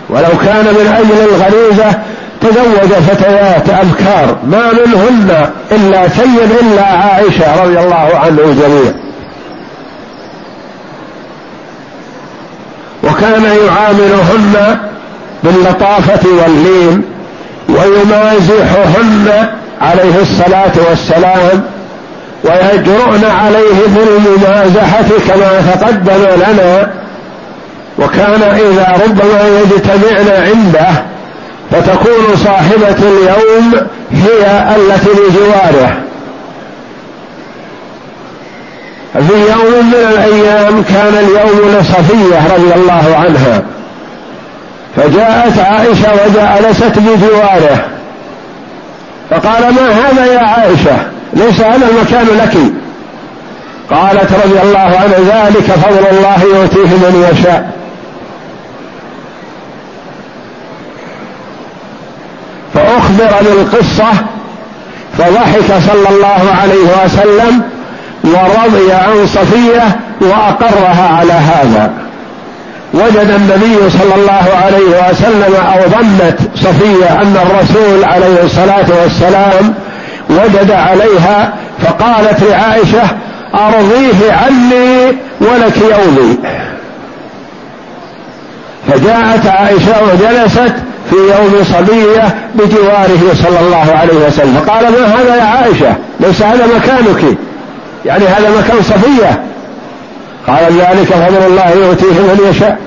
ولو 0.09 0.37
كان 0.45 0.65
من 0.65 0.95
أجل 0.99 1.33
الغريزة 1.33 1.99
تزوج 2.41 2.93
فتيات 2.93 3.69
أبكار 3.69 4.37
ما 4.43 4.71
منهن 4.73 5.49
إلا 5.71 6.09
سيد 6.09 6.51
إلا 6.61 6.83
عائشة 6.83 7.63
رضي 7.63 7.79
الله 7.79 8.09
عنه 8.13 8.39
الجميع 8.45 8.93
وكان 13.03 13.43
يعاملهن 13.43 14.77
باللطافة 15.43 16.29
واللين 16.29 17.03
ويمازحهن 17.69 19.47
عليه 19.81 20.21
الصلاة 20.21 20.89
والسلام 20.89 21.63
ويجرؤن 22.43 23.23
عليه 23.23 23.75
في 23.95 24.03
الممازحة 24.03 25.09
كما 25.27 25.75
تقدم 25.81 26.23
لنا. 26.35 26.91
وكان 27.99 28.41
إذا 28.43 28.95
ربما 29.05 29.59
يجتمعن 29.61 30.43
عنده 30.47 30.87
فتكون 31.71 32.35
صاحبة 32.43 32.97
اليوم 33.07 33.73
هي 34.11 34.75
التي 34.75 35.09
بجواره 35.09 35.97
في 39.13 39.33
يوم 39.33 39.85
من 39.85 39.93
الأيام 39.93 40.83
كان 40.83 41.13
اليوم 41.13 41.69
لصفية 41.79 42.55
رضي 42.55 42.73
الله 42.73 43.15
عنها. 43.17 43.63
فجاءت 44.95 45.59
عائشة 45.59 46.11
وجلست 46.13 46.99
بجواره. 46.99 47.85
فقال 49.29 49.73
ما 49.73 49.91
هذا 49.91 50.25
يا 50.25 50.39
عائشة؟ 50.39 50.97
ليس 51.33 51.61
هذا 51.61 51.87
المكان 51.89 52.25
لك. 52.37 52.57
قالت 53.97 54.31
رضي 54.45 54.61
الله 54.61 54.79
عنه 54.79 55.17
ذلك 55.17 55.71
فضل 55.71 56.17
الله 56.17 56.43
يؤتيه 56.43 56.95
من 56.95 57.29
يشاء. 57.31 57.71
فأخبر 62.73 63.31
بالقصة 63.41 64.11
فضحك 65.17 65.79
صلى 65.91 66.09
الله 66.09 66.55
عليه 66.61 67.05
وسلم 67.05 67.72
ورضي 68.23 68.93
عن 68.93 69.27
صفية 69.27 69.99
وأقرها 70.21 71.17
على 71.17 71.33
هذا. 71.33 71.91
وجد 72.93 73.29
النبي 73.29 73.89
صلى 73.89 74.15
الله 74.15 74.45
عليه 74.65 75.09
وسلم 75.09 75.55
أو 75.55 75.89
ظنت 75.89 76.37
صفية 76.55 77.21
أن 77.21 77.37
الرسول 77.45 78.03
عليه 78.03 78.43
الصلاة 78.43 78.85
والسلام 79.01 79.73
وجد 80.29 80.71
عليها 80.71 81.53
فقالت 81.81 82.43
لعائشة 82.43 83.03
أرضيه 83.55 84.33
عني 84.43 85.17
ولك 85.41 85.77
يومي. 85.77 86.37
فجاءت 88.87 89.47
عائشة 89.47 90.03
وجلست 90.03 90.73
في 91.09 91.15
يوم 91.15 91.63
صبية 91.63 92.35
بجواره 92.55 93.33
صلى 93.43 93.59
الله 93.59 93.95
عليه 93.99 94.27
وسلم. 94.27 94.61
فقال 94.65 94.83
ما 94.83 95.05
هذا 95.05 95.35
يا 95.35 95.43
عائشة؟ 95.43 95.95
ليس 96.19 96.41
هذا 96.41 96.65
مكانك. 96.75 97.37
يعني 98.05 98.25
هذا 98.25 98.49
مكان 98.49 98.81
صفية. 98.81 99.43
قال 100.47 100.73
ذلك 100.73 101.07
فضل 101.07 101.45
الله 101.45 101.69
يؤتيه 101.69 102.19
من 102.19 102.39
يشاء. 102.49 102.77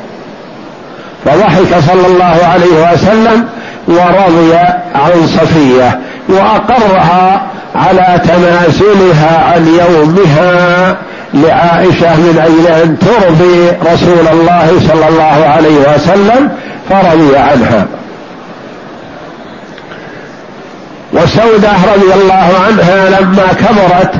فضحك 1.25 1.81
صلى 1.87 2.07
الله 2.07 2.47
عليه 2.47 2.93
وسلم 2.93 3.49
ورضي 3.89 4.55
عن 4.95 5.27
صفية 5.27 6.01
وأقرها 6.29 7.43
على 7.75 8.21
تنازلها 8.25 9.45
عن 9.45 9.67
يومها 9.67 10.97
لعائشة 11.35 12.17
من 12.17 12.39
أجل 12.45 12.67
أن 12.83 12.99
ترضي 12.99 13.71
رسول 13.93 14.29
الله 14.33 14.81
صلى 14.89 15.09
الله 15.09 15.47
عليه 15.49 15.95
وسلم 15.95 16.51
فرضي 16.91 17.37
عنها. 17.37 17.87
وسوده 21.13 21.73
رضي 21.95 22.15
الله 22.15 22.51
عنها 22.67 23.21
لما 23.21 23.47
كبرت 23.53 24.15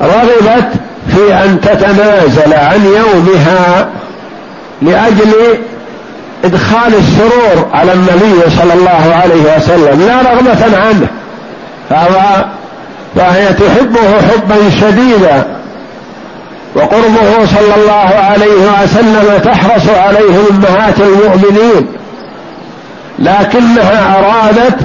رغبت 0.00 0.68
في 1.08 1.34
أن 1.34 1.60
تتنازل 1.60 2.54
عن 2.54 2.84
يومها 2.84 3.88
لأجل 4.82 5.34
إدخال 6.44 6.94
السرور 6.94 7.68
على 7.72 7.92
النبي 7.92 8.50
صلى 8.58 8.74
الله 8.74 9.14
عليه 9.22 9.56
وسلم 9.56 10.06
لا 10.06 10.32
رغبة 10.32 10.78
عنه. 10.78 11.06
فهو 11.90 12.44
وهي 13.16 13.52
تحبه 13.52 14.20
حبا 14.30 14.70
شديدا 14.80 15.44
وقربه 16.74 17.46
صلى 17.46 17.74
الله 17.76 18.14
عليه 18.14 18.82
وسلم 18.82 19.40
تحرص 19.44 19.88
عليه 19.88 20.34
أمهات 20.50 21.00
المؤمنين 21.00 21.86
لكنها 23.18 24.18
أرادت 24.18 24.78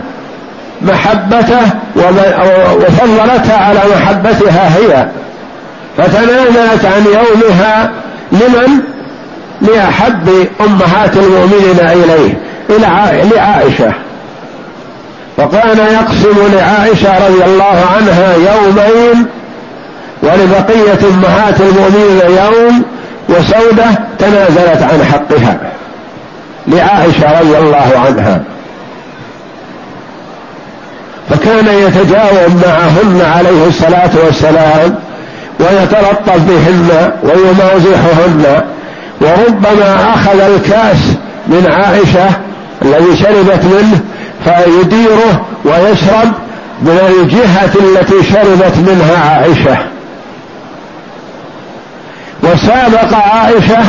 محبته 0.83 1.61
وفضلتها 1.95 3.57
على 3.57 3.79
محبتها 3.95 4.77
هي. 4.77 5.07
فتنازلت 5.97 6.85
عن 6.85 7.05
يومها 7.05 7.91
لمن؟ 8.31 8.79
لأحب 9.61 10.47
أمهات 10.61 11.17
المؤمنين 11.17 11.79
إليه 11.79 12.37
إلى 12.69 13.29
لعائشة. 13.35 13.93
وكان 15.37 15.77
يقسم 15.77 16.55
لعائشة 16.55 17.27
رضي 17.27 17.43
الله 17.45 17.85
عنها 17.95 18.33
يومين 18.35 19.25
ولبقية 20.23 21.09
أمهات 21.09 21.61
المؤمنين 21.61 22.21
يوم 22.37 22.83
وسودة 23.29 23.85
تنازلت 24.19 24.83
عن 24.83 25.03
حقها. 25.11 25.57
لعائشة 26.67 27.39
رضي 27.39 27.57
الله 27.57 27.91
عنها. 28.05 28.41
فكان 31.29 31.67
يتجاوب 31.67 32.51
معهن 32.67 33.21
عليه 33.37 33.67
الصلاة 33.67 34.11
والسلام 34.25 34.95
ويتلطف 35.59 36.37
بهن 36.37 37.11
ويمازحهن 37.23 38.61
وربما 39.21 40.13
أخذ 40.15 40.39
الكأس 40.39 40.97
من 41.47 41.67
عائشة 41.71 42.29
الذي 42.81 43.17
شربت 43.17 43.63
منه 43.63 43.99
فيديره 44.43 45.45
ويشرب 45.65 46.31
من 46.81 46.99
الجهة 47.09 47.71
التي 47.75 48.23
شربت 48.31 48.77
منها 48.77 49.29
عائشة. 49.29 49.77
وسابق 52.43 53.13
عائشة 53.13 53.83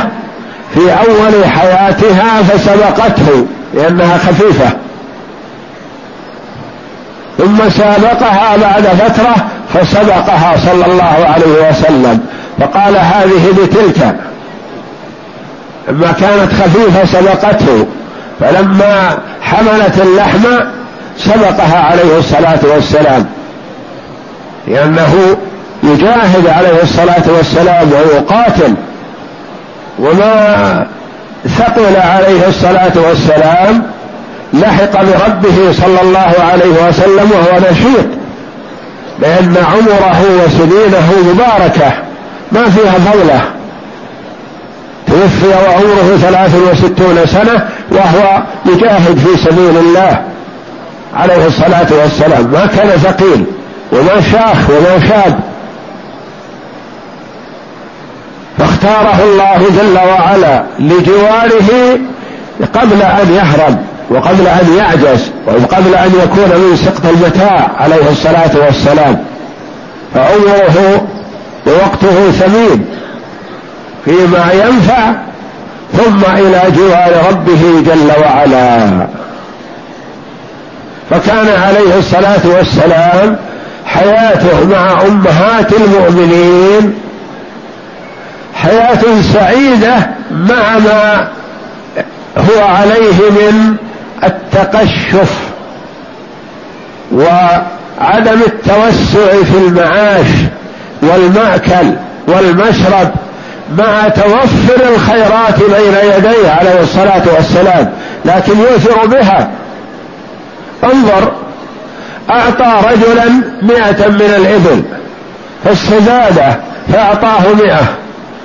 في 0.73 0.79
أول 0.91 1.45
حياتها 1.45 2.43
فسبقته 2.43 3.45
لأنها 3.73 4.17
خفيفة. 4.17 4.69
ثم 7.37 7.69
سابقها 7.69 8.57
بعد 8.57 8.83
فترة 8.83 9.35
فسبقها 9.73 10.55
صلى 10.65 10.85
الله 10.85 11.25
عليه 11.33 11.69
وسلم. 11.69 12.19
فقال 12.59 12.97
هذه 12.97 13.53
لتلك 13.63 14.15
لما 15.87 16.11
كانت 16.11 16.51
خفيفة 16.53 17.05
سبقته. 17.05 17.85
فلما 18.39 19.17
حملت 19.41 20.01
اللحم 20.01 20.43
سبقها 21.17 21.79
عليه 21.79 22.17
الصلاة 22.17 22.59
والسلام. 22.63 23.25
لأنه 24.67 25.37
يجاهد 25.83 26.47
عليه 26.47 26.83
الصلاة 26.83 27.23
والسلام 27.37 27.91
ويقاتل 27.91 28.73
وما 29.99 30.87
ثقل 31.57 31.95
عليه 31.95 32.47
الصلاة 32.47 32.91
والسلام 32.95 33.83
لحق 34.55 35.01
بربه 35.01 35.71
صلى 35.71 36.01
الله 36.01 36.33
عليه 36.51 36.87
وسلم 36.87 37.31
وهو 37.31 37.71
نشيط 37.71 38.05
لأن 39.19 39.55
عمره 39.57 40.21
وسنينه 40.45 41.13
مباركة 41.33 41.91
ما 42.51 42.69
فيها 42.69 42.91
فضله 42.91 43.41
توفي 45.07 45.47
وعمره 45.47 46.17
ثلاث 46.21 46.55
وستون 46.55 47.25
سنة 47.25 47.67
وهو 47.91 48.43
يجاهد 48.65 49.17
في 49.17 49.43
سبيل 49.49 49.77
الله 49.77 50.21
عليه 51.15 51.45
الصلاة 51.47 51.87
والسلام. 52.01 52.51
ما 52.51 52.65
كان 52.65 52.89
ثقيل 52.89 53.45
وما 53.91 54.21
شاخ 54.31 54.69
وما 54.69 55.07
شاب. 55.07 55.39
فاختاره 58.57 59.23
الله 59.23 59.57
جل 59.77 59.97
وعلا 59.97 60.63
لجواره 60.79 61.99
قبل 62.73 63.01
أن 63.01 63.33
يهرب. 63.33 63.77
وقبل 64.09 64.47
أن 64.47 64.77
يعجز 64.77 65.31
وقبل 65.47 65.95
أن 65.95 66.11
يكون 66.23 66.59
من 66.59 66.75
سقط 66.85 67.05
المتاع 67.05 67.71
عليه 67.77 68.09
الصلاة 68.11 68.65
والسلام 68.65 69.25
فعمره 70.13 71.07
ووقته 71.67 72.31
ثمين 72.31 72.85
فيما 74.05 74.51
ينفع 74.53 75.11
ثم 75.93 76.37
إلى 76.37 76.61
جوار 76.75 77.11
ربه 77.29 77.81
جل 77.85 78.11
وعلا. 78.21 79.07
فكان 81.09 81.47
عليه 81.61 81.97
الصلاة 81.97 82.47
والسلام 82.57 83.37
حياته 83.85 84.65
مع 84.65 85.01
أمهات 85.01 85.73
المؤمنين 85.73 86.93
حياة 88.55 89.21
سعيدة 89.33 90.09
مع 90.31 90.77
ما 90.77 91.27
هو 92.37 92.63
عليه 92.63 93.29
من 93.29 93.75
التقشف 94.23 95.33
وعدم 97.13 98.41
التوسع 98.47 99.43
في 99.51 99.57
المعاش 99.67 100.27
والمأكل 101.01 101.93
والمشرب 102.27 103.11
مع 103.77 104.07
توفر 104.07 104.93
الخيرات 104.95 105.59
بين 105.59 106.13
يديه 106.17 106.49
عليه 106.51 106.81
الصلاة 106.81 107.23
والسلام 107.35 107.91
لكن 108.25 108.59
يؤثر 108.59 109.05
بها. 109.05 109.49
انظر 110.83 111.31
أعطى 112.29 112.87
رجلا 112.87 113.29
مئة 113.61 114.07
من 114.07 114.33
الإبل 114.37 114.83
فاستزاد 115.63 116.55
فأعطاه 116.93 117.53
مئة 117.53 117.83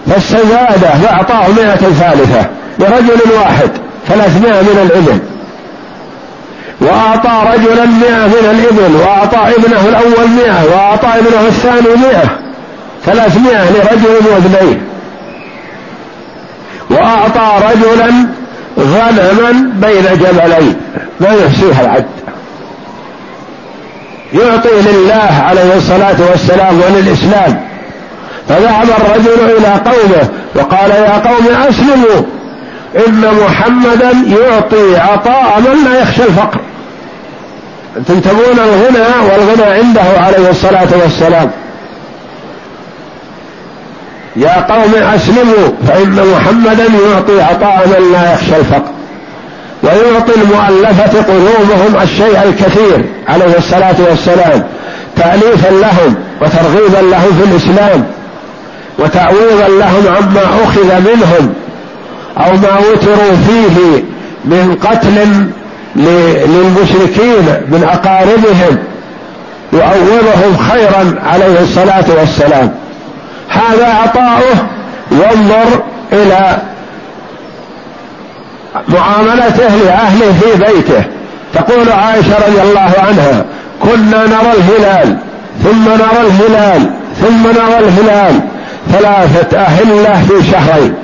فاستزاد 0.06 0.84
فأعطاه 1.02 1.48
مئة 1.48 1.76
ثالثة 1.76 2.46
لرجل 2.78 3.32
واحد 3.38 3.70
ثلاثمائة 4.08 4.62
من 4.62 4.90
الإبل. 4.90 5.18
وأعطى 6.80 7.54
رجلا 7.54 7.84
مئة 7.84 8.26
من 8.26 8.50
الإبل 8.50 8.96
وأعطى 8.96 9.54
ابنه 9.56 9.88
الأول 9.88 10.28
مئة 10.28 10.64
وأعطى 10.74 11.08
ابنه 11.08 11.48
الثاني 11.48 11.96
مئة 11.96 12.38
ثلاثمائة 13.04 13.70
لرجل 13.70 14.26
وابنيه 14.32 14.80
وأعطى 16.90 17.64
رجلا 17.70 18.26
غنما 18.78 19.70
بين 19.74 20.04
جبلين 20.04 20.76
ما 21.20 21.28
يحصيها 21.28 21.80
العد. 21.80 22.06
يعطي 24.32 24.82
لله 24.92 25.42
عليه 25.48 25.76
الصلاة 25.76 26.16
والسلام 26.30 26.80
وللإسلام. 26.80 27.60
فذهب 28.48 28.88
الرجل 28.90 29.56
إلى 29.58 29.68
قومه 29.68 30.28
وقال 30.54 30.90
يا 30.90 31.18
قوم 31.28 31.48
أسلموا 31.68 32.22
إن 33.08 33.24
محمدا 33.44 34.10
يعطي 34.26 34.96
عطاء 34.96 35.60
من 35.60 35.84
لا 35.84 36.00
يخشى 36.02 36.22
الفقر. 36.22 36.60
أنتم 37.96 38.20
تبون 38.20 38.58
الغنى 38.58 39.30
والغنى 39.32 39.78
عنده 39.78 40.02
عليه 40.02 40.50
الصلاة 40.50 40.88
والسلام. 41.02 41.50
يا 44.36 44.60
قوم 44.60 44.94
أسلموا 44.94 45.68
فإن 45.88 46.26
محمدا 46.32 46.84
يعطي 46.84 47.42
عطاء 47.42 47.86
من 47.86 48.12
لا 48.12 48.34
يخشى 48.34 48.56
الفقر. 48.56 48.90
ويعطي 49.82 50.32
المؤلفة 50.34 51.22
قلوبهم 51.22 52.02
الشيء 52.02 52.42
الكثير 52.42 53.04
عليه 53.28 53.58
الصلاة 53.58 53.96
والسلام. 54.10 54.62
تأليفا 55.16 55.68
لهم 55.68 56.14
وترغيبا 56.42 57.06
لهم 57.10 57.38
في 57.38 57.50
الإسلام. 57.50 58.04
وتعويضا 58.98 59.68
لهم 59.68 60.14
عما 60.16 60.44
أخذ 60.64 61.00
منهم 61.00 61.54
أو 62.38 62.52
ما 62.52 62.78
وتروا 62.78 63.36
فيه 63.46 64.02
من 64.44 64.76
قتل 64.82 65.46
للمشركين 65.96 67.44
من 67.68 67.88
أقاربهم 67.92 68.78
يعوضهم 69.72 70.56
خيرا 70.70 71.14
عليه 71.26 71.60
الصلاة 71.60 72.04
والسلام. 72.18 72.70
هذا 73.48 73.86
عطاؤه 73.86 74.66
ينظر 75.12 75.82
إلى 76.12 76.56
معاملته 78.88 79.76
لأهله 79.86 80.32
في 80.40 80.58
بيته. 80.58 81.04
تقول 81.54 81.92
عائشة 81.92 82.36
رضي 82.48 82.62
الله 82.62 82.92
عنها 82.98 83.44
كنا 83.82 84.26
نرى 84.26 84.52
الهلال 84.52 85.16
ثم 85.64 85.84
نرى 85.84 86.20
الهلال 86.20 86.90
ثم 87.20 87.46
نرى 87.46 87.78
الهلال 87.78 88.40
ثلاثة 88.92 89.58
أهلة 89.58 90.22
في 90.28 90.50
شهرين. 90.50 90.94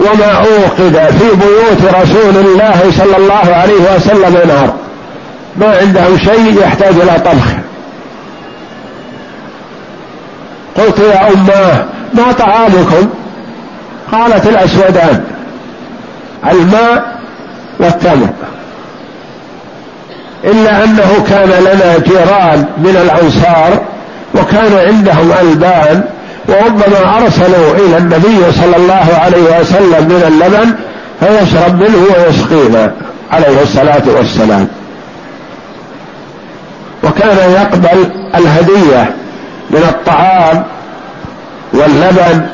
وما 0.00 0.32
أوقد 0.32 1.10
في 1.18 1.24
بيوت 1.36 1.94
رسول 1.94 2.36
الله 2.36 2.80
صلى 2.98 3.16
الله 3.16 3.54
عليه 3.54 3.96
وسلم 3.96 4.48
نار. 4.48 4.74
ما 5.56 5.76
عندهم 5.80 6.18
شيء 6.18 6.60
يحتاج 6.62 6.94
إلى 6.94 7.20
طبخ. 7.24 7.46
قلت 10.76 10.98
يا 10.98 11.28
أماه 11.32 11.84
ما 12.14 12.32
طعامكم؟ 12.32 13.08
قالت 14.12 14.46
الأسودان 14.46 15.24
الماء 16.50 17.18
والتمر. 17.80 18.28
إلا 20.44 20.84
أنه 20.84 21.24
كان 21.28 21.48
لنا 21.48 21.98
جيران 21.98 22.64
من 22.78 22.96
الأنصار 23.04 23.80
وكان 24.34 24.78
عندهم 24.86 25.32
ألبان 25.40 26.04
وربما 26.48 27.18
أرسلوا 27.22 27.74
إلى 27.74 27.98
النبي 27.98 28.52
صلى 28.52 28.76
الله 28.76 29.06
عليه 29.24 29.60
وسلم 29.60 30.04
من 30.08 30.24
اللبن 30.28 30.74
فيشرب 31.20 31.74
منه 31.74 32.06
ويسقينا 32.16 32.92
عليه 33.32 33.62
الصلاة 33.62 34.02
والسلام. 34.06 34.68
وكان 37.04 37.52
يقبل 37.52 38.10
الهدية 38.34 39.14
من 39.70 39.82
الطعام 39.88 40.64
واللبن 41.72 42.46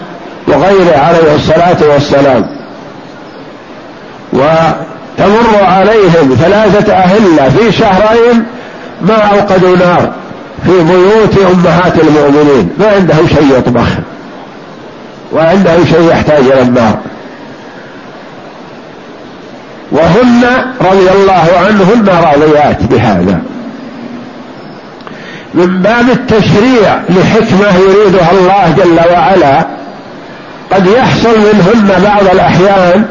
وغيره 0.48 0.98
عليه 0.98 1.34
الصلاة 1.34 1.92
والسلام. 1.92 2.46
وتمر 4.32 5.64
عليهم 5.64 6.36
ثلاثة 6.40 6.92
أهلة 6.92 7.48
في 7.48 7.72
شهرين 7.72 8.44
ما 9.02 9.14
أوقدوا 9.14 9.76
نار. 9.76 10.12
في 10.64 10.70
بيوت 10.70 11.38
أمهات 11.54 11.98
المؤمنين 11.98 12.70
ما 12.78 12.86
عندهم 12.86 13.28
شيء 13.28 13.58
يطبخ 13.58 13.88
وعندهم 15.32 15.86
شيء 15.86 16.10
يحتاج 16.10 16.44
إلى 16.44 16.62
النار 16.62 16.98
وهن 19.92 20.44
رضي 20.80 21.10
الله 21.10 21.48
عنهن 21.66 22.08
راضيات 22.08 22.82
بهذا. 22.82 23.40
من 25.54 25.82
باب 25.82 26.10
التشريع 26.10 27.00
لحكمة 27.08 27.78
يريدها 27.78 28.30
الله 28.32 28.74
جل 28.76 29.12
وعلا 29.12 29.66
قد 30.72 30.86
يحصل 30.86 31.38
منهن 31.38 32.02
بعض 32.04 32.34
الأحيان 32.34 33.04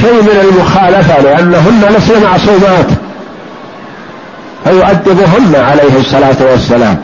شيء 0.00 0.22
من 0.22 0.50
المخالفة 0.50 1.20
لأنهن 1.22 1.96
لسن 1.96 2.22
معصومات. 2.22 2.86
فيؤدبهن 4.64 5.54
عليه 5.54 6.00
الصلاة 6.00 6.50
والسلام. 6.50 6.96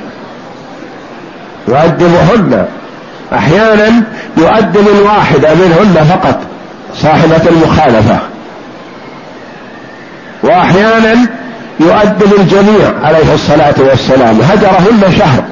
يؤدبهن. 1.68 2.66
أحيانا 3.32 4.02
يؤدب 4.36 4.88
الواحدة 4.88 5.54
منهن 5.54 6.04
فقط 6.04 6.40
صاحبة 6.94 7.48
المخالفة. 7.48 8.18
وأحيانا 10.42 11.26
يؤدب 11.80 12.40
الجميع 12.40 12.92
عليه 13.02 13.34
الصلاة 13.34 13.74
والسلام 13.78 14.40
هجرهن 14.40 15.18
شهر. 15.18 15.44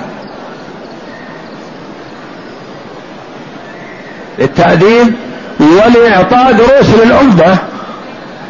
للتأديب 4.39 5.15
ولإعطاء 5.61 6.53
دروس 6.53 6.89
للأمة 7.05 7.59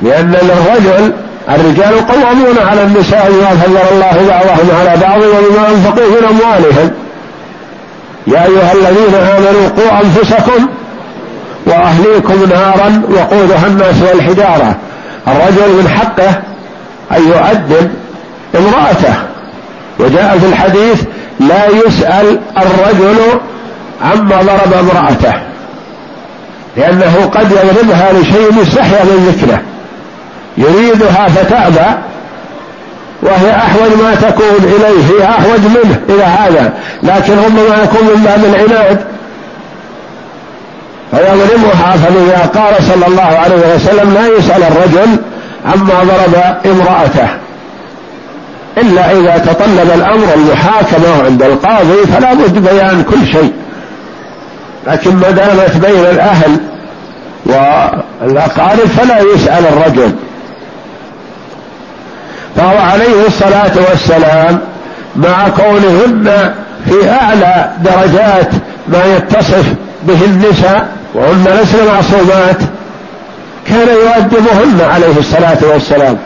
لأن 0.03 0.35
الرجل 0.35 1.13
الرجال 1.49 2.07
قوامون 2.07 2.59
على 2.71 2.83
النساء 2.83 3.31
بما 3.31 3.51
فضل 3.51 3.77
الله 3.93 4.29
بعضهم 4.29 4.69
على 4.81 5.01
بعض 5.01 5.21
وبما 5.23 5.69
أنفقوا 5.69 6.09
من 6.09 6.27
أموالهم. 6.29 6.91
يا 8.27 8.45
أيها 8.45 8.73
الذين 8.73 9.15
آمنوا 9.15 9.69
قوا 9.69 10.01
أنفسكم 10.05 10.69
وأهليكم 11.67 12.49
نارا 12.51 13.03
وقودها 13.11 13.67
الناس 13.67 13.95
والحجارة. 14.03 14.77
الرجل 15.29 15.73
من 15.73 15.89
حقه 15.89 16.31
أن 17.13 17.29
يؤدب 17.29 17.91
امرأته. 18.55 19.15
وجاء 20.01 20.39
في 20.39 20.47
الحديث 20.47 21.03
لا 21.41 21.67
يسأل 21.67 22.39
الرجل 22.59 23.19
عما 24.03 24.43
ضرب 24.43 24.75
امرأته 24.75 25.35
لأنه 26.77 27.31
قد 27.35 27.53
يضربها 27.53 28.13
لشيء 28.13 28.63
يستحيا 28.63 29.05
من 29.05 29.35
ذكره. 29.35 29.63
يريدها 30.59 31.29
فتأبى 31.29 31.99
وهي 33.23 33.51
أحوج 33.51 33.91
ما 34.03 34.15
تكون 34.15 34.57
إليه 34.63 35.19
هي 35.19 35.29
أحوج 35.29 35.61
منه 35.61 36.01
إلى 36.09 36.23
هذا. 36.23 36.73
لكن 37.03 37.33
ربما 37.33 37.83
يكون 37.83 38.09
من 38.15 38.23
باب 38.25 38.45
العناد. 38.45 39.05
فيظلمها 41.11 41.97
فلذا 41.97 42.51
قال 42.55 42.85
صلى 42.85 43.07
الله 43.07 43.23
عليه 43.23 43.75
وسلم 43.75 44.15
لا 44.15 44.27
يسأل 44.39 44.63
الرجل 44.63 45.17
عما 45.67 46.05
ضرب 46.05 46.57
امرأته. 46.67 47.29
إلا 48.79 49.13
إذا 49.13 49.39
تطلب 49.39 49.91
الأمر 49.95 50.27
المحاكمة 50.35 51.25
عند 51.25 51.43
القاضي 51.43 52.07
فلا 52.15 52.35
بد 52.35 52.59
بيان 52.59 53.05
كل 53.11 53.27
شيء. 53.27 53.53
لكن 54.87 55.17
ما 55.17 55.31
دامت 55.31 55.77
بين 55.77 56.05
الأهل 56.05 56.57
والأقارب 57.47 58.89
فلا 58.99 59.21
يسأل 59.35 59.65
الرجل. 59.67 60.13
فهو 62.57 62.79
عليه 62.79 63.27
الصلاة 63.27 63.73
والسلام 63.91 64.59
مع 65.17 65.49
كونهن 65.49 66.55
في 66.85 67.11
أعلى 67.11 67.71
درجات 67.85 68.51
ما 68.89 69.17
يتصف 69.17 69.65
به 70.03 70.25
النساء 70.25 70.89
وهن 71.15 71.45
لسن 71.63 71.87
معصومات. 71.87 72.57
كان 73.67 73.89
يؤدبهن 73.89 74.81
عليه 74.95 75.19
الصلاة 75.19 75.59
والسلام. 75.73 76.17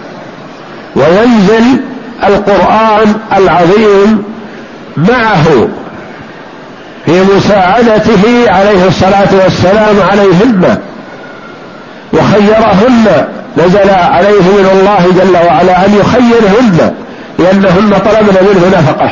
وينزل 0.97 1.81
القرآن 2.25 3.15
العظيم 3.37 4.25
معه 4.97 5.69
في 7.07 7.23
مساعدته 7.37 8.51
عليه 8.51 8.87
الصلاة 8.89 9.29
والسلام 9.45 9.97
عليهن 10.11 10.79
وخيرهن 12.13 13.25
نزل 13.59 13.91
عليه 13.91 14.41
من 14.41 14.69
الله 14.73 15.25
جل 15.25 15.47
وعلا 15.47 15.87
أن 15.87 15.95
يخيرهن 16.01 16.95
لأنهن 17.39 17.91
طلبن 17.91 18.37
منه 18.49 18.79
نفقة. 18.79 19.11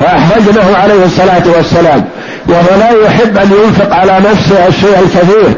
فأحرجنه 0.00 0.76
عليه 0.76 1.04
الصلاة 1.04 1.42
والسلام. 1.56 2.04
وهو 2.48 2.78
لا 2.78 3.06
يحب 3.06 3.38
أن 3.38 3.50
ينفق 3.64 3.94
على 3.94 4.20
نفسه 4.30 4.66
الشيء 4.66 4.98
الكثير. 4.98 5.54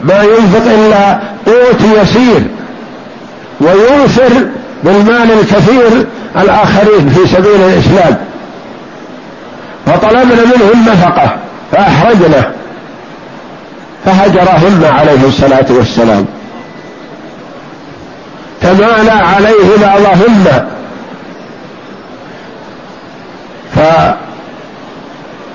ما 0.00 0.22
ينفق 0.22 0.72
إلا 0.72 1.20
قوت 1.46 1.80
يسير. 2.02 2.42
ويؤثر 3.60 4.46
بالمال 4.84 5.32
الكثير 5.40 6.06
الآخرين 6.36 7.08
في 7.08 7.36
سبيل 7.36 7.60
الإسلام. 7.60 8.16
فطلبنا 9.86 10.44
منه 10.44 10.72
النفقة 10.74 11.36
فأحرجنا 11.72 12.50
فهجرهن 14.04 14.84
عليه 14.98 15.28
الصلاة 15.28 15.66
والسلام. 15.70 16.26
تمالى 18.62 19.10
عليه 19.10 19.76
بعضهن 19.80 20.66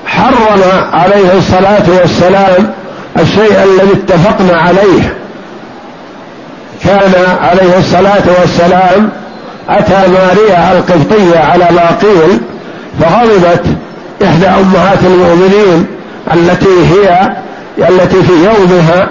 فحرم 0.06 0.64
عليه 0.94 1.34
الصلاة 1.38 1.84
والسلام 2.02 2.72
الشيء 3.20 3.64
الذي 3.64 3.94
اتفقنا 3.94 4.58
عليه. 4.62 5.18
كان 6.84 7.14
عليه 7.42 7.78
الصلاة 7.80 8.24
والسلام 8.42 9.10
أتى 9.70 10.08
ماريا 10.08 10.72
القبطية 10.72 11.40
على 11.40 11.68
ما 11.72 11.88
قيل 12.02 12.40
فغضبت 13.02 13.66
إحدى 14.24 14.48
أمهات 14.48 15.00
المؤمنين 15.04 15.86
التي 16.34 16.70
هي 16.94 17.30
التي 17.90 18.24
في 18.24 18.34
يومها 18.34 19.08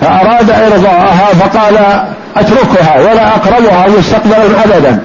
فأراد 0.00 0.50
إرضاءها 0.50 1.28
فقال 1.40 2.04
أتركها 2.36 3.00
ولا 3.00 3.28
أقربها 3.28 3.86
مستقبلا 3.98 4.64
أبدا. 4.64 4.98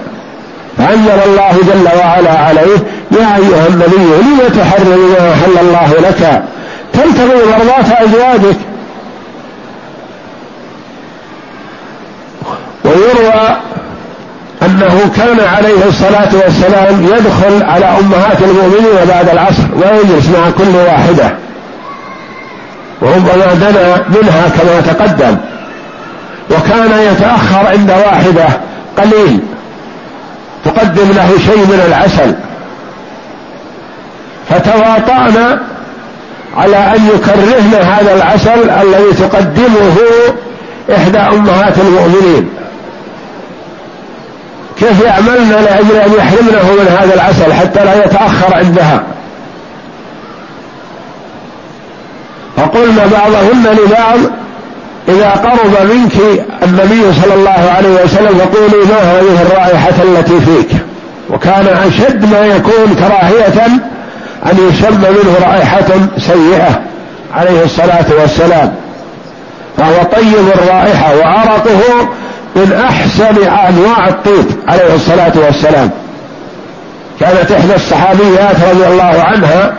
فأنزل 0.77 1.19
الله 1.25 1.51
جل 1.51 1.99
وعلا 1.99 2.39
عليه 2.39 2.77
يا 3.11 3.37
أيها 3.37 3.67
النبي 3.69 3.97
لم 3.97 4.39
تحرم 4.59 5.09
ما 5.19 5.33
أحل 5.33 5.67
الله 5.67 6.09
لك؟ 6.09 6.43
تبتغي 6.93 7.45
مرضاة 7.45 8.03
أزواجك. 8.03 8.57
ويروى 12.85 13.57
أنه 14.63 15.11
كان 15.17 15.39
عليه 15.39 15.85
الصلاة 15.87 16.29
والسلام 16.43 17.03
يدخل 17.03 17.63
على 17.63 17.85
أمهات 17.85 18.41
المؤمنين 18.41 19.05
بعد 19.09 19.29
العصر 19.29 19.63
ويجلس 19.75 20.29
مع 20.29 20.49
كل 20.57 20.75
واحدة. 20.75 21.35
وربما 23.01 23.53
دنا 23.53 24.03
منها 24.09 24.49
كما 24.49 24.93
تقدم. 24.93 25.37
وكان 26.51 27.13
يتأخر 27.13 27.67
عند 27.67 27.91
واحدة 27.91 28.47
قليل. 28.97 29.39
تقدم 30.65 31.11
له 31.11 31.37
شيء 31.45 31.57
من 31.57 31.83
العسل. 31.87 32.35
فتواطأنا 34.49 35.61
على 36.57 36.77
أن 36.77 37.07
يكرهن 37.07 37.73
هذا 37.73 38.13
العسل 38.13 38.69
الذي 38.69 39.13
تقدمه 39.19 39.95
إحدى 40.95 41.17
أمهات 41.17 41.73
المؤمنين. 41.77 42.49
كيف 44.79 45.01
يعملن 45.01 45.51
لأجل 45.51 45.95
أن 45.95 46.13
يحرمنه 46.17 46.71
من 46.71 46.97
هذا 46.99 47.13
العسل 47.13 47.53
حتى 47.53 47.85
لا 47.85 48.05
يتأخر 48.05 48.55
عندها؟ 48.55 49.03
فقلنا 52.57 53.05
بعضهن 53.05 53.77
لبعض 53.77 54.17
إذا 55.07 55.29
قرب 55.29 55.89
منك 55.93 56.45
النبي 56.63 57.13
صلى 57.21 57.33
الله 57.33 57.71
عليه 57.77 58.03
وسلم 58.03 58.37
فقولي 58.37 58.85
ما 58.85 58.99
هذه 58.99 59.41
الرائحة 59.41 60.03
التي 60.03 60.39
فيك؟ 60.39 60.77
وكان 61.29 61.67
أشد 61.87 62.25
ما 62.25 62.39
يكون 62.39 62.95
كراهية 62.95 63.65
أن 64.45 64.69
يشم 64.69 65.01
منه 65.01 65.35
رائحة 65.47 65.87
سيئة 66.17 66.81
عليه 67.33 67.63
الصلاة 67.63 68.05
والسلام. 68.21 68.73
فهو 69.77 70.03
طيب 70.03 70.47
الرائحة 70.55 71.15
وعرقه 71.17 72.09
من 72.55 72.83
أحسن 72.89 73.47
أنواع 73.47 74.07
الطيب 74.07 74.45
عليه 74.67 74.95
الصلاة 74.95 75.33
والسلام. 75.45 75.89
كانت 77.19 77.51
إحدى 77.51 77.75
الصحابيات 77.75 78.55
رضي 78.71 78.87
الله 78.87 79.23
عنها 79.23 79.73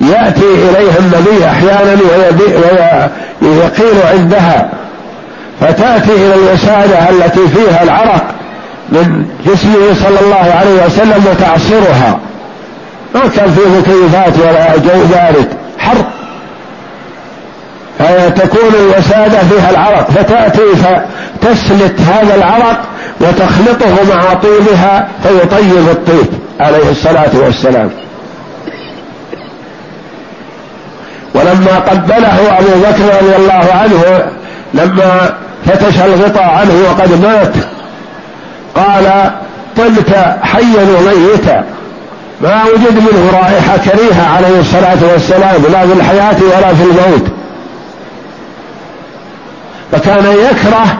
يأتي 0.00 0.54
إليها 0.54 0.98
النبي 0.98 1.46
أحيانا 1.46 1.96
ويقيل 3.42 4.02
عندها. 4.12 4.70
فتأتي 5.60 6.12
إلى 6.12 6.34
الوسادة 6.34 7.08
التي 7.10 7.48
فيها 7.48 7.82
العرق 7.82 8.24
من 8.88 9.26
جسمه 9.46 9.94
صلى 10.04 10.20
الله 10.20 10.54
عليه 10.60 10.86
وسلم 10.86 11.24
وتعصرها. 11.30 12.18
ما 13.14 13.20
كان 13.36 13.50
فيه 13.50 13.68
مكيفات 13.68 14.38
ولا 14.38 14.76
جو 14.76 15.06
بارد 15.06 15.48
حر. 15.78 16.04
فتكون 17.98 18.70
الوسادة 18.80 19.38
فيها 19.38 19.70
العرق. 19.70 20.10
فتأتي 20.10 20.60
فتسلت 20.76 22.00
هذا 22.00 22.34
العرق 22.34 22.80
وتخلطه 23.20 24.14
مع 24.14 24.34
طيبها 24.34 25.08
فيطيب 25.22 25.88
الطيب 25.90 26.26
عليه 26.60 26.90
الصلاة 26.90 27.30
والسلام. 27.44 27.90
ولما 31.34 31.78
قبله 31.88 32.58
أبو 32.58 32.80
بكر 32.80 33.22
رضي 33.22 33.36
الله 33.36 33.72
عنه 33.74 34.22
لما 34.74 35.34
فتش 35.66 36.00
الغطاء 36.00 36.42
عنه 36.42 36.74
وقد 36.88 37.22
مات 37.22 37.54
قال 38.74 39.30
طلت 39.76 40.16
حيا 40.42 40.86
وميتا 40.98 41.64
ما 42.40 42.64
وجد 42.64 42.98
منه 42.98 43.30
رائحة 43.32 43.76
كريهة 43.76 44.36
عليه 44.36 44.60
الصلاة 44.60 45.12
والسلام 45.12 45.62
لا 45.72 45.86
في 45.86 45.92
الحياة 45.92 46.36
ولا 46.42 46.74
في 46.74 46.82
الموت. 46.82 47.26
فكان 49.92 50.24
يكره 50.24 50.98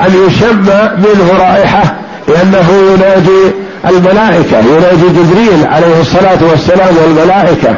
أن 0.00 0.26
يشم 0.26 0.66
منه 0.98 1.38
رائحة 1.38 1.94
لأنه 2.28 2.92
يناجي 2.92 3.54
الملائكة 3.90 4.58
يناجي 4.58 5.08
جبريل 5.08 5.66
عليه 5.66 6.00
الصلاة 6.00 6.38
والسلام 6.50 6.94
والملائكة. 7.02 7.74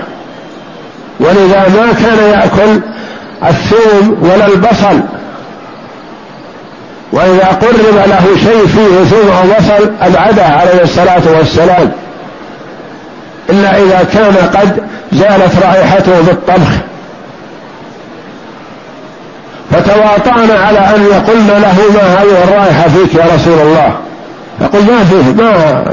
ولذا 1.21 1.67
ما 1.69 1.93
كان 1.93 2.31
يأكل 2.31 2.81
الثوم 3.49 4.19
ولا 4.23 4.47
البصل. 4.47 5.01
وإذا 7.13 7.47
قرب 7.47 7.97
له 8.07 8.25
شيء 8.37 8.67
فيه 8.67 9.05
ثوم 9.05 9.29
أو 9.29 9.43
بصل 9.43 9.93
أبعده 10.03 10.45
عليه 10.45 10.83
الصلاة 10.83 11.23
والسلام. 11.39 11.93
إلا 13.51 13.79
إذا 13.79 14.09
كان 14.13 14.35
قد 14.55 14.83
زالت 15.13 15.65
رائحته 15.65 16.21
بالطبخ. 16.21 16.71
فتواطأنا 19.71 20.59
على 20.59 20.79
أن 20.79 21.07
يقولن 21.11 21.49
له 21.49 21.77
ما 21.95 22.23
هذه 22.23 22.45
الرائحة 22.45 22.89
فيك 22.89 23.15
يا 23.15 23.25
رسول 23.35 23.59
الله. 23.59 23.95
فقل 24.61 24.83
ما 24.85 25.05
فيه؟ 25.05 25.43
ما 25.43 25.85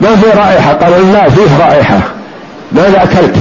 ما 0.00 0.16
في 0.16 0.38
رائحة؟ 0.38 0.72
قال 0.72 1.12
لا 1.12 1.28
فيه 1.30 1.58
رائحة. 1.66 1.98
ماذا 2.72 3.02
أكلت؟ 3.02 3.36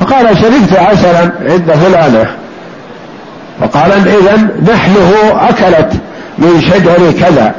فقال 0.00 0.38
شربت 0.38 0.72
عسلا 0.72 1.32
عند 1.40 1.72
فلانة. 1.72 2.26
فقال 3.60 3.92
إذا 3.92 4.48
نحله 4.72 5.36
أكلت 5.48 5.92
من 6.38 6.60
شجر 6.60 7.12
كذا. 7.20 7.54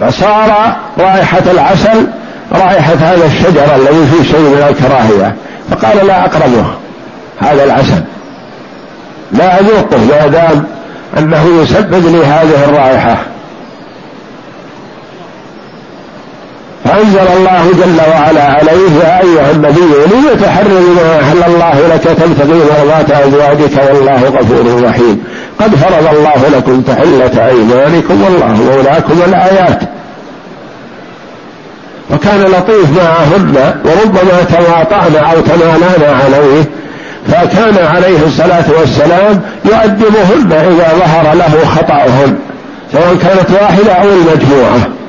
فصار 0.00 0.76
رائحة 0.98 1.42
العسل 1.50 2.06
رائحة 2.52 2.94
هذا 2.94 3.26
الشجر 3.26 3.76
الذي 3.76 4.06
فيه 4.06 4.32
شيء 4.32 4.40
من 4.40 4.66
الكراهية. 4.68 5.34
فقال 5.70 6.06
لا 6.06 6.24
أقربه 6.24 6.64
هذا 7.38 7.64
العسل. 7.64 8.02
لا 9.32 9.60
أذوقه 9.60 9.98
ما 9.98 10.26
دام 10.26 10.64
أنه 11.18 11.62
يسبب 11.62 12.06
لي 12.06 12.26
هذه 12.26 12.64
الرائحة. 12.64 13.16
فأنزل 16.90 17.28
الله 17.36 17.64
جل 17.72 18.00
وعلا 18.10 18.42
عليه 18.42 18.90
يا 19.04 19.20
أيها 19.20 19.50
النبي 19.50 19.80
لم 19.80 20.42
تحرم 20.42 20.96
ما 20.96 21.20
أحل 21.20 21.52
الله 21.52 21.94
لك 21.94 22.02
تبتغي 22.02 22.60
مرضات 22.70 23.10
أزواجك 23.10 23.88
والله 23.88 24.24
غفور 24.24 24.84
رحيم. 24.84 25.24
قد 25.60 25.74
فرض 25.74 26.14
الله 26.14 26.58
لكم 26.58 26.80
تحلة 26.80 27.48
أيمانكم 27.48 28.22
والله 28.22 28.52
مولاكم 28.52 29.18
الآيات. 29.28 29.82
وكان 32.10 32.40
لطيف 32.40 32.86
معهن 32.96 33.74
وربما 33.84 34.42
تواطعن 34.52 35.16
أو 35.16 35.40
تمالان 35.40 36.14
عليه 36.24 36.64
فكان 37.28 37.86
عليه 37.86 38.26
الصلاة 38.26 38.64
والسلام 38.80 39.40
يؤدبهن 39.64 40.52
إذا 40.52 40.92
ظهر 40.98 41.34
له 41.34 41.64
خطأهن 41.76 42.38
سواء 42.92 43.16
كانت 43.22 43.50
واحدة 43.50 43.92
أو 43.92 44.08
المجموعة. 44.08 44.99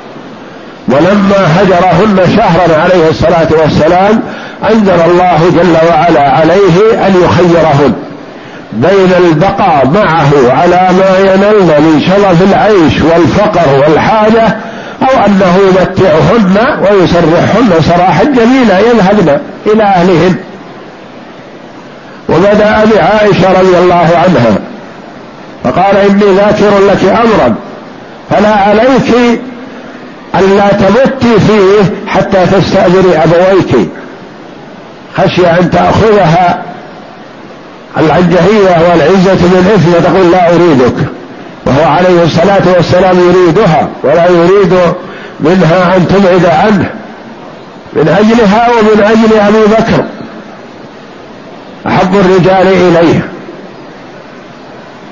ولما 0.87 1.61
هجرهن 1.61 2.35
شهرا 2.35 2.81
عليه 2.81 3.09
الصلاة 3.09 3.47
والسلام 3.61 4.21
أنزل 4.71 5.01
الله 5.05 5.39
جل 5.55 5.89
وعلا 5.89 6.29
عليه 6.29 7.07
أن 7.07 7.23
يخيرهن. 7.23 7.93
بين 8.73 9.11
البقاء 9.17 9.87
معه 9.93 10.31
على 10.61 10.89
ما 10.97 11.19
ينلن 11.19 11.81
من 11.81 12.01
شرف 12.07 12.41
العيش 12.41 13.01
والفقر 13.01 13.79
والحاجة 13.79 14.57
أو 15.01 15.25
أنه 15.25 15.57
يمتعهن 15.67 16.79
ويسرحهن 16.81 17.81
سراحا 17.81 18.23
جميلا 18.23 18.79
يذهبن 18.79 19.37
إلى 19.65 19.83
أهلهن 19.83 20.35
وبدأ 22.29 22.85
بعائشة 22.95 23.61
رضي 23.61 23.77
الله 23.77 24.09
عنها 24.25 24.57
فقال 25.63 25.97
إني 25.97 26.35
ذاكر 26.35 26.79
لك 26.91 27.03
أمرا 27.03 27.55
فلا 28.29 28.55
عليك 28.55 29.41
ألا 30.35 30.67
تمتي 30.67 31.39
فيه 31.39 31.93
حتى 32.07 32.45
تستأجري 32.45 33.17
أبويك. 33.23 33.89
خشي 35.17 35.47
أن 35.47 35.69
تأخذها 35.71 36.63
العنجهية 37.97 38.89
والعزة 38.89 39.37
بالإثم 39.53 39.89
وتقول 39.97 40.31
لا 40.31 40.49
أريدك. 40.49 40.95
وهو 41.65 41.83
عليه 41.83 42.23
الصلاة 42.23 42.61
والسلام 42.75 43.17
يريدها 43.29 43.89
ولا 44.03 44.29
يريد 44.29 44.73
منها 45.39 45.95
أن 45.95 46.07
تبعد 46.07 46.45
عنه. 46.45 46.89
من 47.93 48.07
أجلها 48.19 48.69
ومن 48.69 49.03
أجل 49.03 49.39
أبي 49.39 49.73
بكر. 49.73 50.05
أحب 51.87 52.15
الرجال 52.15 52.67
إليه. 52.67 53.27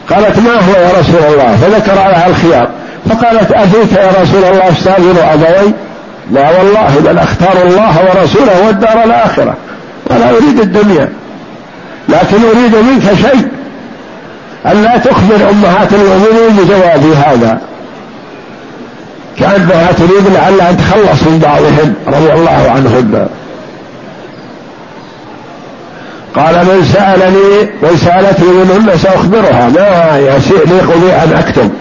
قالت 0.09 0.37
ما 0.39 0.53
هو 0.53 0.81
يا 0.81 0.89
رسول 0.99 1.33
الله؟ 1.33 1.55
فذكر 1.55 1.93
لها 1.95 2.27
الخيار. 2.27 2.69
فقالت 3.09 3.51
أفيك 3.51 3.91
يا 3.91 4.11
رسول 4.21 4.43
الله 4.43 4.71
استاذن 4.71 5.17
أبوي؟ 5.17 5.73
لا 6.31 6.57
والله 6.57 6.99
بل 7.05 7.17
أختار 7.17 7.63
الله 7.63 7.97
ورسوله 8.09 8.67
والدار 8.67 9.03
الآخرة 9.03 9.55
ولا 10.09 10.29
أريد 10.29 10.59
الدنيا 10.59 11.09
لكن 12.09 12.37
أريد 12.43 12.75
منك 12.75 13.13
شيء 13.13 13.47
ألا 14.65 14.97
تخبر 14.97 15.49
أمهات 15.49 15.93
المؤمنين 15.93 16.57
بجواب 16.57 17.03
هذا. 17.25 17.61
كأنها 19.39 19.91
تريد 19.91 20.33
لعلها 20.33 20.71
تخلص 20.71 21.23
من 21.23 21.39
بعضهن 21.39 21.93
رضي 22.07 22.33
الله 22.33 22.71
عنهن. 22.71 23.27
قال 26.35 26.55
من 26.55 26.89
سألني 26.93 27.71
من 27.83 27.97
سألتني 27.97 28.47
منهن 28.47 28.97
سأخبرها. 28.97 29.69
ما 29.69 30.17
يليق 30.17 30.97
بي 30.97 31.13
أن 31.23 31.33
أكتب 31.37 31.71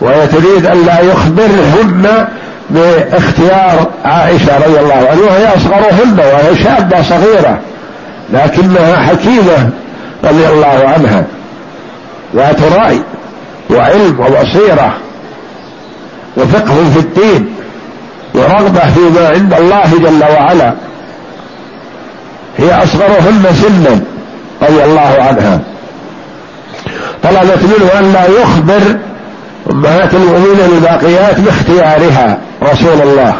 وهي 0.00 0.26
تريد 0.26 0.66
أن 0.66 0.86
لا 0.86 1.00
يخبرهن 1.00 2.26
باختيار 2.70 3.90
عائشة 4.04 4.56
رضي 4.66 4.80
الله 4.80 4.94
عنها 4.94 5.24
وهي 5.24 5.56
أصغرهن 5.56 6.18
وهي 6.18 6.56
شابة 6.64 7.02
صغيرة 7.02 7.58
لكنها 8.32 8.96
حكيمة 8.96 9.70
رضي 10.24 10.46
الله 10.48 10.88
عنها 10.88 11.24
ذات 12.34 12.62
رأي 12.62 13.00
وعلم 13.70 14.20
وبصيرة 14.20 14.96
وفقه 16.36 16.74
في 16.94 16.98
الدين 16.98 17.54
ورغبة 18.34 18.90
فيما 18.94 19.28
عند 19.28 19.54
الله 19.54 19.90
جل 19.98 20.24
وعلا. 20.32 20.74
هي 22.58 22.82
أصغرهن 22.82 23.44
سنا 23.62 24.00
رضي 24.62 24.84
الله 24.84 25.16
عنها. 25.18 25.60
طلبت 27.22 27.62
منه 27.62 27.98
أن 27.98 28.12
لا 28.12 28.26
يخبر 28.26 28.98
أمهات 29.70 30.14
المؤمنين 30.14 30.60
الباقيات 30.72 31.40
باختيارها 31.40 32.38
رسول 32.62 33.02
الله. 33.02 33.34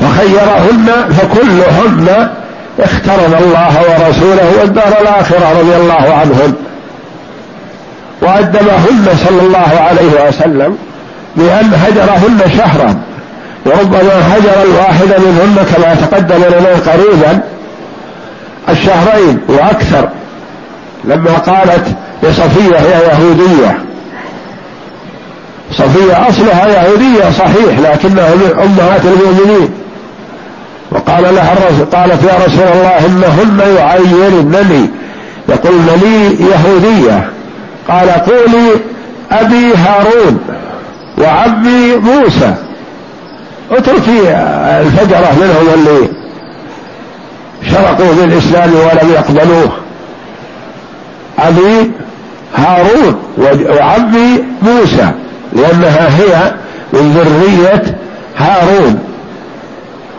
فخيرهن 0.00 0.90
فكلهن 1.18 2.28
اخترن 2.80 3.34
الله 3.44 3.80
ورسوله 3.82 4.52
والدار 4.60 5.00
الآخرة 5.00 5.60
رضي 5.60 5.76
الله 5.76 6.14
عنهن 6.14 6.54
وأدبهن 8.22 9.06
صلى 9.28 9.42
الله 9.42 9.80
عليه 9.80 10.28
وسلم 10.28 10.78
بأن 11.36 11.72
هجرهن 11.74 12.58
شهرا. 12.58 12.96
وربما 13.66 14.36
هجر 14.36 14.62
الواحد 14.62 15.08
منهن 15.08 15.66
كما 15.76 15.94
تقدم 15.94 16.44
لنا 16.44 16.92
قريبا 16.92 17.40
الشهرين 18.68 19.40
وأكثر. 19.48 20.08
لما 21.06 21.30
قالت 21.30 21.86
لصفية 22.22 22.76
هي 22.76 23.02
يهودية. 23.08 23.78
صفية 25.72 26.28
أصلها 26.28 26.66
يهودية 26.66 27.30
صحيح 27.30 27.78
لكنها 27.78 28.34
من 28.34 28.50
أمهات 28.62 29.00
المؤمنين. 29.04 29.70
وقال 30.90 31.22
لها 31.22 31.52
الرسول 31.52 31.86
قالت 31.86 32.22
يا 32.24 32.46
رسول 32.46 32.68
الله 32.74 33.06
إنهن 33.06 33.76
يعيرنني 33.76 34.90
يقولن 35.48 35.88
لي 36.02 36.46
يهودية. 36.46 37.30
قال 37.88 38.10
قولي 38.10 38.70
أبي 39.32 39.74
هارون 39.74 40.40
وعمي 41.18 41.96
موسى. 41.96 42.54
اتركي 43.70 44.30
الفجرة 44.80 45.32
منهم 45.40 45.74
اللي 45.74 46.08
شرقوا 47.70 48.14
بالإسلام 48.14 48.74
ولم 48.74 49.10
يقبلوه. 49.12 49.83
أبي 51.38 51.90
هارون 52.56 53.22
وعمي 53.78 54.44
موسى 54.62 55.10
لأنها 55.52 56.08
هي 56.18 56.54
من 56.92 57.12
ذرية 57.12 57.98
هارون 58.36 58.98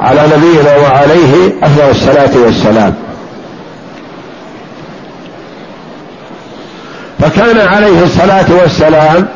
على 0.02 0.22
نبينا 0.38 0.78
وعليه 0.78 1.54
أفضل 1.64 1.90
الصلاة 1.90 2.46
والسلام. 2.46 2.94
فكان 7.20 7.68
عليه 7.68 8.04
الصلاة 8.04 8.46
والسلام 8.62 9.28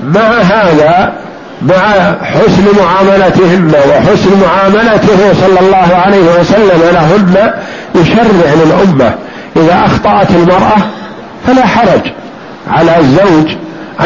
مع 0.00 0.30
هذا 0.40 1.12
مع 1.62 2.14
حسن 2.22 2.64
معاملتهن 2.80 3.72
وحسن 3.88 4.30
معاملته 4.46 5.34
صلى 5.40 5.60
الله 5.60 5.96
عليه 5.96 6.40
وسلم 6.40 6.82
لهن 6.92 7.52
يشرع 7.94 8.54
للأمة 8.64 9.14
إذا 9.56 9.86
أخطأت 9.86 10.30
المرأة 10.30 10.76
فلا 11.46 11.66
حرج 11.66 12.12
على 12.70 12.98
الزوج 12.98 13.50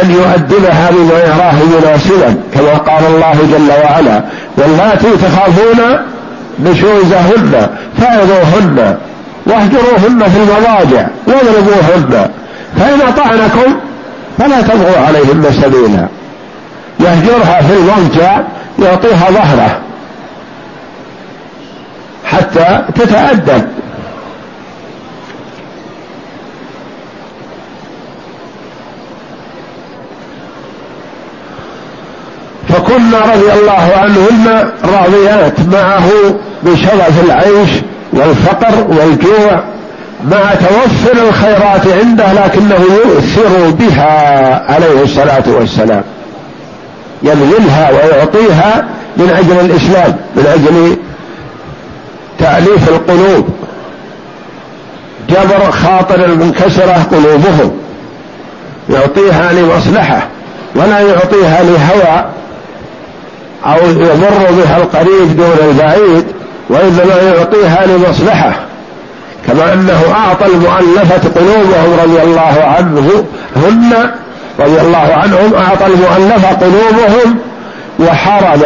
أن 0.02 0.10
يؤدبها 0.10 0.90
بما 0.90 1.18
يراه 1.18 1.54
مناسبا 1.80 2.34
كما 2.54 2.74
قال 2.74 3.06
الله 3.06 3.34
جل 3.52 3.70
وعلا 3.84 4.22
واللاتي 4.56 5.08
تخافون 5.16 5.96
نشوزهن 6.64 7.68
فعظوهن 8.00 8.96
واهجروهن 9.46 10.28
في 10.30 10.38
المضاجع 10.38 11.06
واضربوهن 11.26 12.28
فإن 12.76 13.00
أطعنكم 13.08 13.74
فلا 14.38 14.60
تبغوا 14.60 15.06
عليهن 15.06 15.52
سبيلا. 15.62 16.08
يهجرها 17.00 17.62
في 17.62 17.72
المضجع 17.72 18.40
يعطيها 18.78 19.30
ظهره 19.30 19.78
حتى 22.24 22.82
تتأدب. 22.94 23.66
فكنا 32.90 33.18
رضي 33.18 33.52
الله 33.52 33.90
عنهن 33.96 34.70
راضيات 34.84 35.60
معه 35.72 36.10
بشرف 36.62 37.24
العيش 37.24 37.70
والفقر 38.12 38.86
والجوع 38.88 39.62
مع 40.24 40.54
توفر 40.54 41.28
الخيرات 41.28 41.86
عنده 42.00 42.32
لكنه 42.32 42.84
يؤثر 43.04 43.70
بها 43.70 44.72
عليه 44.72 45.02
الصلاة 45.02 45.42
والسلام. 45.46 46.02
يبذلها 47.22 47.90
ويعطيها 47.90 48.88
من 49.16 49.30
أجل 49.30 49.60
الإسلام 49.60 50.16
من 50.36 50.46
أجل 50.46 50.96
تأليف 52.38 52.88
القلوب. 52.88 53.48
جبر 55.28 55.70
خاطر 55.70 56.24
المنكسرة 56.24 57.06
قلوبهم. 57.10 57.72
يعطيها 58.90 59.52
لمصلحة 59.52 60.28
ولا 60.74 61.00
يعطيها 61.00 61.62
لهوى. 61.62 62.39
أو 63.66 63.76
يضر 63.88 64.50
بها 64.50 64.76
القريب 64.76 65.36
دون 65.36 65.56
البعيد 65.70 66.24
وإنما 66.68 67.34
يعطيها 67.34 67.86
لمصلحة. 67.86 68.52
كما 69.46 69.72
أنه 69.72 70.02
أعطى 70.12 70.46
المؤلفة 70.46 71.40
قلوبهم 71.40 72.00
رضي 72.02 72.22
الله 72.22 72.64
عنه 72.64 73.24
هن 73.56 74.10
رضي 74.60 74.80
الله 74.80 75.14
عنهم 75.14 75.54
أعطى 75.54 75.86
المؤلفة 75.86 76.48
قلوبهم 76.48 77.38
وحرم 77.98 78.62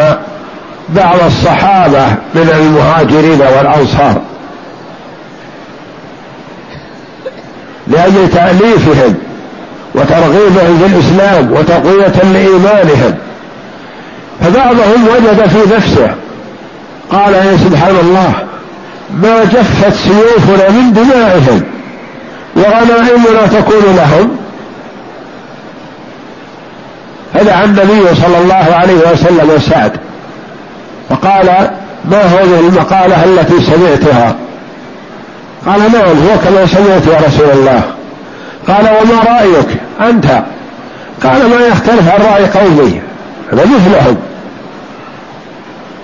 بعض 0.89 1.15
الصحابة 1.25 2.05
من 2.35 2.49
المهاجرين 2.59 3.41
والأنصار. 3.41 4.21
لأجل 7.87 8.29
تأليفهم 8.29 9.15
وترغيبهم 9.95 10.79
في 10.79 10.85
الإسلام 10.85 11.51
وتقوية 11.51 12.33
لإيمانهم. 12.33 13.15
فبعضهم 14.41 15.07
وجد 15.07 15.47
في 15.47 15.75
نفسه 15.75 16.15
قال 17.11 17.33
يا 17.33 17.57
سبحان 17.57 17.95
الله 17.95 18.33
ما 19.21 19.43
جفت 19.43 19.93
سيوفنا 19.93 20.69
من 20.69 20.93
دمائهم 20.93 21.63
وغنائمنا 22.55 23.47
تكون 23.47 23.95
لهم. 23.95 24.37
فدعا 27.33 27.63
النبي 27.63 28.15
صلى 28.15 28.37
الله 28.37 28.75
عليه 28.75 29.11
وسلم 29.11 29.59
سعد 29.69 29.91
فقال 31.09 31.69
ما 32.11 32.21
هذه 32.21 32.59
المقالة 32.59 33.23
التي 33.23 33.61
سمعتها؟ 33.61 34.35
قال 35.65 35.79
نعم 35.79 36.27
هو 36.27 36.37
كما 36.43 36.65
سمعت 36.65 37.07
يا 37.07 37.27
رسول 37.27 37.49
الله. 37.49 37.81
قال 38.67 38.85
وما 38.85 39.23
رأيك؟ 39.23 39.67
أنت. 40.01 40.25
قال 41.23 41.49
ما 41.49 41.67
يختلف 41.67 42.09
عن 42.09 42.21
رأي 42.33 42.45
قومي. 42.45 43.01
هذا 43.53 43.65
مثلهم 43.65 44.17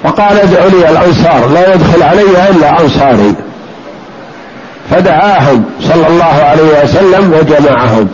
وقال 0.03 0.39
ادعوا 0.39 0.69
لي 0.69 0.89
الأنصار 0.89 1.49
لا 1.53 1.73
يدخل 1.73 2.03
علي 2.03 2.49
إلا 2.49 2.81
أنصاري. 2.81 3.33
فدعاهم 4.91 5.63
صلى 5.81 6.07
الله 6.07 6.23
عليه 6.23 6.83
وسلم 6.83 7.33
وجمعهم. 7.33 8.07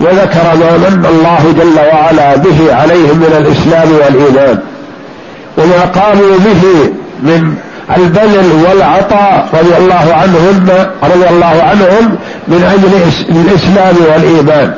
وذكر 0.00 0.44
ما 0.44 0.76
من 0.76 1.06
الله 1.10 1.54
جل 1.58 1.80
وعلا 1.80 2.36
به 2.36 2.74
عليهم 2.74 3.16
من 3.16 3.34
الإسلام 3.38 3.92
والإيمان. 3.92 4.58
وما 5.58 5.84
قاموا 5.84 6.38
به 6.38 6.92
من 7.22 7.54
البذل 7.96 8.52
والعطاء 8.68 9.48
رضي 9.54 9.76
الله 9.76 10.14
عنهم 10.14 10.68
رضي 11.02 11.28
الله 11.30 11.62
عنهم 11.62 12.16
من 12.48 12.64
أجل 12.64 13.36
الإسلام 13.36 13.96
والإيمان. 14.12 14.74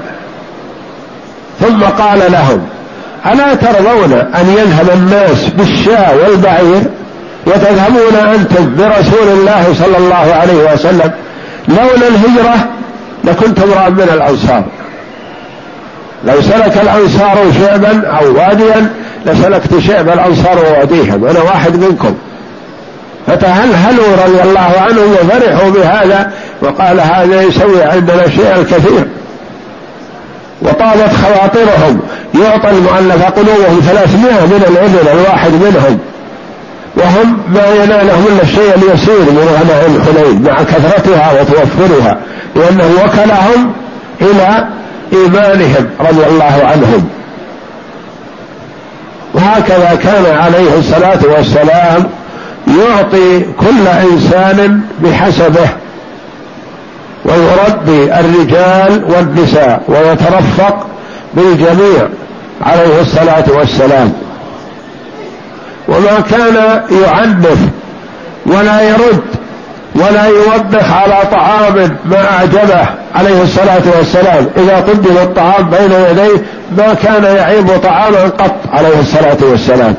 ثم 1.61 1.83
قال 1.83 2.33
لهم 2.33 2.74
ألا 3.33 3.55
ترضون 3.55 4.13
أن 4.13 4.57
يذهب 4.59 4.91
الناس 4.91 5.49
بالشاة 5.49 6.17
والبعير 6.17 6.83
وتذهبون 7.47 8.17
أنتم 8.35 8.75
برسول 8.77 9.29
الله 9.29 9.75
صلى 9.79 9.97
الله 9.99 10.35
عليه 10.35 10.73
وسلم 10.73 11.11
لولا 11.69 12.09
الهجرة 12.09 12.69
لكنت 13.25 13.59
امرأ 13.59 13.89
من 13.89 14.11
الأنصار. 14.15 14.65
لو 16.25 16.41
سلك 16.41 16.79
الأنصار 16.83 17.37
شعبا 17.61 18.09
أو 18.09 18.35
واديا 18.37 18.91
لسلكت 19.27 19.79
شعب 19.79 20.09
الأنصار 20.09 20.59
وواديهم. 20.59 21.25
أنا 21.25 21.43
واحد 21.43 21.77
منكم. 21.77 22.15
فتهلهلوا 23.27 24.17
رضي 24.27 24.43
الله 24.43 24.73
عنهم 24.81 25.13
وفرحوا 25.13 25.71
بهذا 25.71 26.31
وقال 26.63 27.01
هذا 27.01 27.43
يسوي 27.43 27.83
عندنا 27.83 28.29
شيئا 28.29 28.63
كثير 28.63 29.07
وطالت 30.63 31.13
خواطرهم. 31.23 32.01
يعطى 32.35 32.71
المؤلف 32.71 33.25
قلوبهم 33.25 33.81
ثلاثمائة 33.81 34.47
من 34.47 34.65
الإبل 34.69 35.19
الواحد 35.19 35.53
منهم. 35.53 35.99
وهم 36.97 37.39
ما 37.55 37.85
ينالهم 37.85 38.27
إلا 38.33 38.43
الشيء 38.43 38.75
اليسير 38.75 39.21
من 39.21 39.49
غنائم 39.61 40.03
حنين 40.03 40.43
مع 40.43 40.63
كثرتها 40.63 41.33
وتوفرها 41.33 42.19
لأنه 42.57 42.91
وكلهم 43.05 43.73
إلى 44.21 44.69
إيمانهم 45.13 45.91
رضي 46.01 46.27
الله 46.27 46.61
عنهم. 46.65 47.09
وهكذا 49.35 49.99
كان 50.03 50.37
عليه 50.37 50.79
الصلاة 50.79 51.19
والسلام 51.37 52.07
يعطي 52.69 53.41
كل 53.41 53.89
إنسان 54.13 54.81
بحسبه 55.03 55.69
ويربي 57.25 58.15
الرجال 58.21 59.05
والنساء 59.05 59.83
ويترفق 59.89 60.87
بالجميع 61.35 62.09
عليه 62.63 63.01
الصلاة 63.01 63.45
والسلام. 63.59 64.13
وما 65.89 66.21
كان 66.31 66.83
يعنف 66.91 67.59
ولا 68.47 68.81
يرد 68.81 69.23
ولا 69.95 70.25
يوبخ 70.25 70.93
على 70.93 71.19
طعام 71.33 71.97
ما 72.05 72.31
أعجبه 72.31 72.87
عليه 73.15 73.43
الصلاة 73.43 73.83
والسلام. 73.99 74.47
إذا 74.57 74.77
قدم 74.77 75.17
الطعام 75.17 75.71
بين 75.71 75.93
يديه 76.11 76.43
ما 76.77 76.95
كان 76.95 77.25
يعيب 77.37 77.69
طعاما 77.83 78.23
قط 78.25 78.55
عليه 78.73 79.01
الصلاة 79.01 79.37
والسلام. 79.51 79.95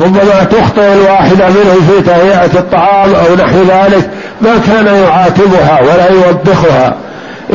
ربما 0.00 0.44
تخطئ 0.44 0.92
الواحدة 0.92 1.48
منهم 1.48 1.88
في 1.88 2.02
تهيئة 2.06 2.58
الطعام 2.58 3.14
أو 3.14 3.34
نحو 3.34 3.58
ذلك 3.58 4.10
ما 4.40 4.58
كان 4.66 4.86
يعاتبها 4.86 5.80
ولا 5.82 6.10
يوبخها. 6.10 6.94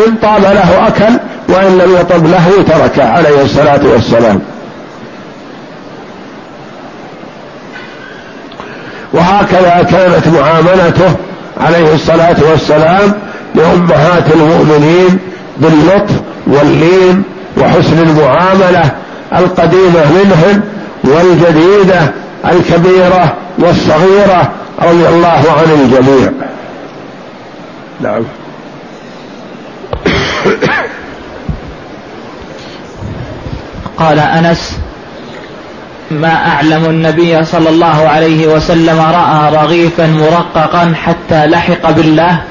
إن 0.08 0.16
طاب 0.22 0.42
له 0.42 0.88
أكل 0.88 1.14
وإن 1.50 1.78
لم 1.78 1.98
يطب 2.00 2.26
له 2.28 2.64
ترك 2.68 3.00
عليه 3.00 3.42
الصلاة 3.42 3.80
والسلام. 3.84 4.42
وهكذا 9.14 9.88
كانت 9.92 10.28
معاملته 10.28 11.16
عليه 11.58 11.94
الصلاة 11.94 12.36
والسلام 12.52 13.14
لأمهات 13.56 14.24
المؤمنين 14.36 15.20
باللطف 15.58 16.14
واللين 16.48 17.24
وحسن 17.58 18.00
المعاملة 18.00 18.92
القديمة 19.34 20.06
منهن 20.12 20.62
والجديدة 21.04 22.00
الكبيرة 22.46 23.34
والصغيرة 23.58 24.52
رضي 24.82 25.08
الله 25.08 25.44
عن 25.58 25.72
الجميع. 25.82 26.32
نعم. 28.02 28.24
قال 33.98 34.20
أنس 34.20 34.78
ما 36.12 36.48
أعلم 36.48 36.86
النبي 36.86 37.44
صلى 37.44 37.70
الله 37.70 38.08
عليه 38.10 38.48
وسلم 38.48 39.00
رأى 39.00 39.56
رغيفا 39.56 40.08
مرققا 40.08 40.94
حتى 41.06 41.46
لحق 41.46 41.92
بالله؟ 41.92 42.42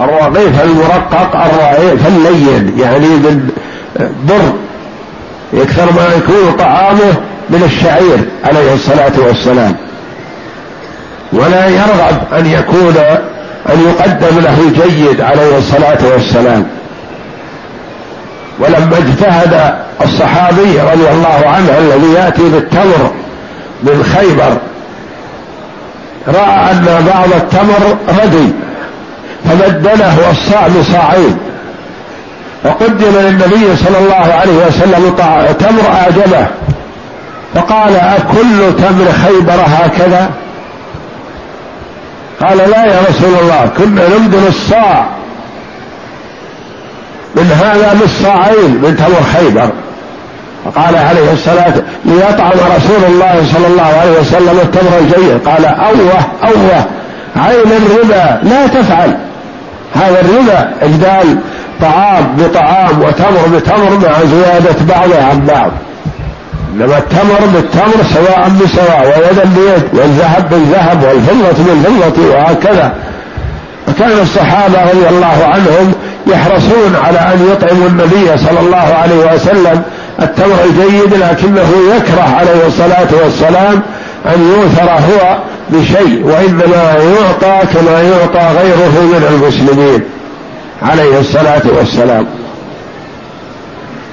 الرغيف 0.00 0.62
المرقق 0.62 1.36
الرغيف 1.36 2.06
اللين 2.06 2.78
يعني 2.78 3.08
بالبر. 3.16 4.52
يكثر 5.52 5.92
ما 5.92 6.08
يكون 6.16 6.52
طعامه 6.58 7.14
من 7.50 7.62
الشعير 7.64 8.18
عليه 8.44 8.74
الصلاة 8.74 9.26
والسلام. 9.26 9.76
ولا 11.32 11.68
يرغب 11.68 12.34
أن 12.38 12.46
يكون 12.46 12.96
أن 13.72 13.80
يقدم 13.88 14.40
له 14.40 14.58
جيد 14.84 15.20
عليه 15.20 15.58
الصلاة 15.58 15.98
والسلام. 16.12 16.66
ولما 18.58 18.98
اجتهد 18.98 19.74
الصحابي 20.04 20.80
رضي 20.80 21.08
الله 21.10 21.42
عنه 21.46 21.78
الذي 21.78 22.12
يأتي 22.12 22.42
بالتمر 22.42 23.12
من 23.82 24.04
خيبر 24.16 24.58
رأى 26.28 26.70
أن 26.72 27.04
بعض 27.14 27.32
التمر 27.36 27.96
ردي 28.22 28.52
فبدله 29.44 30.30
الصاع 30.30 30.68
بصاعين 30.68 31.38
وقدم 32.64 33.18
للنبي 33.18 33.76
صلى 33.76 33.98
الله 33.98 34.34
عليه 34.34 34.66
وسلم 34.66 35.14
تمر 35.58 35.88
أعجبه 35.92 36.46
فقال 37.54 37.96
أكل 37.96 38.76
تمر 38.76 39.12
خيبر 39.24 39.60
هكذا؟ 39.66 40.30
قال 42.40 42.58
لا 42.58 42.84
يا 42.84 43.00
رسول 43.08 43.34
الله 43.42 43.70
كنا 43.78 44.02
نمدن 44.08 44.46
الصاع 44.48 45.06
من 47.36 47.52
هذا 47.62 47.94
بالصاعين 48.00 48.70
من 48.82 48.96
تمر 48.96 49.22
خيبر. 49.34 49.70
فقال 50.64 50.96
عليه 50.96 51.32
الصلاة 51.32 51.74
ليطعم 52.04 52.58
رسول 52.76 53.04
الله 53.08 53.42
صلى 53.52 53.66
الله 53.66 54.00
عليه 54.00 54.20
وسلم 54.20 54.60
التمر 54.62 54.98
الجيد. 54.98 55.48
قال 55.48 55.64
أوه 55.64 56.20
أوه 56.44 56.84
عين 57.36 57.72
الربا 57.72 58.48
لا 58.48 58.66
تفعل. 58.66 59.18
هذا 59.94 60.20
الربا 60.20 60.72
إجدال 60.82 61.38
طعام 61.80 62.36
بطعام 62.38 63.02
وتمر 63.02 63.56
بتمر 63.56 64.08
مع 64.08 64.24
زيادة 64.24 64.76
بعضها 64.88 65.24
عن 65.24 65.40
بعض. 65.40 65.70
إنما 66.74 66.98
التمر 66.98 67.46
بالتمر 67.54 68.04
سواء 68.14 68.48
بسواء 68.48 69.06
ويدا 69.06 69.44
بيد 69.44 70.00
والذهب 70.00 70.50
بالذهب 70.50 71.04
والفضة 71.04 71.64
بالفضة 71.64 72.34
وهكذا. 72.34 72.94
فكان 73.86 74.18
الصحابة 74.22 74.82
رضي 74.82 75.08
الله 75.08 75.44
عنهم 75.44 75.92
يحرصون 76.26 76.96
على 77.04 77.18
أن 77.18 77.48
يطعموا 77.52 77.88
النبي 77.88 78.38
صلى 78.38 78.60
الله 78.60 78.94
عليه 79.02 79.34
وسلم 79.34 79.82
التمر 80.22 80.56
الجيد 80.64 81.14
لكنه 81.14 81.68
يكره 81.96 82.34
عليه 82.38 82.66
الصلاة 82.66 83.08
والسلام 83.24 83.82
أن 84.26 84.52
يؤثر 84.52 84.90
هو 84.90 85.38
بشيء 85.70 86.24
وإنما 86.24 86.94
يعطى 86.94 87.66
كما 87.74 88.02
يعطى 88.02 88.58
غيره 88.58 89.02
من 89.02 89.26
المسلمين 89.30 90.00
عليه 90.82 91.20
الصلاة 91.20 91.62
والسلام. 91.78 92.26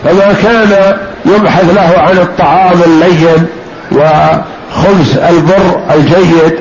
فما 0.04 0.34
كان 0.44 0.98
يبحث 1.26 1.74
له 1.76 1.94
عن 1.98 2.18
الطعام 2.18 2.80
اللين 2.86 3.46
وخبز 3.92 5.18
البر 5.18 5.82
الجيد 5.96 6.54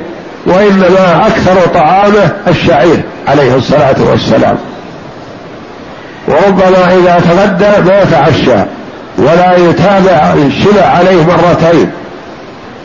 وإنما 0.45 1.27
أكثر 1.27 1.67
طعامه 1.73 2.31
الشعير 2.47 3.01
عليه 3.27 3.55
الصلاة 3.55 3.95
والسلام. 3.99 4.57
وربما 6.27 6.97
إذا 6.97 7.21
تغدى 7.29 7.89
ما 7.89 8.01
يتعشى 8.01 8.65
ولا 9.17 9.57
يتابع 9.57 10.33
الشبع 10.33 10.85
عليه 10.85 11.23
مرتين. 11.23 11.91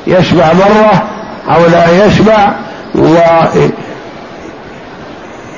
يشبع 0.07 0.53
مرة 0.53 1.03
أو 1.49 1.67
لا 1.67 2.07
يشبع 2.07 2.49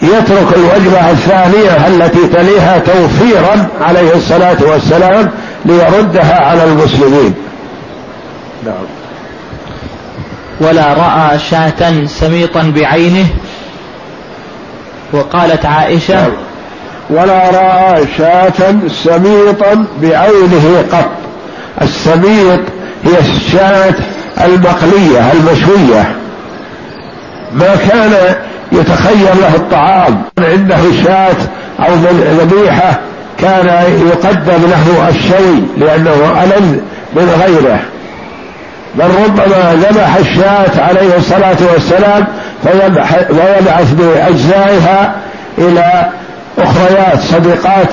يترك 0.02 0.56
الوجبة 0.56 1.10
الثانية 1.10 1.86
التي 1.86 2.26
تليها 2.26 2.78
توفيرا 2.78 3.66
عليه 3.80 4.14
الصلاة 4.14 4.56
والسلام 4.60 5.30
ليردها 5.64 6.44
على 6.44 6.64
المسلمين. 6.64 7.34
نعم. 8.64 8.84
ولا 10.60 10.94
رأى 10.94 11.38
شاة 11.38 12.06
سميطا 12.06 12.72
بعينه 12.76 13.26
وقالت 15.12 15.66
عائشة 15.66 16.14
نعم. 16.14 16.32
ولا 17.10 17.50
رأى 17.50 18.04
شاة 18.18 18.74
سميطا 18.88 19.84
بعينه 20.02 20.84
قط. 20.92 21.10
السميط 21.82 22.60
هي 23.04 23.18
الشاة 23.18 23.94
المقلية 24.44 25.32
المشوية. 25.32 26.16
ما 27.52 27.76
كان 27.88 28.34
يتخير 28.72 29.34
له 29.40 29.54
الطعام 29.54 30.22
عنده 30.38 30.78
شاة 31.04 31.36
أو 31.80 31.94
ذبيحة 32.40 33.00
كان 33.40 33.66
يقدم 34.08 34.70
له 34.70 35.08
الشوي 35.08 35.62
لأنه 35.78 36.42
ألذ 36.44 36.78
من 37.16 37.42
غيره. 37.42 37.80
بل 38.94 39.04
ربما 39.24 39.74
ذبح 39.74 40.16
الشاة 40.16 40.82
عليه 40.82 41.16
الصلاة 41.16 41.56
والسلام 41.72 42.26
فيبعث 42.62 43.92
بأجزائها 43.92 45.14
إلى 45.58 46.08
أخريات 46.58 47.20
صديقات 47.20 47.88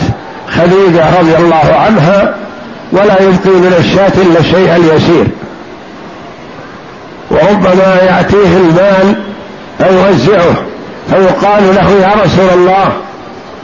خديجة 0.49 1.19
رضي 1.19 1.35
الله 1.37 1.75
عنها 1.85 2.35
ولا 2.91 3.21
يبقي 3.21 3.59
من 3.59 3.75
الشاة 3.79 4.21
إلا 4.21 4.39
الشيء 4.39 4.75
اليسير. 4.75 5.27
وربما 7.31 7.97
يأتيه 8.01 8.57
المال 8.57 9.15
فيوزعه 9.77 10.55
فيقال 11.09 11.75
له 11.75 11.91
يا 11.91 12.11
رسول 12.25 12.59
الله 12.59 12.87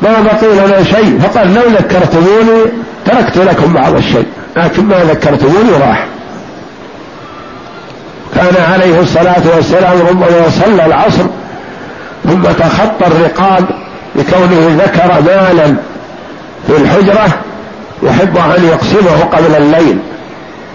ما 0.01 0.21
بقي 0.21 0.67
لنا 0.67 0.83
شيء. 0.83 1.19
فقال 1.19 1.53
لو 1.53 1.61
ذكرتموني 1.61 2.61
تركت 3.05 3.37
لكم 3.37 3.73
بعض 3.73 3.95
الشيء. 3.95 4.25
لكن 4.57 4.85
ما 4.85 5.03
ذكرتموني 5.03 5.71
راح. 5.71 6.05
كان 8.35 8.71
عليه 8.73 8.99
الصلاة 8.99 9.41
والسلام 9.55 9.99
ربما 10.09 10.49
صلى 10.49 10.85
العصر 10.85 11.23
ثم 12.23 12.41
تخطى 12.41 13.07
الرقاب 13.07 13.65
لكونه 14.15 14.83
ذكر 14.83 15.21
مالا 15.25 15.75
في 16.67 16.77
الحجرة 16.77 17.27
يحب 18.03 18.37
أن 18.37 18.63
يقسمه 18.65 19.23
قبل 19.31 19.55
الليل. 19.55 19.97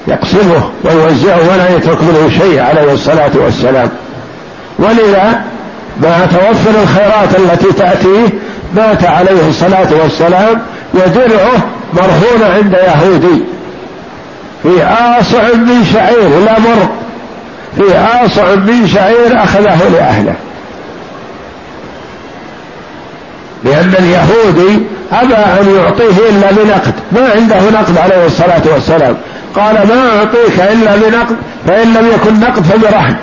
يقسمه 0.09 0.71
ويوزعه 0.85 1.39
ولا 1.53 1.77
يترك 1.77 2.03
منه 2.03 2.31
شيء 2.39 2.61
عليه 2.61 2.93
الصلاة 2.93 3.31
والسلام. 3.35 3.91
ولذا 4.79 5.45
مع 6.03 6.27
توفر 6.27 6.83
الخيرات 6.83 7.39
التي 7.39 7.73
تأتيه 7.73 8.27
مات 8.77 9.05
عليه 9.05 9.49
الصلاة 9.49 9.89
والسلام 10.03 10.63
ودرعه 10.95 11.59
مرهون 11.93 12.55
عند 12.55 12.73
يهودي. 12.73 13.43
في 14.63 14.85
آصع 14.85 15.43
من 15.55 15.85
شعير 15.93 16.29
لا 16.45 16.59
مر. 16.59 16.89
في 17.77 17.99
آصع 17.99 18.55
من 18.55 18.89
شعير 18.95 19.43
أخذه 19.45 19.89
لأهله. 19.89 20.35
لأن 23.65 23.95
اليهودي 23.99 24.81
أبى 25.13 25.35
أن 25.35 25.77
يعطيه 25.77 26.29
إلا 26.31 26.51
بنقد. 26.51 26.95
ما 27.13 27.31
عنده 27.35 27.81
نقد 27.81 27.99
عليه 27.99 28.27
الصلاة 28.27 28.63
والسلام. 28.75 29.17
قال 29.55 29.75
ما 29.75 30.19
أعطيك 30.19 30.61
إلا 30.73 30.97
بنقد 30.97 31.37
فإن 31.67 31.95
لم 31.95 32.07
يكن 32.15 32.41
نقد 32.41 32.63
فبرهن 32.63 33.17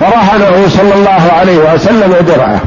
فرهنه 0.00 0.68
صلى 0.68 0.94
الله 0.94 1.32
عليه 1.32 1.74
وسلم 1.74 2.14
درعه 2.26 2.60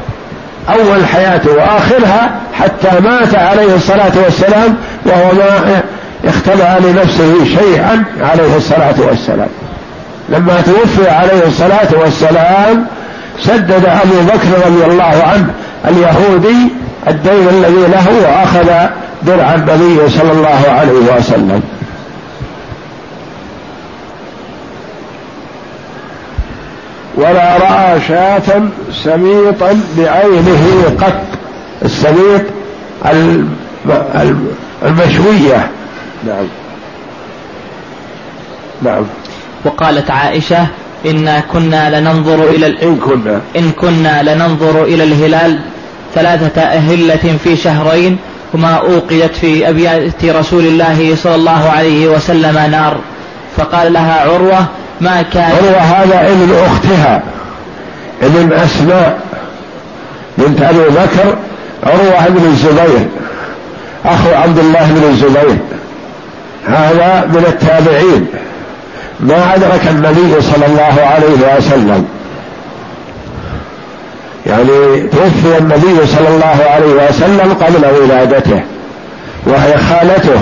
أول 0.70 1.06
حياته 1.06 1.52
وآخرها 1.52 2.32
حتى 2.54 3.00
مات 3.00 3.36
عليه 3.36 3.76
الصلاة 3.76 4.12
والسلام 4.26 4.78
وهو 5.06 5.34
ما 5.34 5.82
اختبأ 6.26 6.88
لنفسه 6.88 7.46
شيئا 7.46 8.04
عليه 8.22 8.58
الصلاة 8.58 8.96
والسلام. 8.98 9.50
لما 10.30 10.62
توفي 10.62 11.10
عليه 11.10 11.48
الصلاة 11.48 12.02
والسلام 12.04 12.86
سدد 13.44 13.86
أبو 13.86 14.22
بكر 14.26 14.68
رضي 14.68 14.86
الله 14.86 15.24
عنه 15.34 15.54
اليهودي 15.88 16.72
الدين 17.08 17.48
الذي 17.50 17.88
له 17.92 18.08
وأخذ 18.24 18.90
درع 19.24 19.56
النبي 19.56 20.10
صلى 20.10 20.32
الله 20.32 20.62
عليه 20.70 21.18
وسلم. 21.18 21.62
ولا 27.18 27.58
رأى 27.58 28.02
شاة 28.08 28.62
سميطا 29.04 29.82
بعينه 29.98 30.84
قط. 31.02 31.22
السميط 31.86 32.42
المشوية. 34.84 35.70
نعم. 36.28 36.48
نعم. 38.82 39.04
وقالت 39.66 40.12
عائشة 40.12 40.68
إنا 41.06 41.40
كنا 41.40 42.00
لننظر 42.00 42.44
إلى 42.44 42.84
إن 42.84 42.96
كنا. 42.96 43.42
إن 43.56 43.72
كنا 43.72 44.24
لننظر 44.24 44.84
إلى 44.84 45.04
الهلال 45.04 45.60
ثلاثة 46.16 46.62
أهلة 46.62 47.38
في 47.44 47.56
شهرين 47.56 48.18
وما 48.54 48.76
أوقدت 48.76 49.36
في 49.36 49.70
أبيات 49.70 50.26
رسول 50.26 50.66
الله 50.66 51.16
صلى 51.16 51.36
الله 51.36 51.70
عليه 51.70 52.08
وسلم 52.08 52.72
نار. 52.72 52.98
فقال 53.58 53.94
لها 53.94 54.22
عروة 54.22 54.66
ما 55.02 55.22
كان. 55.22 55.44
عروة 55.44 55.80
هذا 55.80 56.28
ابن 56.28 56.56
أختها 56.66 57.22
ابن 58.22 58.54
أسماء 58.54 59.20
بنت 60.38 60.62
أبي 60.62 60.80
بكر 60.80 61.36
عروة 61.84 62.28
بن 62.28 62.46
الزبير 62.46 63.08
أخو 64.06 64.30
عبد 64.34 64.60
الله 64.60 64.88
بن 64.92 65.10
الزبير. 65.10 65.58
هذا 66.68 67.26
من 67.26 67.46
التابعين. 67.48 68.28
ما 69.20 69.56
أدرك 69.56 69.88
النبي 69.90 70.42
صلى 70.42 70.66
الله 70.66 71.02
عليه 71.06 71.58
وسلم. 71.58 72.08
يعني 74.46 75.08
توفي 75.08 75.58
النبي 75.58 76.08
صلى 76.08 76.28
الله 76.28 76.58
عليه 76.70 77.10
وسلم 77.10 77.54
قبل 77.54 78.02
ولادته 78.02 78.62
وهي 79.46 79.78
خالته 79.78 80.42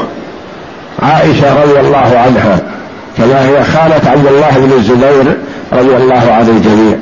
عائشة 1.03 1.63
رضي 1.63 1.79
الله 1.79 2.19
عنها. 2.25 2.59
كما 3.17 3.47
هي 3.47 3.63
خالة 3.63 4.09
عبد 4.11 4.27
الله 4.27 4.49
بن 4.55 4.71
الزبير 4.77 5.37
رضي 5.73 5.95
الله 5.95 6.31
عن 6.31 6.49
الجميع. 6.49 6.97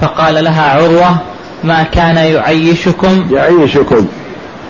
فقال 0.00 0.44
لها 0.44 0.70
عروة 0.70 1.16
ما 1.64 1.82
كان 1.82 2.16
يعيشكم؟ 2.16 3.26
يعيشكم. 3.30 4.06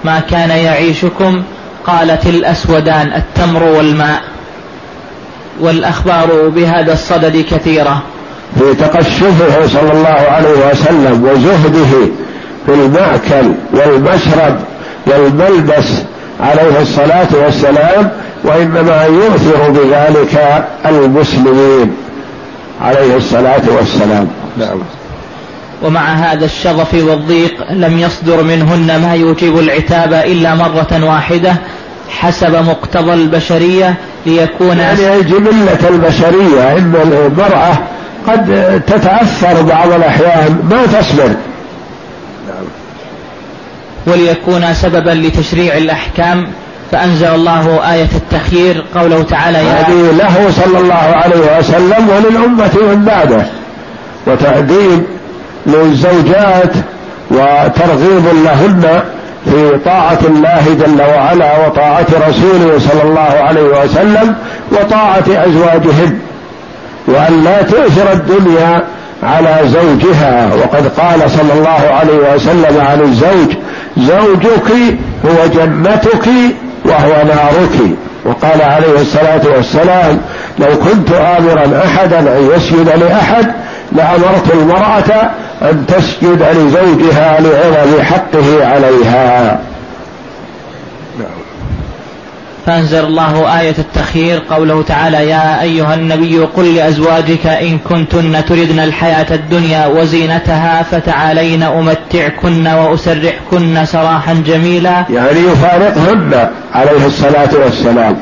ما 0.05 0.21
كان 0.21 0.51
يعيشكم؟ 0.51 1.43
قالت 1.87 2.27
الأسودان 2.27 3.13
التمر 3.13 3.63
والماء. 3.63 4.23
والأخبار 5.61 6.49
بهذا 6.49 6.93
الصدد 6.93 7.45
كثيرة. 7.51 8.03
في 8.59 8.75
تقشفه 8.75 9.67
صلى 9.67 9.93
الله 9.93 10.27
عليه 10.31 10.71
وسلم 10.71 11.25
وزهده 11.25 12.11
في 12.67 12.75
المأكل 12.75 13.53
والمشرب 13.73 14.59
والملبس 15.07 16.03
عليه 16.41 16.83
الصلاة 16.83 17.29
والسلام 17.45 18.11
وإنما 18.45 19.05
يؤثر 19.05 19.71
بذلك 19.71 20.65
المسلمين 20.87 21.97
عليه 22.81 23.17
الصلاة 23.17 23.63
والسلام. 23.77 24.29
نعم. 24.59 24.79
ومع 25.83 26.13
هذا 26.13 26.45
الشغف 26.45 26.95
والضيق 26.95 27.73
لم 27.73 27.99
يصدر 27.99 28.43
منهن 28.43 29.03
ما 29.03 29.15
يوجب 29.15 29.59
العتاب 29.59 30.13
إلا 30.13 30.55
مرة 30.55 31.05
واحدة 31.05 31.57
حسب 32.09 32.55
مقتضى 32.55 33.15
البشرية 33.15 33.95
ليكون 34.27 34.79
يعني 34.79 35.23
جبلة 35.23 35.89
البشرية 35.89 36.77
إن 36.79 36.95
المرأة 37.13 37.79
قد 38.27 38.83
تتأثر 38.87 39.63
بعض 39.63 39.93
الأحيان 39.93 40.59
ما 40.71 40.87
تصبر. 41.01 41.31
وليكون 44.07 44.75
سببا 44.75 45.11
لتشريع 45.11 45.77
الأحكام 45.77 46.47
فأنزل 46.93 47.27
الله 47.27 47.93
آية 47.93 48.09
التخيير 48.17 48.85
قوله 48.95 49.23
تعالى 49.23 49.59
يا 49.59 49.81
هذه 49.81 50.11
له 50.19 50.51
صلى 50.51 50.79
الله 50.79 50.95
عليه 50.95 51.59
وسلم 51.59 52.09
وللأمة 52.09 52.95
من 52.95 53.05
بعده 53.05 53.47
وتأديب 54.27 55.03
للزوجات 55.67 56.73
وترغيب 57.31 58.25
لهن 58.45 59.03
في 59.45 59.79
طاعة 59.85 60.19
الله 60.29 60.63
جل 60.81 61.03
وعلا 61.03 61.67
وطاعة 61.67 62.07
رسوله 62.29 62.79
صلى 62.79 63.03
الله 63.03 63.21
عليه 63.21 63.63
وسلم 63.85 64.35
وطاعة 64.73 65.25
أزواجهن 65.29 66.19
وأن 67.07 67.45
لا 67.45 67.63
تؤثر 67.63 68.13
الدنيا 68.13 68.85
على 69.23 69.57
زوجها. 69.65 70.51
وقد 70.55 70.89
قال 70.89 71.31
صلى 71.31 71.53
الله 71.53 71.91
عليه 71.91 72.35
وسلم 72.35 72.81
عن 72.81 73.01
الزوج 73.01 73.57
زوجك 73.97 74.73
هو 75.25 75.47
جنتك 75.47 76.29
وهو 76.89 77.13
نارك 77.25 77.97
وقال 78.25 78.63
عليه 78.63 79.01
الصلاة 79.01 79.57
والسلام 79.57 80.21
لو 80.59 80.67
كنت 80.67 81.13
آمرا 81.13 81.83
أحدا 81.85 82.19
أن 82.19 82.51
يسجد 82.57 82.89
لأحد 82.89 83.47
لأمرت 83.93 84.55
المرأة 84.55 85.31
أن 85.63 85.87
تسجد 85.87 86.43
لزوجها 86.57 87.41
لعظم 87.41 88.03
حقه 88.03 88.67
عليها. 88.67 89.59
فأنزل 92.69 93.05
الله 93.05 93.61
آية 93.61 93.75
التخيير 93.79 94.43
قوله 94.51 94.83
تعالى 94.83 95.29
يا 95.29 95.63
أيها 95.63 95.95
النبي 95.95 96.39
قل 96.39 96.75
لأزواجك 96.75 97.47
إن 97.47 97.79
كنتن 97.79 98.45
تردن 98.45 98.79
الحياة 98.79 99.35
الدنيا 99.35 99.87
وزينتها 99.87 100.83
فتعالين 100.83 101.63
أمتعكن 101.63 102.67
وأسرحكن 102.67 103.85
سراحا 103.85 104.43
جميلا. 104.47 105.05
يعني 105.11 105.41
يفارقهن 105.41 106.49
عليه 106.75 107.07
الصلاة 107.07 107.49
والسلام. 107.65 108.17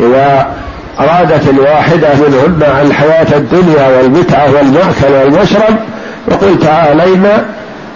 إذا 0.00 0.46
أرادت 1.00 1.48
الواحدة 1.48 2.08
منهن 2.14 2.62
الحياة 2.86 3.36
الدنيا 3.36 3.88
والمتعة 3.88 4.54
والمأكل 4.54 5.12
والمشرب 5.12 5.76
يقول 6.28 6.58
تعالينا 6.58 7.44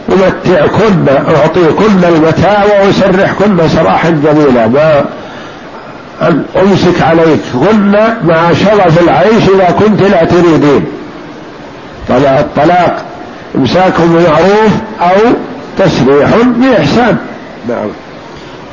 أمتعكن 0.08 1.06
أعطيكن 1.36 2.04
المتاع 2.04 2.64
وأسرحكن 2.64 3.68
سراحا 3.68 4.10
جميلا. 4.10 4.66
ما 4.66 5.04
أن 6.22 6.44
أمسك 6.56 7.02
عليكن 7.02 7.90
مع 8.24 8.52
شرف 8.52 9.02
العيش 9.02 9.42
إذا 9.54 9.70
كنت 9.78 10.02
لا 10.02 10.24
تريدين. 10.24 10.84
طلع 12.08 12.40
الطلاق 12.40 13.04
إمساك 13.56 14.00
بمعروف 14.00 14.72
أو 15.00 15.16
تسريح 15.78 16.30
بإحسان. 16.56 17.16
نعم. 17.68 17.88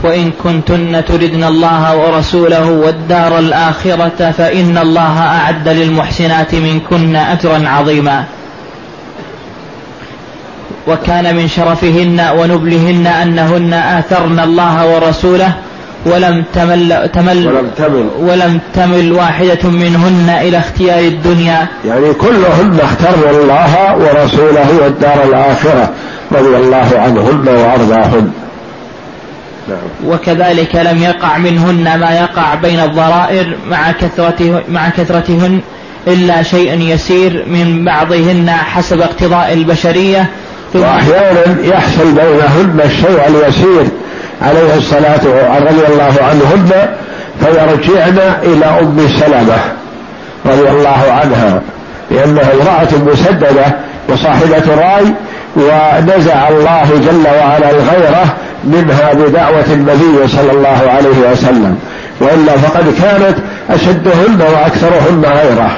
وإن 0.04 0.32
كنتن 0.44 1.06
تردن 1.06 1.44
الله 1.44 1.98
ورسوله 1.98 2.72
والدار 2.72 3.40
الآخرة 3.40 4.32
فإن 4.38 4.78
الله 4.78 5.20
أعد 5.20 5.70
للمحسنات 5.70 6.56
منكن 6.56 7.16
أجرا 7.16 7.70
عظيما. 7.70 8.26
وكان 10.88 11.36
من 11.36 11.48
شرفهن 11.48 12.30
ونبلهن 12.38 13.08
أنهن 13.08 13.74
آثرن 13.74 14.40
الله 14.40 14.96
ورسوله 14.96 15.54
ولم 16.06 16.44
تمل, 16.54 17.10
تمل 17.14 17.48
ولم 17.48 17.70
تمل. 17.78 18.10
ولم 18.20 18.60
تمل 18.74 19.12
واحدة 19.12 19.70
منهن 19.70 20.30
إلى 20.42 20.58
اختيار 20.58 21.00
الدنيا. 21.00 21.68
يعني 21.86 22.14
كلهن 22.14 22.80
اخترن 22.84 23.30
الله 23.30 23.96
ورسوله 23.96 24.84
والدار 24.84 25.24
الآخرة 25.24 25.90
رضي 26.32 26.58
الله 26.58 26.90
عنهن 26.94 27.48
وأرضاهن. 27.48 28.32
نعم. 29.68 29.78
وكذلك 30.06 30.76
لم 30.76 31.04
يقع 31.04 31.38
منهن 31.38 32.00
ما 32.00 32.12
يقع 32.12 32.56
بين 32.56 32.80
الضرائر 32.80 33.58
مع 33.70 33.92
كثرته 33.92 34.62
مع 34.70 34.90
كثرتهن 34.90 35.60
إلا 36.08 36.44
شيء 36.44 36.82
يسير 36.82 37.46
من 37.48 37.86
بعضهن 37.86 38.50
حسب 38.50 39.02
اقتضاء 39.02 39.54
البشرية. 39.54 40.30
وأحيانا 40.76 41.42
يحصل 41.64 42.12
بينهن 42.12 42.82
الشيء 42.86 43.28
اليسير 43.28 43.86
عليه 44.46 44.76
الصلاة 44.78 45.22
رضي 45.60 45.86
الله 45.90 46.14
عنهن 46.22 46.88
فيرجعن 47.40 48.20
إلى 48.44 48.66
أم 48.66 49.08
سلمة 49.20 49.58
رضي 50.46 50.70
الله 50.70 51.04
عنها 51.10 51.62
لأنها 52.12 52.52
امرأة 52.54 53.12
مسددة 53.12 53.66
وصاحبة 54.10 54.76
رأي 54.78 55.14
ونزع 55.56 56.48
الله 56.50 56.86
جل 57.06 57.28
وعلا 57.28 57.70
الغيرة 57.70 58.36
منها 58.64 59.14
بدعوة 59.14 59.66
النبي 59.74 60.28
صلى 60.28 60.52
الله 60.52 60.82
عليه 60.90 61.32
وسلم 61.32 61.80
وإلا 62.22 62.58
فقد 62.58 62.86
كانت 63.02 63.38
أشدهن 63.70 64.42
وأكثرهن 64.42 65.26
غيرة. 65.26 65.72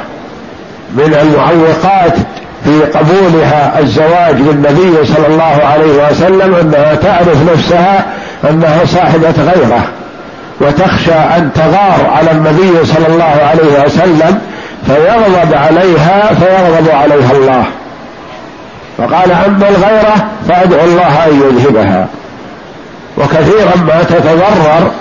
من 0.96 1.14
المعوقات 1.22 2.14
في 2.64 2.82
قبولها 3.00 3.80
الزواج 3.80 4.36
بالنبي 4.36 5.06
صلى 5.06 5.28
الله 5.28 5.62
عليه 5.66 6.08
وسلم 6.10 6.56
أنها 6.56 6.96
تعرف 6.96 7.52
نفسها 7.54 8.06
أنها 8.50 8.86
صاحبة 8.86 9.34
غيره 9.38 9.88
وتخشى 10.62 11.14
أن 11.14 11.50
تغار 11.56 12.10
على 12.18 12.32
النبي 12.32 12.86
صلى 12.86 13.08
الله 13.08 13.38
عليه 13.50 13.86
وسلم 13.86 14.42
فيغضب 14.86 15.54
عليها 15.54 16.34
فيغضب 16.34 16.90
عليها 16.90 17.32
الله. 17.32 17.64
فقال 18.98 19.32
أما 19.32 19.70
الغيرة 19.70 20.28
فأدعو 20.50 20.86
الله 20.86 21.26
أن 21.26 21.42
يذهبها. 21.42 22.08
وكثيرا 23.18 23.76
ما 23.88 24.04
تتضرر 24.04 24.92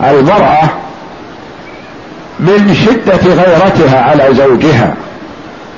المرأة 0.00 0.68
من 2.40 2.74
شدة 2.74 3.34
غيرتها 3.34 4.00
على 4.00 4.34
زوجها 4.34 4.94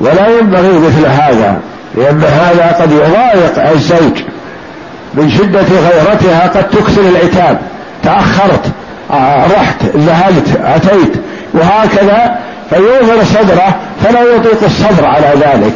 ولا 0.00 0.28
ينبغي 0.38 0.78
مثل 0.78 1.06
هذا 1.06 1.60
لأن 1.94 2.22
هذا 2.24 2.76
قد 2.80 2.92
يضايق 2.92 3.70
الزوج. 3.70 4.22
من 5.14 5.30
شدة 5.30 5.60
غيرتها 5.60 6.48
قد 6.48 6.68
تكثر 6.68 7.02
العتاب. 7.02 7.58
تأخرت 8.02 8.64
رحت 9.56 9.82
ذهبت 9.96 10.60
أتيت. 10.64 11.12
وهكذا 11.54 12.38
فيوفر 12.70 13.24
صدره 13.24 13.76
فلا 14.04 14.20
يطيق 14.20 14.64
الصبر 14.64 15.04
على 15.04 15.32
ذلك. 15.34 15.74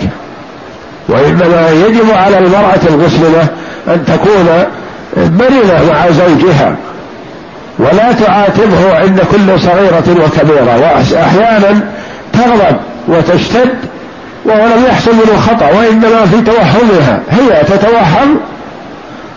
وإنما 1.09 1.71
يجب 1.71 2.11
على 2.11 2.39
المرأة 2.39 2.81
المسلمة 2.91 3.49
أن 3.89 4.05
تكون 4.07 4.49
مرنة 5.17 5.93
مع 5.93 6.11
زوجها. 6.11 6.77
ولا 7.79 8.13
تعاتبه 8.13 8.95
عند 8.95 9.21
كل 9.21 9.61
صغيرة 9.61 10.25
وكبيرة. 10.25 11.01
وأحيانا 11.13 11.81
تغضب 12.33 12.77
وتشتد 13.09 13.75
وهو 14.45 14.67
لم 14.67 14.85
يحصل 14.89 15.13
منه 15.13 15.41
خطأ 15.41 15.67
وإنما 15.67 16.27
في 16.27 16.41
توهمها. 16.41 17.21
هي 17.31 17.65
تتوهم 17.65 18.41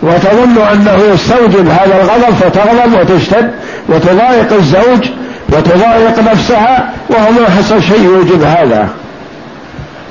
وتظن 0.02 0.58
أنه 0.72 0.98
يستوجب 1.14 1.68
هذا 1.68 2.02
الغضب 2.02 2.34
فتغضب 2.34 3.00
وتشتد 3.00 3.50
وتضايق 3.88 4.52
الزوج 4.52 5.08
وتضايق 5.48 6.18
نفسها 6.32 6.90
وهو 7.10 7.30
ما 7.30 7.50
حصل 7.58 7.82
شيء 7.82 8.02
يوجب 8.02 8.42
هذا. 8.42 8.88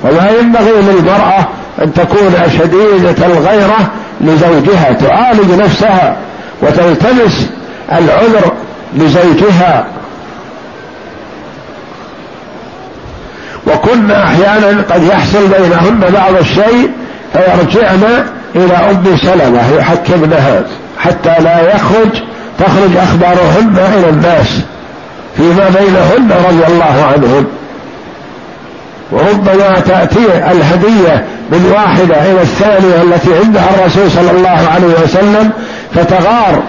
وما 0.03 0.30
ينبغي 0.39 0.72
للمرأة 0.72 1.47
أن 1.84 1.93
تكون 1.93 2.34
شديدة 2.57 3.26
الغيرة 3.26 3.91
لزوجها 4.22 4.91
تعالج 4.91 5.51
نفسها 5.61 6.15
وتلتمس 6.61 7.49
العذر 7.91 8.51
لزوجها. 8.95 9.85
وكن 13.68 14.11
أحيانا 14.11 14.81
قد 14.89 15.03
يحصل 15.03 15.47
بينهن 15.47 15.99
بعض 15.99 16.35
الشيء 16.39 16.91
فيرجعن 17.34 18.26
إلى 18.56 18.74
أم 18.74 19.18
سلمة 19.18 19.74
يحكمنها 19.78 20.64
حتى 20.99 21.44
لا 21.44 21.76
يخرج 21.76 22.24
تخرج 22.60 22.98
أخبارهن 22.98 23.78
إلى 23.98 24.10
الناس 24.10 24.61
فيما 25.38 25.69
بينهن 25.69 26.32
رضي 26.48 26.74
الله 26.74 27.06
عنهن 27.14 27.45
وربما 29.11 29.80
تأتي 29.80 30.52
الهدية 30.52 31.26
من 31.52 31.72
واحدة 31.74 32.32
إلى 32.32 32.41
الثانية 32.41 33.02
التي 33.02 33.30
عندها 33.44 33.69
الرسول 33.76 34.11
صلى 34.11 34.32
الله 34.32 34.69
عليه 34.74 35.03
وسلم 35.03 35.52
فتغار 35.95 36.64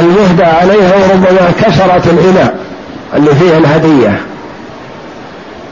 المهدى 0.00 0.44
عليها 0.44 0.92
وربما 0.96 1.52
كسرت 1.62 2.06
الإناء 2.06 2.54
اللي 3.16 3.34
فيه 3.34 3.58
الهدية. 3.58 4.20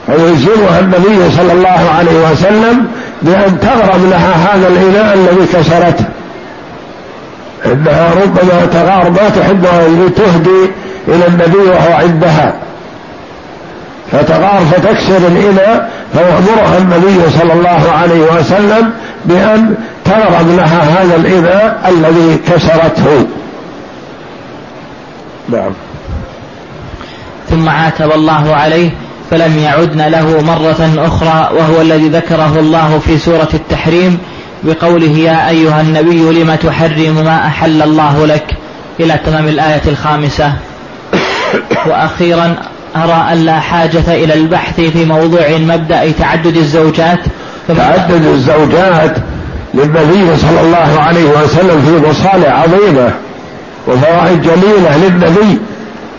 فيلزمها 0.06 0.80
النبي 0.80 1.36
صلى 1.36 1.52
الله 1.52 1.90
عليه 1.98 2.30
وسلم 2.32 2.86
بأن 3.23 3.61
تغرم 3.61 4.11
لها 4.11 4.35
هذا 4.35 4.69
الإناء 4.69 5.15
الذي 5.15 5.47
كسرته 5.47 6.05
إنها 7.66 8.11
ربما 8.15 8.66
تغار 8.73 9.11
ما 9.11 9.28
تحب 9.28 9.65
أن 9.66 10.11
تهدي 10.16 10.70
إلى 11.09 11.27
النبي 11.27 11.59
وهو 11.70 11.93
عندها. 11.93 12.55
فتغار 14.12 14.61
فتكسر 14.73 15.16
الإناء 15.16 15.90
فيأمرها 16.12 16.78
النبي 16.78 17.31
صلى 17.39 17.53
الله 17.53 17.93
عليه 17.93 18.20
وسلم 18.20 18.93
بأن 19.24 19.74
تغرم 20.05 20.57
لها 20.57 20.82
هذا 20.82 21.16
الإناء 21.16 21.81
الذي 21.89 22.39
كسرته. 22.49 23.27
نعم. 25.49 25.73
ثم 27.51 27.69
عاتب 27.69 28.12
الله 28.12 28.55
عليه 28.55 28.90
فلم 29.32 29.59
يعدن 29.59 30.02
له 30.02 30.42
مرة 30.42 31.06
أخرى 31.06 31.50
وهو 31.59 31.80
الذي 31.80 32.09
ذكره 32.09 32.59
الله 32.59 33.00
في 33.06 33.18
سورة 33.18 33.48
التحريم 33.54 34.18
بقوله 34.62 35.18
يا 35.18 35.48
أيها 35.48 35.80
النبي 35.80 36.42
لم 36.42 36.54
تحرم 36.54 37.24
ما 37.24 37.46
أحل 37.46 37.82
الله 37.82 38.26
لك؟ 38.26 38.44
إلى 39.00 39.20
تمام 39.26 39.48
الآية 39.48 39.80
الخامسة. 39.86 40.52
وأخيرا 41.88 42.56
أرى 42.96 43.26
أن 43.32 43.44
لا 43.44 43.60
حاجة 43.60 44.02
إلى 44.09 44.34
البحث 44.34 44.80
في 44.80 45.04
موضوع 45.04 45.48
مبدأ 45.59 46.12
تعدد 46.18 46.56
الزوجات. 46.56 47.20
تعدد 47.68 48.26
الزوجات 48.26 49.16
للنبي 49.74 50.36
صلى 50.36 50.60
الله 50.60 51.00
عليه 51.00 51.24
وسلم 51.24 51.82
في 51.82 52.09
مصالح 52.09 52.48
عظيمة 52.48 53.10
وفوائد 53.88 54.42
جليلة 54.42 54.96
للنبي 54.96 55.59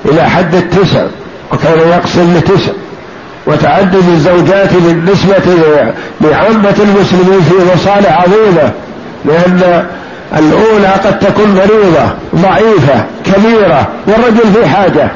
إلى 0.06 0.30
حد 0.30 0.56
التسع 0.56 1.06
وكان 1.52 1.80
يقسم 1.80 2.38
لتسع. 2.38 2.83
وتعدد 3.48 4.10
الزوجات 4.14 4.74
بالنسبة 4.74 5.44
لعامة 6.22 6.76
المسلمين 6.80 7.42
في 7.42 7.56
مصالح 7.76 8.22
عظيمة 8.22 8.72
لأن 9.26 9.86
الأولى 10.38 10.88
قد 10.88 11.20
تكون 11.20 11.56
مريضة 11.56 12.10
ضعيفة 12.36 13.04
كبيرة 13.26 13.88
والرجل 14.08 14.54
في 14.54 14.68
حاجة. 14.68 15.12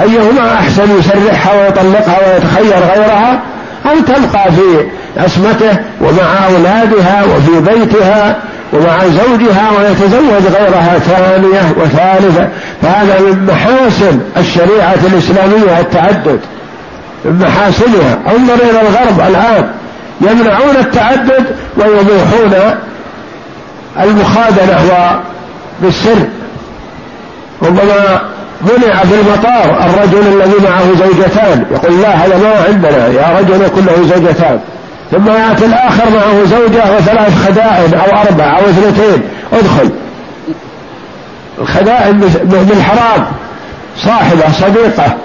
أيهما 0.00 0.54
أحسن 0.54 0.98
يسرحها 0.98 1.62
ويطلقها 1.62 2.18
ويتخير 2.18 2.84
غيرها؟ 2.94 3.40
أو 3.86 4.00
تبقى 4.00 4.52
في 4.52 4.86
عصمته 5.16 5.78
ومع 6.00 6.46
أولادها 6.46 7.24
وفي 7.24 7.60
بيتها 7.60 8.36
ومع 8.72 8.98
زوجها 9.04 9.70
ويتزوج 9.78 10.54
غيرها 10.58 10.98
ثانية 10.98 11.72
وثالثة. 11.76 12.48
فهذا 12.82 13.20
من 13.20 13.46
محاسن 13.46 14.20
الشريعة 14.36 14.98
الإسلامية 15.12 15.80
التعدد. 15.80 16.40
محاسنها 17.24 18.18
انظر 18.26 18.54
إلى 18.54 18.80
الغرب 18.80 19.20
الآن 19.28 19.70
يمنعون 20.20 20.76
التعدد 20.76 21.46
ويبيحون 21.76 22.54
المخادنة 24.00 25.20
بالسر 25.82 26.26
ربما 27.62 28.20
منع 28.62 28.96
في 28.96 29.14
المطار 29.14 29.84
الرجل 29.86 30.18
الذي 30.18 30.68
معه 30.68 30.84
زوجتان 30.98 31.64
يقول 31.70 32.02
لا 32.02 32.08
هذا 32.08 32.38
ما 32.38 32.64
عندنا 32.68 33.06
يا 33.06 33.38
رجل 33.38 33.62
يكون 33.62 33.86
له 33.86 34.16
زوجتان. 34.16 34.60
ثم 35.10 35.28
يأتي 35.28 35.66
الآخر 35.66 36.10
معه 36.10 36.44
زوجة 36.44 36.96
وثلاث 36.96 37.46
خدائن 37.46 37.94
أو 37.94 38.20
أربع 38.20 38.58
أو 38.58 38.64
اثنتين. 38.64 39.22
ادخل. 39.52 39.90
الخدائن 41.58 42.18
بالحرام 42.44 43.26
صاحبة 43.96 44.52
صديقة. 44.52 45.16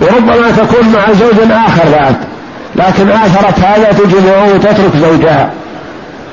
وربما 0.00 0.50
تكون 0.50 0.88
مع 0.88 1.12
زوج 1.12 1.50
آخر 1.50 1.88
بعد 1.90 2.16
لكن 2.76 3.10
آثرت 3.10 3.60
هذا 3.60 3.92
تجي 3.92 4.16
وتترك 4.54 4.96
زوجها. 4.96 5.50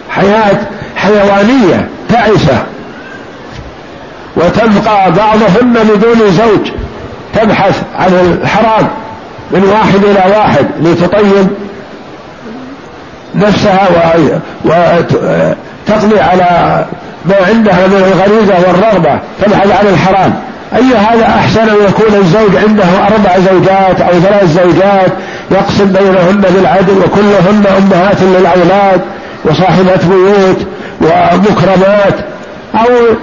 حياة 0.10 0.58
حيوانية 0.96 1.88
تعسة. 2.10 2.64
وتبقى 4.36 5.12
بعضهن 5.12 5.74
بدون 5.74 6.32
زوج. 6.32 6.72
تبحث 7.34 7.82
عن 8.00 8.40
الحرام 8.42 8.88
من 9.52 9.64
واحد 9.64 10.04
إلى 10.04 10.38
واحد 10.38 10.66
لتطيب 10.82 11.48
نفسها 13.36 13.88
وتقضي 14.66 16.20
على 16.20 16.86
ما 17.26 17.36
عندها 17.48 17.88
من 17.88 18.14
الغريزة 18.14 18.56
والرغبة. 18.68 19.20
تبحث 19.42 19.72
عن 19.72 19.88
الحرام. 19.88 20.34
أي 20.76 20.96
هذا 20.96 21.26
أحسن 21.26 21.62
أن 21.62 21.76
يكون 21.88 22.20
الزوج 22.20 22.56
عنده 22.56 22.84
أربع 22.84 23.40
زوجات 23.40 24.02
أو 24.02 24.20
ثلاث 24.20 24.52
زوجات 24.52 25.12
يقسم 25.52 25.86
بينهن 25.86 26.42
بالعدل 26.42 26.98
وكلهن 26.98 27.64
أمهات 27.78 28.22
للأولاد 28.22 29.02
وصاحبة 29.46 30.00
بيوت 30.10 30.68
ومكرمات 31.02 32.16
أو 32.76 33.16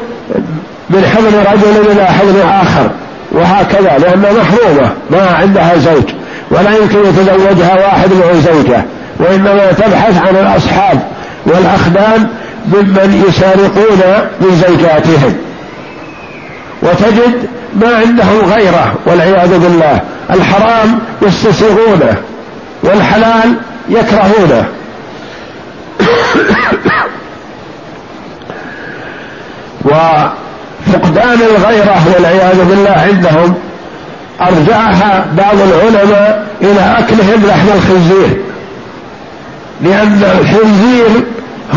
من 0.91 1.05
حضن 1.17 1.53
رجل 1.53 1.91
إلى 1.91 2.07
حضن 2.07 2.41
آخر 2.41 2.91
وهكذا 3.33 3.99
لأنها 3.99 4.33
محرومة 4.33 4.91
ما 5.11 5.37
عندها 5.41 5.77
زوج 5.77 6.05
ولا 6.51 6.77
يمكن 6.77 6.99
يتزوجها 6.99 7.75
واحد 7.75 8.11
معه 8.13 8.41
زوجة 8.41 8.85
وإنما 9.19 9.73
تبحث 9.73 10.19
عن 10.19 10.37
الأصحاب 10.37 11.01
والأخدام 11.47 12.29
ممن 12.73 13.25
يسارقون 13.29 14.01
من 14.41 14.63
زوجاتهم. 14.69 15.35
وتجد 16.83 17.49
ما 17.75 17.97
عندهم 17.97 18.53
غيره 18.53 18.95
والعياذ 19.07 19.59
بالله. 19.59 20.01
الحرام 20.31 20.99
يستسيغونه 21.23 22.17
والحلال 22.83 23.55
يكرهونه. 23.89 24.65
وفقدان 29.85 31.39
الغيرة 31.57 32.03
والعياذ 32.15 32.65
بالله 32.65 32.91
عندهم 32.91 33.55
أرجعها 34.41 35.27
بعض 35.37 35.57
العلماء 35.61 36.47
إلى 36.63 36.97
أكلهم 36.99 37.47
لحم 37.47 37.69
الخنزير. 37.75 38.37
لأن 39.83 40.23
الخنزير 40.41 41.25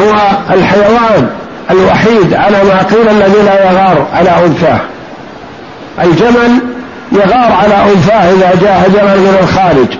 هو 0.01 0.13
الحيوان. 0.53 1.29
الوحيد 1.71 2.33
على 2.33 2.63
ما 2.63 2.77
قيل 2.77 3.09
الذي 3.09 3.41
لا 3.45 3.71
يغار 3.71 4.07
على 4.13 4.29
أنثاه. 4.45 4.79
الجمل 6.03 6.59
يغار 7.11 7.51
على 7.51 7.91
أنثاه 7.93 8.31
إذا 8.31 8.51
جاء 8.61 8.89
جمل 8.89 9.19
من 9.19 9.37
الخارج. 9.43 9.97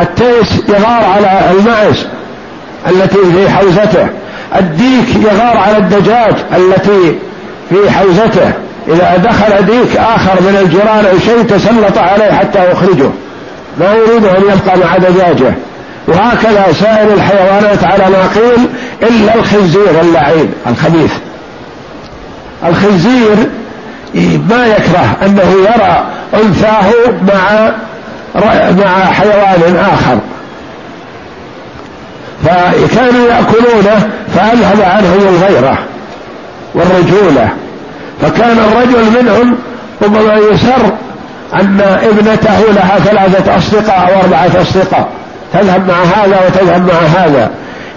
التيس 0.00 0.62
يغار 0.68 1.04
على 1.14 1.40
المعز 1.50 2.06
التي 2.90 3.18
في 3.32 3.50
حوزته. 3.50 4.08
الديك 4.58 5.16
يغار 5.16 5.56
على 5.56 5.76
الدجاج 5.76 6.34
التي 6.56 7.18
في 7.70 7.90
حوزته. 7.90 8.52
إذا 8.88 9.16
دخل 9.24 9.66
ديك 9.66 9.96
آخر 9.96 10.40
من 10.40 10.58
الجيران 10.62 11.06
أو 11.06 11.18
شيء 11.18 11.42
تسلط 11.42 11.98
عليه 11.98 12.32
حتى 12.32 12.70
يخرجه. 12.70 13.10
ما 13.80 13.94
يريد 13.94 14.24
أن 14.24 14.42
يبقى 14.42 14.78
مع 14.78 14.96
دجاجه. 14.96 15.54
وهكذا 16.08 16.66
سائر 16.80 17.14
الحيوانات 17.14 17.84
على 17.84 18.04
ما 18.04 18.28
قيل 18.34 18.68
إلا 19.02 19.34
الخنزير 19.34 20.00
اللعين 20.00 20.52
الخبيث. 20.66 21.12
الخنزير 22.66 23.36
ما 24.50 24.66
يكره 24.66 25.16
أنه 25.22 25.54
يرى 25.58 26.04
أنثاه 26.34 26.92
مع 27.28 27.72
مع 28.70 29.04
حيوان 29.04 29.76
آخر. 29.92 30.18
فكانوا 32.44 33.28
يأكلونه 33.28 34.10
فأذهب 34.34 34.80
عنهم 34.80 35.28
الغيرة 35.28 35.78
والرجولة. 36.74 37.48
فكان 38.22 38.58
الرجل 38.58 39.22
منهم 39.22 39.58
ربما 40.02 40.34
يسر 40.34 40.92
أن 41.54 41.80
ابنته 41.80 42.60
لها 42.72 42.98
ثلاثة 42.98 43.58
أصدقاء 43.58 44.14
أو 44.14 44.20
أربعة 44.20 44.62
أصدقاء. 44.62 45.08
تذهب 45.52 45.88
مع 45.88 45.94
هذا 45.94 46.40
وتذهب 46.46 46.86
مع 46.86 47.22
هذا. 47.22 47.50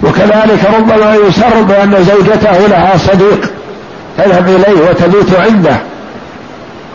وكذلك 0.03 0.59
ربما 0.77 1.15
يسر 1.15 1.61
بأن 1.61 2.03
زوجته 2.03 2.67
لها 2.67 2.97
صديق 2.97 3.51
تذهب 4.17 4.47
إليه 4.47 4.89
وتبيت 4.89 5.39
عنده. 5.39 5.75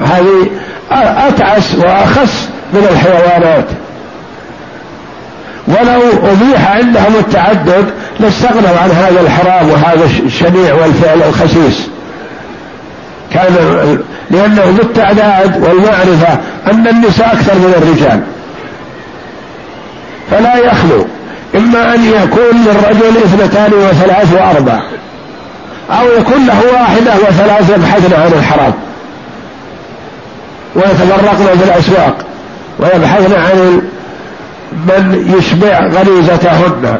هذه 0.00 0.50
أتعس 1.28 1.74
وأخس 1.74 2.48
من 2.72 2.88
الحيوانات. 2.92 3.64
ولو 5.68 6.30
أبيح 6.32 6.70
عندهم 6.70 7.14
التعدد 7.18 7.90
لاستغنوا 8.20 8.78
عن 8.82 8.90
هذا 8.90 9.20
الحرام 9.20 9.70
وهذا 9.70 10.04
الشنيع 10.26 10.74
والفعل 10.74 11.22
الخسيس. 11.28 11.88
كان 13.32 13.54
لأنه 14.30 14.74
بالتعداد 14.76 15.62
والمعرفة 15.62 16.38
أن 16.70 16.88
النساء 16.88 17.32
أكثر 17.32 17.54
من 17.54 17.74
الرجال. 17.76 18.20
فلا 20.30 20.56
يخلو. 20.56 21.06
إما 21.54 21.94
أن 21.94 22.04
يكون 22.04 22.64
للرجل 22.66 23.16
اثنتان 23.16 23.72
وثلاث 23.74 24.32
وأربع 24.32 24.80
أو 25.90 26.08
يكون 26.20 26.46
له 26.46 26.62
واحدة 26.72 27.12
وثلاث 27.28 27.70
يبحثن 27.70 28.14
عن 28.14 28.32
الحرام. 28.38 28.72
ويتفرقن 30.76 31.58
في 31.58 31.64
الأسواق 31.64 32.16
ويبحثن 32.78 33.34
عن 33.34 33.82
من 34.72 35.34
يشبع 35.38 35.80
غريزتهن. 35.80 36.98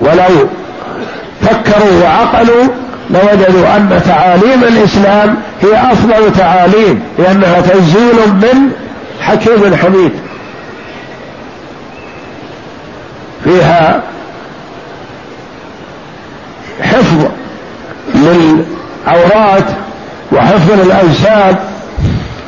ولو 0.00 0.48
فكروا 1.42 2.02
وعقلوا 2.02 2.64
لوجدوا 3.10 3.76
أن 3.76 4.02
تعاليم 4.06 4.64
الإسلام 4.64 5.36
هي 5.62 5.92
أفضل 5.92 6.32
تعاليم 6.38 7.02
لأنها 7.18 7.60
تنزيل 7.60 8.28
من 8.34 8.72
حكيم 9.20 9.76
حميد 9.76 10.12
فيها 13.44 14.02
حفظ 16.82 17.28
للعورات 18.14 19.64
وحفظ 20.32 20.70
للأنساب 20.72 21.58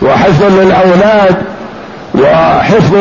وحفظ 0.03 0.43
للأولاد 0.43 1.37
وحفظ 2.15 2.97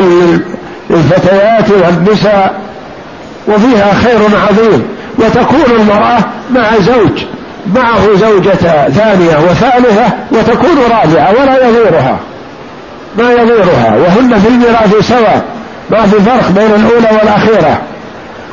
للفتيات 0.89 1.69
والنساء 1.69 2.61
وفيها 3.47 3.93
خير 3.93 4.19
عظيم. 4.49 4.87
وتكون 5.19 5.75
المرأة 5.79 6.19
مع 6.51 6.79
زوج 6.79 7.25
معه 7.75 8.15
زوجة 8.15 8.89
ثانية 8.89 9.37
وثالثة 9.37 10.05
وتكون 10.31 10.77
رابعة 10.91 11.31
ولا 11.41 11.67
يغيرها 11.67 12.19
ما 13.17 13.31
يضيرها 13.31 13.95
وهن 13.97 14.39
في 14.39 14.47
الميراث 14.47 15.07
سواء 15.07 15.41
ما 15.91 16.01
في 16.01 16.19
فرق 16.19 16.51
بين 16.51 16.75
الأولى 16.75 17.17
والأخيرة. 17.19 17.81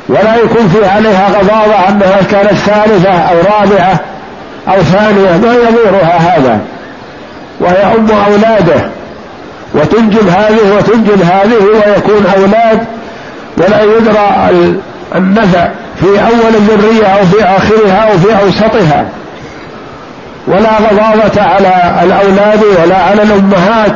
ولا 0.08 0.36
يكون 0.36 0.68
في 0.68 0.86
عليها 0.86 1.28
غضاضة 1.28 1.88
أنها 1.88 2.22
كانت 2.30 2.52
ثالثة 2.52 3.10
أو 3.10 3.36
رابعة 3.36 4.00
أو 4.68 4.82
ثانية 4.82 5.36
ما 5.36 5.54
يضيرها 5.54 6.16
هذا. 6.16 6.60
وهي 7.60 7.84
أم 7.84 8.08
أولاده. 8.10 8.88
وتنجب 9.74 10.28
هذه 10.28 10.76
وتنجب 10.76 11.22
هذه 11.22 11.64
ويكون 11.64 12.26
أولاد. 12.36 12.84
ولا 13.56 13.82
يدرى 13.82 14.58
النفع 15.14 15.68
في 16.00 16.06
أول 16.06 16.54
الذرية 16.54 17.06
أو 17.06 17.24
في 17.26 17.44
آخرها 17.44 18.10
أو 18.12 18.18
في 18.18 18.42
أوسطها. 18.42 19.04
ولا 20.46 20.70
غضاضة 20.78 21.42
على 21.42 22.02
الأولاد 22.02 22.64
ولا 22.82 22.96
على 22.96 23.22
الأمهات. 23.22 23.92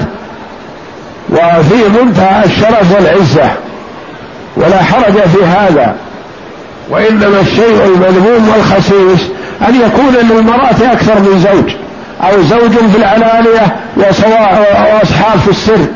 وفي 1.30 1.88
منتهى 1.98 2.44
الشرف 2.44 2.94
والعزة 2.94 3.50
ولا 4.56 4.82
حرج 4.82 5.12
في 5.12 5.44
هذا. 5.44 5.94
وإنما 6.90 7.40
الشيء 7.40 7.84
المذموم 7.84 8.48
والخسيس 8.48 9.28
أن 9.68 9.74
يكون 9.74 10.14
للمرأة 10.30 10.92
أكثر 10.92 11.18
من 11.18 11.38
زوج 11.38 11.74
أو 12.22 12.42
زوج 12.42 12.70
في 12.90 12.96
العلانية 12.96 13.76
وأصحاب 13.96 15.38
في 15.44 15.50
السر. 15.50 15.86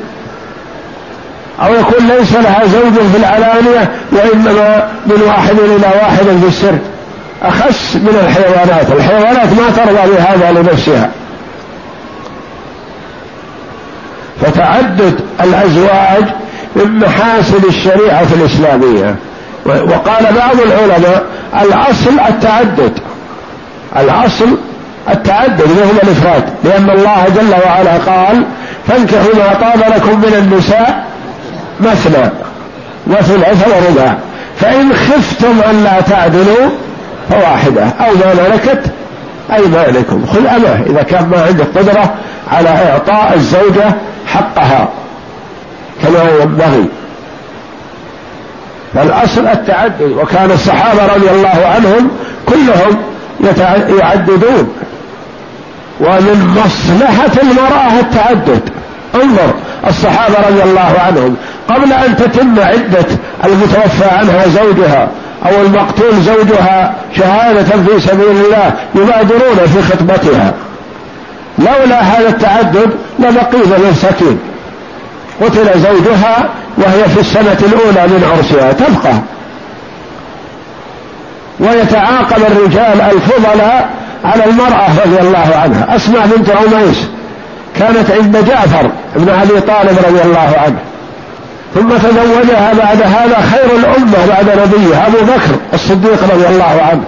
أو 1.63 1.75
يكون 1.75 2.09
ليس 2.09 2.33
لها 2.33 2.63
زوج 2.67 2.93
في 3.13 3.17
العلانية 3.19 3.91
وإنما 4.13 4.89
من 5.07 5.23
واحد 5.27 5.59
إلى 5.59 5.87
واحد 6.03 6.25
في 6.41 6.49
السر. 6.49 6.79
أخس 7.43 7.97
من 7.97 8.19
الحيوانات 8.25 8.93
الحيوانات 8.93 9.49
ما 9.53 9.71
ترضى 9.77 10.13
بهذا 10.13 10.53
لنفسها. 10.53 11.11
فتعدد 14.47 15.21
الأزواج 15.45 16.25
من 16.77 16.99
محاسن 16.99 17.69
الشريعة 17.69 18.27
الإسلامية. 18.41 19.17
وقال 19.67 20.25
بعض 20.37 20.61
العلماء 20.67 21.23
الأصل 21.63 22.21
التعدد. 22.29 22.93
الأصل 23.97 24.57
التعدد 25.11 25.71
وهو 25.71 25.91
الإفراد؟ 26.03 26.45
لأن 26.65 26.91
الله 26.91 27.25
جل 27.37 27.55
وعلا 27.67 27.93
قال 27.93 28.45
فانكحوا 28.89 29.35
ما 29.35 29.55
طاب 29.55 29.93
لكم 29.97 30.19
من 30.19 30.35
النساء 30.39 31.07
مثنى 31.81 32.31
وثلاث 33.07 33.69
ورباع 33.69 34.17
فإن 34.61 34.93
خفتم 34.93 35.61
أن 35.71 35.85
لا 35.85 36.01
تعدلوا 36.01 36.71
فواحدة 37.31 37.85
أو 37.85 38.15
ما 38.15 38.49
ملكت 38.49 38.83
أيمانكم. 39.53 40.27
خذ 40.27 40.47
أمه 40.47 40.83
إذا 40.87 41.03
كان 41.03 41.29
ما 41.29 41.43
عندك 41.47 41.67
قدرة 41.79 42.15
على 42.53 42.69
إعطاء 42.69 43.33
الزوجة 43.35 43.95
حقها 44.27 44.89
كما 46.03 46.31
ينبغي. 46.41 46.89
فالأصل 48.95 49.47
التعدد 49.47 50.13
وكان 50.23 50.51
الصحابة 50.51 51.07
رضي 51.17 51.31
الله 51.31 51.67
عنهم 51.75 52.11
كلهم 52.47 52.97
يعددون. 53.99 54.73
ومن 56.01 56.57
مصلحة 56.65 57.43
المرأة 57.43 58.01
التعدد. 58.01 58.71
انظر 59.15 59.55
الصحابة 59.87 60.35
رضي 60.49 60.63
الله 60.63 60.95
عنهم. 61.07 61.37
قبل 61.69 61.93
أن 61.93 62.17
تتم 62.17 62.61
عدة 62.61 63.07
المتوفى 63.45 64.05
عنها 64.05 64.49
زوجها 64.49 65.09
أو 65.47 65.63
المقتول 65.63 66.15
زوجها 66.21 66.95
شهادة 67.17 67.63
في 67.63 68.01
سبيل 68.01 68.31
الله 68.31 68.73
يبادرون 68.95 69.67
في 69.75 69.83
خطبتها. 69.83 70.55
لولا 71.59 72.01
هذا 72.01 72.29
التعدد 72.29 72.91
لبقي 73.19 73.91
مساكين 73.91 74.39
قتل 75.41 75.81
زوجها 75.81 76.49
وهي 76.79 77.09
في 77.09 77.21
السنة 77.21 77.59
الأولى 77.63 78.09
من 78.09 78.31
عرسها. 78.33 78.73
تبقى. 78.73 79.15
ويتعاقب 81.61 82.43
الرجال 82.51 83.01
الفضلاء 83.01 83.91
على 84.25 84.45
المرأة 84.45 84.89
رضي 85.05 85.21
الله 85.21 85.57
عنها. 85.57 85.97
أسمع 85.97 86.27
بنت 86.27 86.51
عميس 86.51 87.05
كانت 87.79 88.11
عند 88.11 88.45
جعفر 88.45 88.91
بن 89.17 89.29
أبي 89.29 89.61
طالب 89.61 89.99
رضي 90.09 90.23
الله 90.23 90.55
عنه. 90.65 90.79
ثم 91.75 91.89
تزوجها 91.89 92.73
بعد 92.73 93.03
هذا 93.03 93.41
خير 93.53 93.79
الأمة 93.79 94.27
بعد 94.29 94.45
نبيه 94.45 95.07
أبو 95.07 95.19
بكر 95.19 95.57
الصديق 95.75 96.35
رضي 96.35 96.47
الله 96.47 96.83
عنه. 96.91 97.05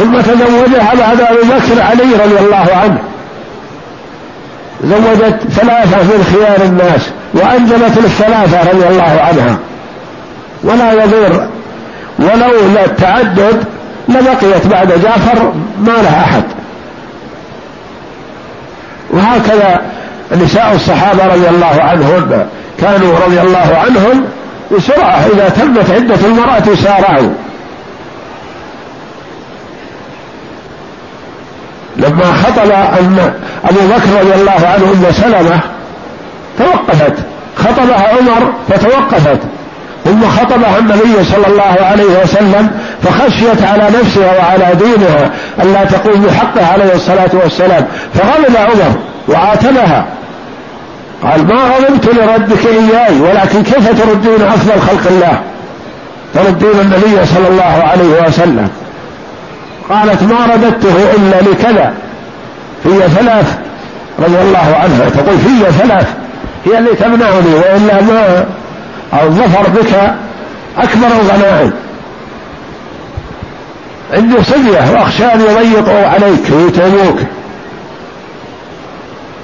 ثم 0.00 0.20
تزوجها 0.20 0.94
بعد 0.98 1.20
أبي 1.20 1.40
بكر 1.42 1.82
علي 1.82 2.24
رضي 2.24 2.38
الله 2.38 2.66
عنه. 2.82 2.98
زوجت 4.84 5.38
ثلاثة 5.50 6.02
من 6.02 6.24
خيار 6.32 6.68
الناس 6.68 7.10
وأنزلت 7.34 7.98
للثلاثة 7.98 8.70
رضي 8.70 8.88
الله 8.88 9.20
عنها. 9.20 9.58
ولا 10.64 10.92
يضير 10.92 11.48
ولولا 12.18 12.84
التعدد 12.84 13.64
لبقيت 14.08 14.66
بعد 14.66 14.88
جعفر 14.88 15.52
ما 15.80 15.92
لها 15.92 16.24
أحد. 16.24 16.44
وهكذا 19.10 19.80
نساء 20.44 20.72
الصحابة 20.74 21.26
رضي 21.26 21.48
الله 21.48 21.82
عنهن 21.82 22.46
كانوا 22.80 23.18
رضي 23.26 23.40
الله 23.40 23.78
عنهم 23.84 24.24
بسرعة 24.76 25.26
إذا 25.34 25.48
تمت 25.48 25.90
عدة 25.90 26.26
المرأة 26.26 26.74
سارعوا. 26.84 27.30
لما 32.00 32.32
خطب 32.42 32.70
أن 32.70 33.32
أبو 33.64 33.80
بكر 33.80 34.20
رضي 34.20 34.34
الله 34.40 34.68
عنه 34.68 34.92
أم 34.92 35.12
سلمة 35.12 35.60
توقفت. 36.58 37.14
خطبها 37.56 38.08
عمر 38.08 38.52
فتوقفت. 38.68 39.38
ثم 40.04 40.28
خطبها 40.28 40.78
النبي 40.78 41.24
صلى 41.24 41.46
الله 41.46 41.76
عليه 41.90 42.22
وسلم 42.22 42.70
فخشيت 43.02 43.62
على 43.62 43.84
نفسها 44.00 44.38
وعلى 44.38 44.74
دينها 44.74 45.30
ألا 45.62 45.84
تقوم 45.84 46.22
بحقه 46.22 46.72
عليه 46.72 46.94
الصلاة 46.94 47.30
والسلام. 47.32 47.86
فغضب 48.14 48.56
عمر 48.56 48.94
وعاتبها. 49.28 50.06
قال 51.22 51.46
ما 51.46 51.54
غضبت 51.54 52.06
لردك 52.06 52.66
إياي 52.66 53.20
ولكن 53.20 53.62
كيف 53.62 53.88
تردين 54.02 54.46
أفضل 54.46 54.80
خلق 54.80 55.06
الله؟ 55.10 55.40
تردين 56.34 56.80
النبي 56.80 57.26
صلى 57.26 57.48
الله 57.48 57.84
عليه 57.90 58.28
وسلم. 58.28 58.68
قالت 59.90 60.22
ما 60.22 60.46
رددته 60.46 60.94
إلا 61.16 61.50
لكذا. 61.50 61.94
في 62.82 63.08
ثلاث 63.08 63.58
رضي 64.18 64.40
الله 64.40 64.76
عنها. 64.82 65.08
تقول 65.08 65.38
في 65.38 65.72
ثلاث. 65.78 66.08
هي 66.66 66.78
اللي 66.78 66.90
تمنعني 66.90 67.54
وإلا 67.54 68.02
ما 68.02 68.44
الظفر 69.22 69.70
بك 69.70 70.14
أكبر 70.78 71.06
الغنائم 71.06 71.72
عندي 74.14 74.44
صبية 74.44 74.92
وأخشى 74.92 75.24
أن 75.24 75.40
يضيقوا 75.40 76.06
عليك 76.06 76.42
ويتعبوك. 76.52 77.18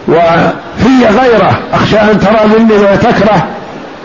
وفي 0.08 1.06
غيره 1.20 1.58
أخشى 1.72 2.00
أن 2.00 2.20
ترى 2.20 2.58
مني 2.58 2.78
ما 2.78 2.96
تكره 2.96 3.46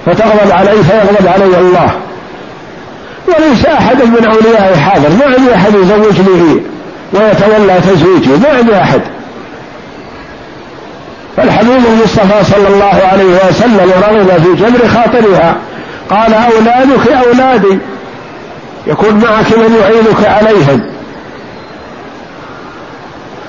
فتغضب 0.06 0.52
علي 0.52 0.84
فيغضب 0.84 1.28
علي 1.28 1.58
الله. 1.58 1.92
وليس 3.28 3.66
أحد 3.66 4.04
من 4.04 4.26
أوليائي 4.26 4.78
حاضر 4.78 5.10
ما 5.10 5.26
عندي 5.26 5.56
أحد 5.56 5.74
يزوجني 5.74 6.62
ويتولى 7.14 7.82
تزويجي 7.82 8.30
ما 8.30 8.58
عندي 8.58 8.78
أحد. 8.78 9.02
فالحبيب 11.38 11.86
المصطفى 11.94 12.44
صلى 12.44 12.68
الله 12.68 13.02
عليه 13.12 13.50
وسلم 13.50 13.92
رغب 14.10 14.44
في 14.44 14.64
جبر 14.64 14.88
خاطرها 14.88 15.56
قال 16.10 16.34
أولادك 16.34 17.08
أولادي 17.28 17.80
يكون 18.88 19.14
معك 19.14 19.58
من 19.58 19.76
يعينك 19.82 20.28
عليهم. 20.28 20.82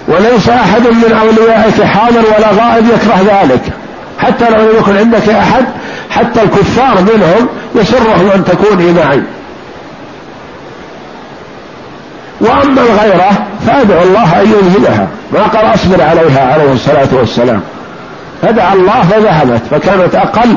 وليس 0.08 0.48
أحد 0.48 0.80
من 0.80 1.18
أوليائك 1.20 1.82
حاضر 1.82 2.20
ولا 2.20 2.48
غائب 2.64 2.84
يكره 2.84 3.42
ذلك 3.42 3.62
حتى 4.18 4.50
لو 4.50 4.58
لم 4.58 4.78
يكن 4.78 4.96
عندك 4.96 5.28
أحد 5.28 5.64
حتى 6.10 6.42
الكفار 6.42 7.00
منهم 7.00 7.48
يسرهم 7.74 8.30
أن 8.34 8.44
تكوني 8.44 8.92
معي. 8.92 9.22
وأما 12.42 12.80
الغيرة 12.80 13.46
فأدعو 13.66 14.02
الله 14.02 14.40
أن 14.40 14.46
يذهبها 14.46 15.08
ما 15.32 15.40
قال 15.40 15.74
أصبر 15.74 16.02
عليها 16.02 16.52
عليه 16.52 16.72
الصلاة 16.72 17.08
والسلام. 17.12 17.60
فدعا 18.42 18.74
الله 18.74 19.02
فذهبت 19.02 19.62
فكانت 19.70 20.14
أقل 20.14 20.56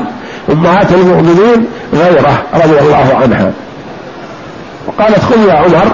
أمهات 0.52 0.92
المؤمنين 0.92 1.66
غيرة 1.94 2.42
رضي 2.54 2.78
الله 2.78 3.18
عنها. 3.22 3.52
وقالت 4.86 5.18
خذ 5.18 5.48
يا 5.48 5.54
عمر 5.54 5.86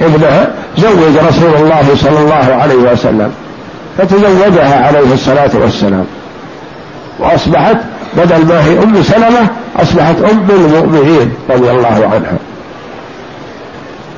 ابنها 0.00 0.50
زوج 0.78 1.16
رسول 1.28 1.54
الله 1.54 1.84
صلى 2.02 2.18
الله 2.18 2.56
عليه 2.62 2.92
وسلم. 2.92 3.32
فتزوجها 3.98 4.86
عليه 4.86 5.14
الصلاة 5.14 5.50
والسلام. 5.54 6.06
وأصبحت 7.18 7.76
بدل 8.16 8.46
ما 8.46 8.64
هي 8.64 8.82
أم 8.82 9.02
سلمة 9.02 9.48
أصبحت 9.76 10.16
أم 10.30 10.46
المؤمنين 10.50 11.32
رضي 11.50 11.70
الله 11.70 12.10
عنها. 12.12 12.38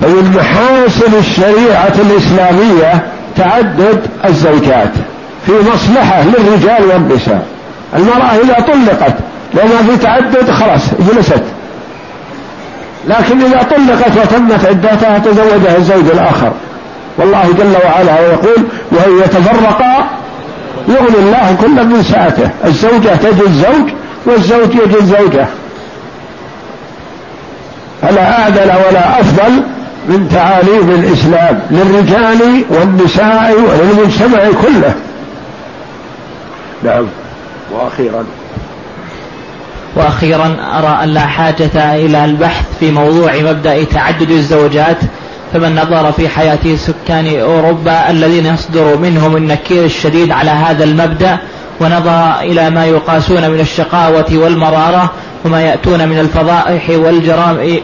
فمن 0.05 0.37
محاسن 0.37 1.19
الشريعة 1.19 1.93
الإسلامية 1.99 3.07
تعدد 3.37 4.01
الزوجات 4.25 4.93
في 5.47 5.53
مصلحة 5.53 6.23
للرجال 6.23 6.85
والنساء. 6.89 7.47
المرأة 7.97 8.37
إذا 8.45 8.55
طلقت 8.55 9.15
لو 9.55 9.63
ما 9.63 9.91
في 9.91 10.03
تعدد 10.03 10.51
خلاص 10.51 10.83
جلست 10.99 11.43
لكن 13.09 13.43
إذا 13.43 13.63
طلقت 13.63 14.17
وتمت 14.17 14.67
عدتها 14.67 15.19
تزوجها 15.19 15.77
الزوج 15.77 16.11
الآخر. 16.13 16.53
والله 17.19 17.55
جل 17.59 17.77
وعلا 17.85 18.21
يقول 18.21 18.65
وإن 18.93 19.19
يتفرقا 19.19 20.09
يغني 20.89 21.19
الله 21.19 21.57
كل 21.61 21.87
من 21.87 22.03
سعته. 22.03 22.51
الزوجة 22.65 23.15
تجد 23.15 23.53
زوج 23.53 23.91
والزوج 24.27 24.75
يجد 24.75 25.05
زوجة. 25.05 25.47
فلا 28.03 28.41
أعدل 28.41 28.73
ولا 28.89 29.21
أفضل 29.21 29.63
من 30.09 30.29
تعاليم 30.29 30.91
الإسلام 30.91 31.61
للرجال 31.71 32.65
والنساء 32.71 33.55
وللمجتمع 33.61 34.39
كله. 34.63 34.95
نعم. 36.85 37.07
وأخيرا. 37.73 38.25
وأخيرا 39.97 40.57
أرى 40.79 41.05
أن 41.05 41.09
لا 41.09 41.27
حاجة 41.27 41.95
إلى 41.95 42.25
البحث 42.25 42.65
في 42.81 42.91
موضوع 42.91 43.37
مبدأ 43.37 43.85
تعدد 43.85 44.31
الزوجات 44.31 44.99
فمن 45.53 45.75
نظر 45.75 46.13
في 46.13 46.29
حياة 46.29 46.77
سكان 46.77 47.41
أوروبا 47.41 48.11
الذين 48.11 48.47
يصدر 48.47 48.97
منهم 48.97 49.37
النكير 49.37 49.85
الشديد 49.85 50.33
على 50.33 50.51
هذا 50.51 50.85
المبدأ 50.85 51.39
ونظر 51.81 52.41
إلى 52.41 52.71
ما 52.71 52.87
يقاسون 52.87 53.51
من 53.51 53.61
الشقاوة 53.61 54.27
والمرارة 54.33 55.11
وما 55.45 55.61
يأتون 55.61 56.09
من 56.09 56.19
الفضائح 56.19 56.91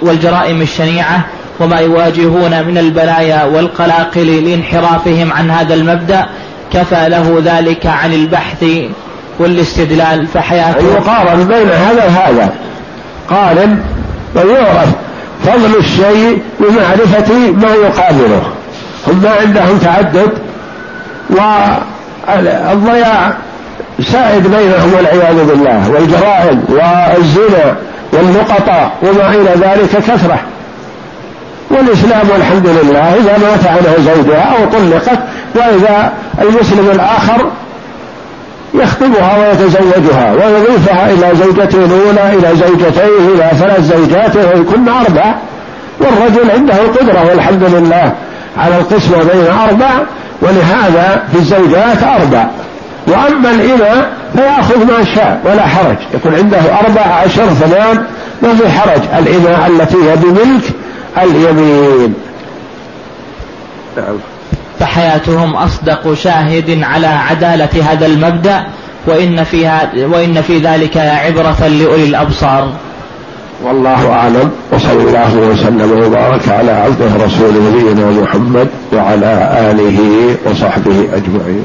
والجرائم 0.02 0.62
الشنيعة 0.62 1.24
وما 1.60 1.78
يواجهون 1.78 2.66
من 2.66 2.78
البلايا 2.78 3.44
والقلاقل 3.44 4.44
لانحرافهم 4.44 5.32
عن 5.32 5.50
هذا 5.50 5.74
المبدأ 5.74 6.26
كفى 6.72 7.08
له 7.08 7.42
ذلك 7.44 7.86
عن 7.86 8.12
البحث 8.12 8.64
والاستدلال 9.38 10.26
فحياته 10.26 10.94
يقارن 10.94 11.44
بين 11.44 11.68
هذا 11.68 12.04
وهذا. 12.04 12.50
قارن 13.30 13.78
ويعرف 14.34 14.88
فضل 15.44 15.76
الشيء 15.78 16.42
بمعرفة 16.60 17.50
ما 17.50 17.74
يقابله. 17.74 18.42
هم 19.08 19.22
ما 19.22 19.30
عندهم 19.30 19.78
تعدد 19.78 20.30
والضياع 21.30 23.32
سائد 24.02 24.42
بينهم 24.42 24.94
والعياذ 24.96 25.44
بالله 25.44 25.90
والجرائم 25.90 26.64
والزنا 26.68 27.76
واللقطاء 28.12 28.92
وما 29.02 29.28
إلى 29.28 29.54
ذلك 29.60 29.90
كثرة. 29.90 30.38
والإسلام 31.70 32.30
والحمد 32.32 32.66
لله 32.66 33.14
إذا 33.14 33.38
مات 33.38 33.66
عنه 33.66 33.94
زوجها 33.98 34.56
أو 34.56 34.64
طلقت 34.64 35.18
وإذا 35.54 36.12
المسلم 36.42 36.90
الآخر 36.90 37.50
يخطبها 38.74 39.38
ويتزوجها 39.38 40.32
ويضيفها 40.32 41.10
إلى 41.10 41.36
زوجته 41.36 41.84
الأولى 41.84 42.38
إلى 42.38 42.56
زوجتيه 42.56 43.34
إلى 43.34 43.50
ثلاث 43.58 43.80
زوجات 43.80 44.36
ويكون 44.36 44.88
أربع 44.88 45.34
والرجل 46.00 46.50
عنده 46.50 46.74
القدرة 46.74 47.26
والحمد 47.28 47.62
لله 47.62 48.12
على 48.58 48.78
القسمة 48.78 49.16
بين 49.18 49.46
أربع 49.68 49.90
ولهذا 50.42 51.22
في 51.32 51.38
الزوجات 51.38 52.02
أربع. 52.02 52.46
وأما 53.08 53.50
الإماء 53.50 54.10
فيأخذ 54.36 54.78
ما 54.78 55.04
شاء 55.14 55.40
ولا 55.44 55.66
حرج 55.66 55.96
يكون 56.14 56.34
عنده 56.34 56.58
أربع 56.58 57.00
عشر 57.00 57.46
ثمان 57.46 58.04
ما 58.42 58.54
في 58.54 58.68
حرج. 58.68 59.00
الإماء 59.18 59.70
التي 59.70 59.96
هي 59.96 60.16
بملك 60.16 60.62
اليمين. 61.18 62.14
نعم 63.96 64.16
فحياتهم 64.80 65.56
أصدق 65.56 66.14
شاهد 66.14 66.82
على 66.82 67.06
عدالة 67.06 67.92
هذا 67.92 68.06
المبدأ 68.06 68.64
وإن 69.06 69.44
فيها 69.44 69.90
وإن 69.96 70.42
في 70.42 70.58
ذلك 70.58 70.96
عبرة 70.96 71.68
لأولي 71.68 72.04
الأبصار. 72.04 72.72
والله 73.64 74.12
أعلم 74.12 74.50
وصلى 74.72 75.02
الله 75.02 75.36
وسلم 75.36 76.02
وبارك 76.06 76.48
على 76.48 76.72
عبده 76.72 77.24
رسول 77.24 77.50
نبينا 77.54 78.22
محمد 78.22 78.68
وعلى 78.92 79.58
آله 79.70 80.00
وصحبه 80.46 81.08
أجمعين. 81.12 81.64